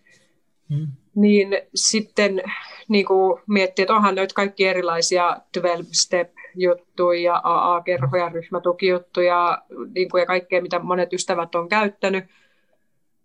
[0.70, 0.88] mm.
[1.16, 2.42] niin sitten
[2.88, 9.62] niin kuin miettii, että onhan noita kaikki erilaisia 12-step-juttuja ja AA-kerhoja, ryhmätukijuttuja
[9.96, 12.26] niin kuin ja kaikkea, mitä monet ystävät on käyttänyt.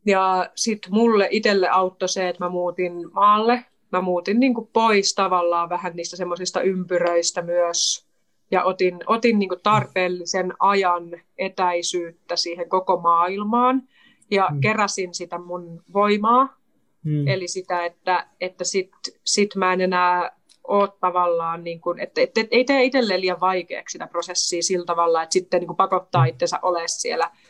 [0.07, 3.65] Ja sitten mulle itselle auttoi se, että mä muutin maalle.
[3.93, 8.10] Mä muutin niin kuin pois tavallaan vähän niistä semmoisista ympyröistä myös.
[8.51, 13.83] Ja otin, otin niin kuin tarpeellisen ajan etäisyyttä siihen koko maailmaan.
[14.31, 14.61] Ja mm.
[14.61, 16.57] keräsin sitä mun voimaa.
[17.05, 17.29] Mm.
[17.29, 18.93] Eli sitä, että, että sit,
[19.25, 23.41] sit mä en enää ole tavallaan, niin kuin, että, että, että ei tee itselleen liian
[23.41, 26.29] vaikeaksi sitä prosessia sillä tavalla, että sitten niin kuin pakottaa mm.
[26.29, 27.31] itsensä olemaan siellä–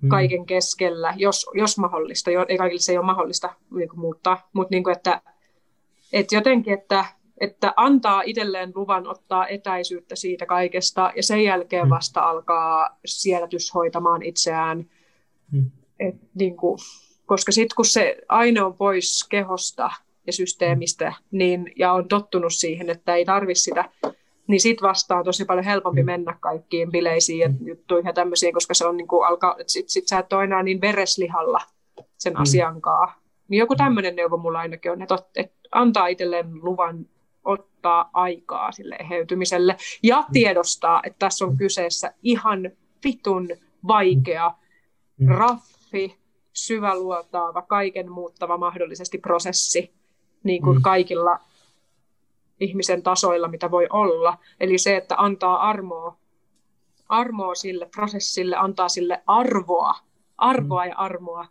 [0.00, 0.08] mm.
[0.08, 2.30] kaiken keskellä, jos, jos mahdollista.
[2.30, 5.20] Jo, ei kaikille se ei ole mahdollista niin kuin muuttaa, mutta niin kuin, että,
[6.12, 7.04] että jotenkin, että,
[7.40, 11.90] että antaa itselleen luvan ottaa etäisyyttä siitä kaikesta ja sen jälkeen mm.
[11.90, 14.90] vasta alkaa siedätys hoitamaan itseään.
[15.52, 15.70] Mm.
[16.00, 16.78] Et, niin kuin,
[17.26, 19.90] koska sitten kun se aine on pois kehosta
[20.26, 23.84] ja systeemistä niin, ja on tottunut siihen, että ei tarvitse sitä
[24.46, 26.06] niin sit vasta on tosi paljon helpompi mm.
[26.06, 27.66] mennä kaikkiin bileisiin ja mm.
[27.66, 30.62] juttuihin ja tämmöisiin, koska se on niin kuin alkaa, sit, sit sä et ole enää
[30.62, 31.60] niin vereslihalla
[32.18, 32.40] sen mm.
[32.40, 33.12] asiankaan.
[33.48, 37.06] Niin joku tämmöinen neuvo mulla ainakin on, että, että antaa itselleen luvan
[37.86, 40.32] ottaa aikaa sille eheytymiselle ja mm.
[40.32, 42.70] tiedostaa, että tässä on kyseessä ihan
[43.04, 43.48] vitun
[43.86, 44.52] vaikea,
[45.18, 45.28] mm.
[45.28, 46.18] raffi,
[46.52, 49.92] syväluotaava, kaiken muuttava mahdollisesti prosessi
[50.44, 50.82] niin kuin mm.
[50.82, 51.38] kaikilla
[52.60, 54.38] ihmisen tasoilla, mitä voi olla.
[54.60, 56.16] Eli se, että antaa armoa,
[57.08, 59.94] armoa sille prosessille, antaa sille arvoa,
[60.38, 60.90] arvoa mm.
[60.90, 61.46] ja armoa.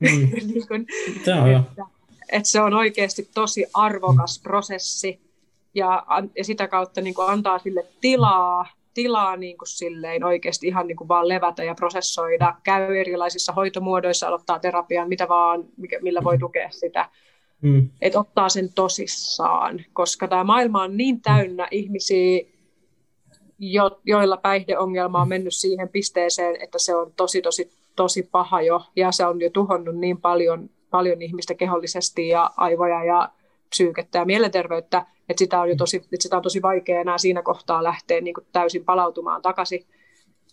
[0.00, 0.08] Mm.
[0.46, 0.86] niin kun,
[1.16, 1.86] että,
[2.32, 4.42] että se on oikeasti tosi arvokas mm.
[4.42, 5.29] prosessi
[5.74, 6.06] ja,
[6.36, 11.08] ja sitä kautta niin antaa sille tilaa, tilaa niin kuin silleen oikeasti ihan niin kuin
[11.08, 15.64] vaan levätä ja prosessoida, käy erilaisissa hoitomuodoissa, aloittaa terapian, mitä vaan,
[16.02, 17.08] millä voi tukea sitä
[17.62, 17.88] mm.
[18.00, 22.46] että ottaa sen tosissaan, koska tämä maailma on niin täynnä ihmisiä,
[23.58, 28.82] jo, joilla päihdeongelma on mennyt siihen pisteeseen, että se on tosi, tosi, tosi paha jo,
[28.96, 33.28] ja se on jo tuhonnut niin paljon, paljon ihmistä kehollisesti ja aivoja ja
[33.68, 37.42] psyykettä ja mielenterveyttä, että sitä on jo tosi, että sitä on tosi vaikea enää siinä
[37.42, 39.86] kohtaa lähteä niin kuin täysin palautumaan takaisin.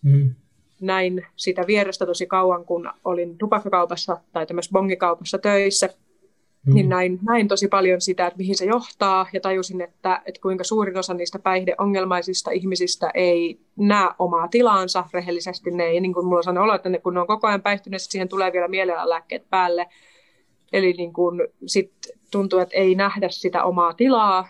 [0.03, 0.35] Mm.
[0.81, 5.89] Näin sitä vierestä tosi kauan, kun olin tupakkakaupassa tai tämmöisessä bongikaupassa töissä,
[6.67, 6.73] Mm.
[6.73, 10.63] Niin näin, näin tosi paljon sitä, että mihin se johtaa ja tajusin, että, että kuinka
[10.63, 15.71] suurin osa niistä päihdeongelmaisista ihmisistä ei näe omaa tilaansa rehellisesti.
[15.71, 18.01] Ne ei, niin kuin mulla on olo, että ne, kun ne on koko ajan päihtyneet,
[18.01, 19.85] siihen tulee vielä lääkkeet päälle.
[20.73, 21.93] Eli niin kuin sit
[22.31, 24.47] tuntuu, että ei nähdä sitä omaa tilaa,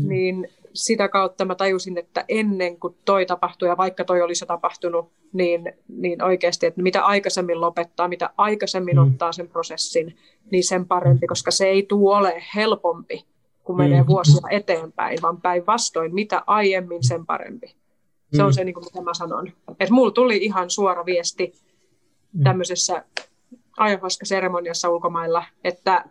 [0.00, 0.08] mm.
[0.08, 5.12] niin sitä kautta mä tajusin, että ennen kuin toi tapahtui, ja vaikka toi olisi tapahtunut,
[5.32, 9.02] niin, niin oikeasti, että mitä aikaisemmin lopettaa, mitä aikaisemmin mm.
[9.02, 10.16] ottaa sen prosessin,
[10.50, 13.24] niin sen parempi, koska se ei tule ole helpompi,
[13.64, 14.06] kun menee mm.
[14.06, 17.74] vuosia eteenpäin, vaan päinvastoin, mitä aiemmin, sen parempi.
[18.36, 18.54] Se on mm.
[18.54, 19.52] se, niin kuin mitä mä sanon.
[19.80, 21.54] Että mulla tuli ihan suora viesti
[22.32, 22.42] mm.
[22.42, 23.04] tämmöisessä
[23.76, 26.04] ayahuasca-seremoniassa ulkomailla, että,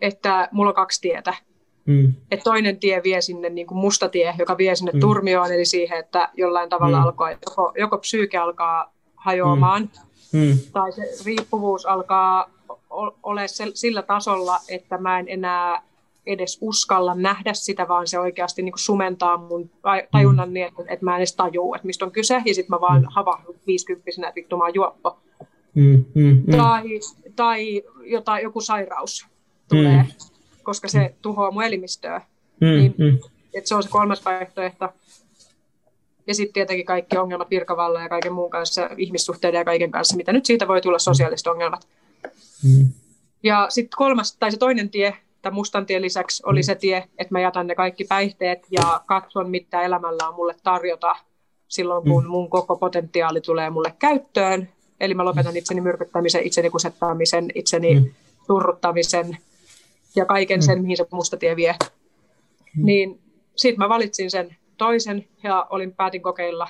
[0.00, 1.34] että mulla on kaksi tietä.
[1.86, 2.14] Mm.
[2.30, 5.00] Et toinen tie vie sinne niin kuin musta tie, joka vie sinne mm.
[5.00, 7.02] turmioon, eli siihen, että jollain tavalla mm.
[7.04, 9.90] alkaa, joko, joko psyyke alkaa hajoamaan,
[10.32, 10.40] mm.
[10.40, 10.58] Mm.
[10.72, 12.50] tai se riippuvuus alkaa
[13.22, 15.82] ole sillä tasolla, että mä en enää
[16.26, 19.70] edes uskalla nähdä sitä, vaan se oikeasti niin kuin sumentaa mun
[20.10, 20.52] tajunnan mm.
[20.52, 23.02] niin, että, että mä en edes tajuu, että mistä on kyse, ja sitten mä vaan
[23.02, 23.08] mm.
[23.10, 25.18] havahdun viisikymppisenä, että vittu mä oon juoppo.
[25.74, 26.56] mm, mm, mm.
[26.56, 26.82] tai,
[27.36, 29.26] tai jotain, joku sairaus
[29.68, 30.31] tulee, mm.
[30.62, 32.20] Koska se tuhoaa mun elimistöä.
[32.60, 33.18] Mm, niin, mm.
[33.54, 34.88] että se on se kolmas vaihtoehto.
[36.26, 40.32] Ja sitten tietenkin kaikki ongelmat virkavalla ja kaiken muun kanssa, ihmissuhteiden ja kaiken kanssa, mitä
[40.32, 41.88] nyt siitä voi tulla sosiaaliset ongelmat.
[42.64, 42.88] Mm.
[43.42, 47.34] Ja sitten kolmas, tai se toinen tie, tämän mustan tien lisäksi, oli se tie, että
[47.34, 51.16] mä jätän ne kaikki päihteet ja katson, mitä elämällä on mulle tarjota
[51.68, 54.68] silloin, kun mun koko potentiaali tulee mulle käyttöön.
[55.00, 58.10] Eli mä lopetan itseni myrkyttämisen, itseni kusettaamisen, itseni Mm.
[58.46, 59.36] turruttamisen
[60.16, 61.74] ja kaiken sen, mihin se musta tie vie.
[62.76, 63.20] Niin
[63.56, 66.68] sitten mä valitsin sen toisen ja olin päätin kokeilla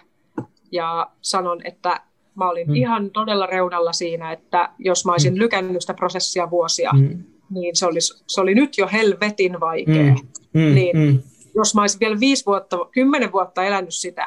[0.73, 2.01] ja sanon, että
[2.35, 2.74] mä olin Mm.
[2.74, 7.23] ihan todella reunalla siinä, että jos mä olisin lykännyt sitä prosessia vuosia, Mm.
[7.51, 10.14] niin se, olisi, se oli nyt jo helvetin vaikea.
[10.14, 10.60] Mm.
[10.60, 10.74] Mm.
[10.74, 10.97] Niin.
[10.98, 11.19] Mm.
[11.55, 14.27] Jos mä olisin vielä viisi vuotta, kymmenen vuotta elänyt sitä,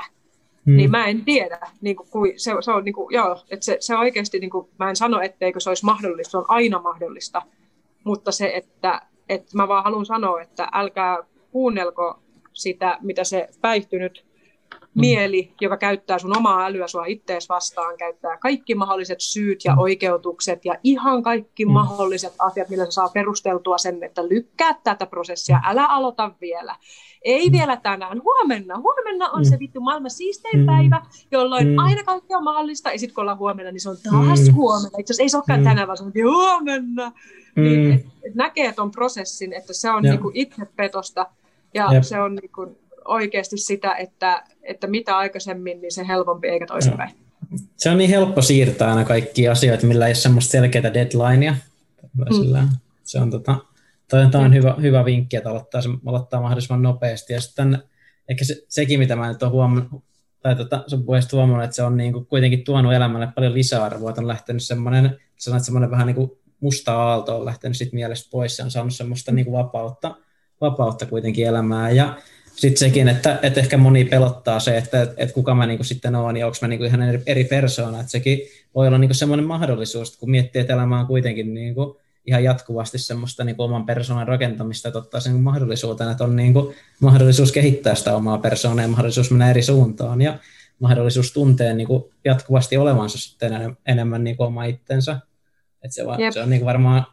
[0.66, 0.76] Mm.
[0.78, 1.60] niin mä en tiedä.
[1.82, 4.68] Niin kuin, kui, se, se, on, niin kuin, joo, että se, se oikeasti, niin kuin,
[4.80, 7.42] mä en sano, etteikö se olisi mahdollista, se on aina mahdollista.
[8.06, 11.18] Mutta se, että, että mä vaan haluan sanoa, että älkää
[11.52, 12.20] kuunnelko
[12.54, 14.25] sitä, mitä se päihtynyt
[14.96, 20.66] mieli, joka käyttää sun omaa älyä sua ittees vastaan, käyttää kaikki mahdolliset syyt ja oikeutukset
[20.66, 25.86] ja ihan kaikki mahdolliset asiat, millä se saa perusteltua sen, että lykkää tätä prosessia, älä
[25.86, 26.76] aloita vielä.
[27.22, 28.78] Ei vielä tänään, huomenna.
[28.80, 30.66] Huomenna on se vittu maailman siistein Mm.
[30.66, 31.02] päivä,
[31.32, 31.80] jolloin Mm.
[31.80, 32.92] aina kaikki on mahdollista.
[32.92, 34.54] Ja sitten kun ollaan huomenna, niin se on taas Mm.
[34.54, 34.98] huomenna.
[35.00, 35.64] Itse asiassa ei se olekaan Mm.
[35.64, 37.12] tänään, vaan se on huomenna.
[37.56, 37.92] Niin, Mm.
[37.94, 41.26] et, et näkee ton prosessin, että se on niinku itsepetosta
[41.74, 42.04] ja Jep.
[42.04, 47.12] se on niinku oikeasti sitä, että, että mitä aikaisemmin, niin se helpompi eikä toisinpäin.
[47.76, 51.56] Se on niin helppo siirtää aina kaikki asioita, millä ei ole semmoista selkeää deadlinea.
[52.14, 52.70] Mm.
[53.04, 53.56] Se on, tota,
[54.10, 57.34] toi, toi on hyvä, hyvä vinkki, että aloittaa, se, aloittaa mahdollisimman nopeasti.
[57.34, 57.84] Ja sitten
[58.30, 60.04] ehkä se, sekin, mitä mä nyt olen huomannut,
[60.42, 64.10] tai tota, sun puheesta huomannut, että se on niin kuin kuitenkin tuonut elämälle paljon lisäarvoa,
[64.10, 68.30] että on lähtenyt semmoinen, sanoit, semmoinen vähän niin kuin musta aalto on lähtenyt sit mielestä
[68.32, 70.16] pois ja on saanut semmoista niin kuin vapautta,
[70.62, 71.96] vapautta kuitenkin elämään.
[71.96, 72.18] Ja
[72.56, 76.38] sitten sekin, että, että ehkä moni pelottaa se, että, että kuka mä niinku sitten oon
[76.38, 78.00] ja onko mä niinku ihan eri, eri persoona.
[78.00, 78.42] Että sekin
[78.76, 82.98] voi olla niinku semmoinen mahdollisuus, että kun miettii, että elämä on kuitenkin niinku ihan jatkuvasti
[82.98, 88.16] semmoista niinku oman persoonan rakentamista, että ottaa sen mahdollisuutena, että on niinku mahdollisuus kehittää sitä
[88.16, 90.40] omaa persoonaa ja mahdollisuus mennä eri suuntaan ja
[90.80, 95.20] mahdollisuus tuntea niinku jatkuvasti olevansa sitten enemmän, niinku oma itsensä.
[95.84, 96.34] Et se, va, Jep.
[96.34, 97.06] se on niinku varmaan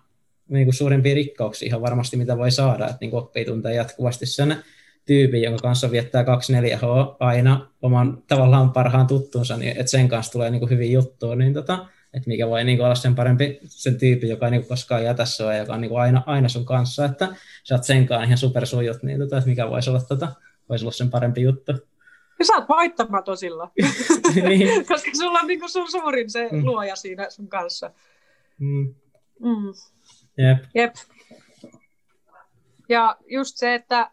[0.48, 4.56] niinku suurimpia rikkauksia ihan varmasti, mitä voi saada, että niinku oppii tuntea jatkuvasti sen
[5.06, 10.50] tyypin, jonka kanssa viettää 24H aina oman tavallaan parhaan tuttunsa, niin että sen kanssa tulee
[10.50, 14.46] niinku hyviä juttuja, niin tota, että mikä voi niinku olla sen parempi sen tyypin, joka
[14.46, 17.28] ei niinku koskaan jätä sua ja joka on niinku aina, aina sun kanssa, että
[17.64, 20.28] sä oot sen kanssa ihan supersujut, niin tota, että mikä voisi olla, tota,
[20.68, 21.72] voisi olla sen parempi juttu.
[22.38, 23.70] Ja sä oot voittamaton silloin,
[24.48, 24.68] niin.
[24.88, 26.64] koska sulla on niinku sun suurin se Mm.
[26.64, 27.90] luoja siinä sun kanssa.
[28.58, 28.94] mm.
[29.40, 29.72] Mm.
[30.38, 30.58] Jep.
[30.74, 30.94] Jep.
[32.88, 34.10] Ja just se, että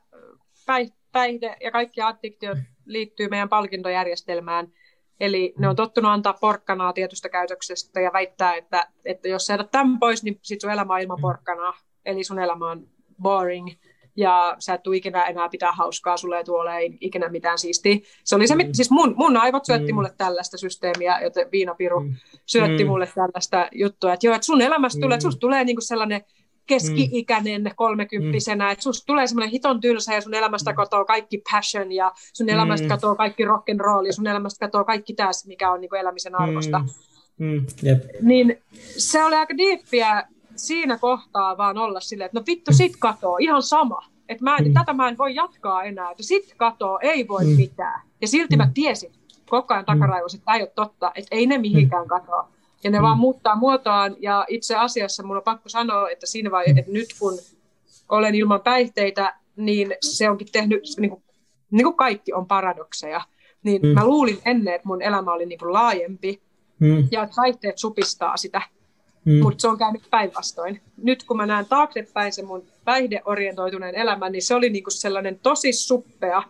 [1.11, 4.67] päihde ja kaikki addiktiot liittyy meidän palkintojärjestelmään.
[5.19, 9.71] Eli ne on tottunut antaa porkkanaa tietystä käytöksestä ja väittää, että, että jos sä jätät
[9.71, 11.73] tämän pois, niin sit sun elämä on ilman porkkanaa.
[12.05, 12.87] Eli sun elämä on
[13.21, 13.67] boring
[14.15, 17.97] ja sä et tule ikinä enää pitää hauskaa, sulle ei tule olemaan ikinä mitään siistiä.
[18.23, 19.95] Se oli se, mit- siis mun, mun aivot syötti Mm.
[19.95, 22.15] mulle tällaista systeemiä, joten viinapiru Mm.
[22.45, 22.89] syötti Mm.
[22.89, 25.39] mulle tällaista juttua, että joo, että sun elämästä tulee, että Mm.
[25.39, 26.21] tulee niinku sellainen
[26.69, 32.11] keski-ikäinen kolmekymppisenä, että susta tulee semmoinen hiton tylsä ja sun elämästä katoaa kaikki passion ja
[32.33, 32.89] sun elämästä Mm.
[32.89, 36.35] katoaa kaikki rock and roll ja sun elämästä katoaa kaikki tässä, mikä on niinku elämisen
[36.41, 36.79] arvosta.
[36.79, 37.45] Mm.
[37.45, 37.65] Mm.
[37.83, 38.03] Jep.
[38.21, 38.57] Niin
[38.97, 40.23] se oli aika diippiä
[40.55, 43.99] siinä kohtaa vaan olla silleen, että no vittu sit katoo, ihan sama.
[44.29, 44.73] Että mä en, Mm.
[44.73, 47.49] tätä mä en voi jatkaa enää, että sit katoo, ei voi Mm.
[47.55, 48.01] mitään.
[48.21, 48.73] Ja silti mä Mm.
[48.73, 49.11] tiesin
[49.49, 52.49] koko ajan takaraivossa, että tämä ei ole totta, että ei ne mihinkään katoa.
[52.83, 56.79] Ja ne vaan muuttaa muotoaan ja itse asiassa mun on pakko sanoa, että siinä vaiheessa,
[56.79, 57.39] että nyt kun
[58.09, 61.23] olen ilman päihteitä, niin se onkin tehnyt, niin kuin,
[61.71, 63.21] niin kuin kaikki on paradokseja.
[63.63, 63.87] Niin Mm.
[63.87, 66.41] mä luulin ennen, että mun elämä oli niin kuin laajempi
[66.79, 67.07] Mm.
[67.11, 68.61] ja että päihteet supistaa sitä,
[69.25, 69.39] Mm.
[69.41, 70.81] mutta se on käynyt päinvastoin.
[70.97, 75.73] Nyt kun mä näen taaksepäin se mun päihdeorientoituneen elämän, niin se oli niinku sellainen tosi
[75.73, 76.43] suppea,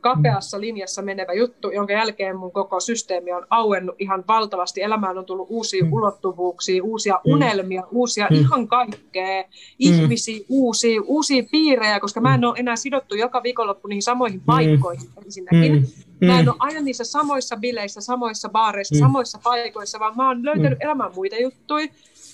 [0.00, 4.82] kapeassa linjassa menevä juttu, jonka jälkeen mun koko systeemi on auennut ihan valtavasti.
[4.82, 5.92] Elämään on tullut uusia Mm.
[5.92, 7.32] ulottuvuuksia, uusia Mm.
[7.32, 8.36] unelmia, uusia Mm.
[8.36, 9.44] ihan kaikkea,
[9.78, 15.08] ihmisiä, uusia, uusia piirejä, koska mä en ole enää sidottu joka viikonloppu niihin samoihin paikkoihin
[15.24, 15.72] ensinnäkin.
[16.20, 16.26] Mm.
[16.26, 16.48] Mä en Mm.
[16.48, 18.98] ole aina niissä samoissa bileissä, samoissa baareissa, Mm.
[18.98, 20.84] samoissa paikoissa, vaan mä oon löytänyt Mm.
[20.86, 21.86] elämän muita juttuja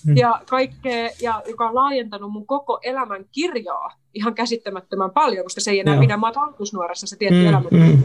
[0.05, 0.17] Mm.
[0.17, 5.71] ja kaikkea, ja, joka on laajentanut mun koko elämän kirjoa ihan käsittämättömän paljon, koska se
[5.71, 6.01] ei enää Joo.
[6.01, 7.67] pidä mua talkusnuorassa se tietty Mm, elämä.
[7.71, 8.03] mm.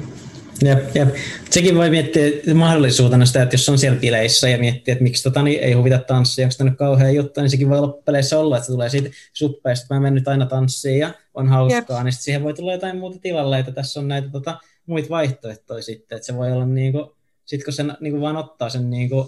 [0.64, 1.08] Jep, jep.
[1.50, 5.42] Sekin voi miettiä mahdollisuutena sitä, että jos on siellä bileissä ja miettii, että miksi tota,
[5.42, 8.72] niin ei huvita tanssia, onko tämä kauhean juttu, niin sekin voi loppupeleissä olla, että se
[8.72, 12.04] tulee siitä suppeista, että mä menen nyt aina tanssiin ja on hauskaa, Jep.
[12.04, 15.82] niin sitten siihen voi tulla jotain muuta tilalle, että tässä on näitä tota, muita vaihtoehtoja
[15.82, 17.04] sitten, että se voi olla niin kuin,
[17.44, 19.26] sit kun se niin kuin vaan ottaa sen niin kuin,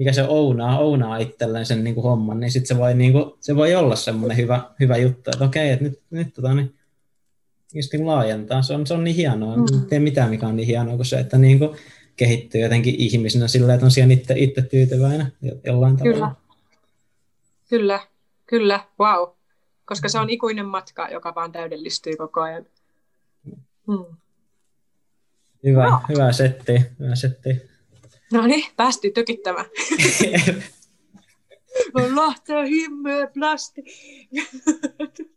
[0.00, 3.24] mikä se ounaa, ounaa itselleen sen niin kuin homman, niin sitten se voi, niin kuin,
[3.40, 6.74] se voi olla semmoinen hyvä, hyvä juttu, että okei, että nyt, nyt tota, niin,
[7.74, 8.62] just niin laajentaa.
[8.62, 9.56] Se on, se on niin hienoa.
[9.56, 9.62] Mm.
[9.62, 11.76] En tee mitään, mikä on niin hienoa kuin se, että niin kuin
[12.16, 15.32] kehittyy jotenkin ihmisenä sillä, että on siellä itse, itse tyytyväinen
[15.64, 16.14] jollain tavalla.
[16.16, 16.30] Kyllä.
[17.68, 18.00] Kyllä,
[18.46, 19.28] kyllä, wow.
[19.84, 22.66] Koska se on ikuinen matka, joka vaan täydellistyy koko ajan.
[23.86, 24.16] Hmm.
[25.64, 26.00] Hyvä, no.
[26.08, 27.69] hyvä setti, hyvä setti.
[28.32, 29.66] No niin, päästiin tykittämään.
[32.14, 33.82] Lähtee himmeä plasti.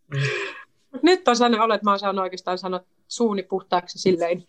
[0.07, 0.19] Mm
[1.01, 4.43] nyt on sellainen olo, että mä oon saanut oikeastaan sanoa suuni puhtaaksi silleen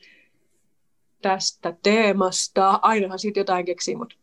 [1.22, 2.78] tästä teemasta.
[2.82, 4.14] Ainahan siitä jotain keksii, mutta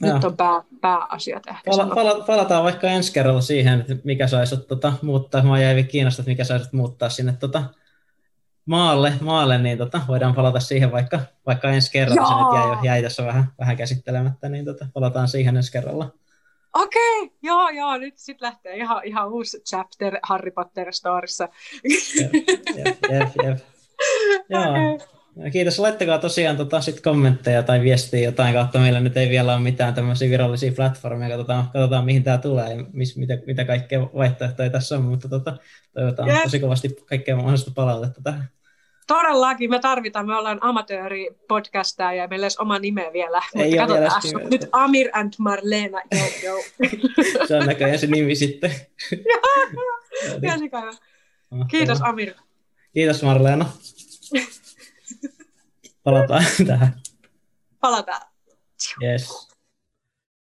[0.00, 0.14] Joo.
[0.14, 4.56] nyt on pää, pääasiat ehkä Pala, pala, palataan vaikka ensi kerralla siihen, että mikä saisi
[4.56, 5.42] tota, muuttaa.
[5.42, 7.64] Mä jäin kiinnostaa, että mikä saisi muuttaa sinne tota,
[8.66, 12.28] maalle, maalle, niin tota, voidaan palata siihen vaikka, vaikka ensi kerralla.
[12.28, 16.10] Se nyt jäi, jäi tässä vähän, vähän käsittelemättä, niin tota, palataan siihen ensi kerralla.
[16.74, 21.48] Okei, okay, joo, joo, nyt sitten lähtee ihan, ihan uusi chapter Harry Potter storissa.
[22.20, 22.32] Jep,
[22.76, 23.58] jep, jep, jep.
[24.50, 24.62] Joo.
[24.62, 25.19] Okay.
[25.52, 25.78] Kiitos.
[25.78, 28.78] Laittakaa tosiaan tota, sit kommentteja tai viestiä jotain kautta.
[28.78, 31.30] Meillä nyt ei vielä ole mitään tämmöisiä virallisia platformeja.
[31.30, 35.02] Katsotaan, katsotaan mihin tämä tulee ja mis, mitä, mitä kaikkea vaihtoehtoja tässä on.
[35.02, 35.56] Mutta tota,
[35.94, 36.42] toivotaan yep.
[36.42, 38.48] tosi kovasti kaikkea mahdollista palautetta tähän.
[39.06, 43.42] Todellakin me tarvitaan, me ollaan amatööri-podcastaa ja meillä olisi oma nime vielä.
[43.54, 46.62] Ei mutta katsotaan, vielä nyt Amir and Marlena, joo, joo.
[47.48, 48.70] se on näköjään se nimi sitten.
[50.42, 50.98] ja se.
[51.70, 52.34] Kiitos Amir.
[52.94, 53.66] Kiitos Marlena.
[56.04, 57.00] Palataan tähän.
[57.80, 58.22] Palataan.
[59.02, 59.49] Yes.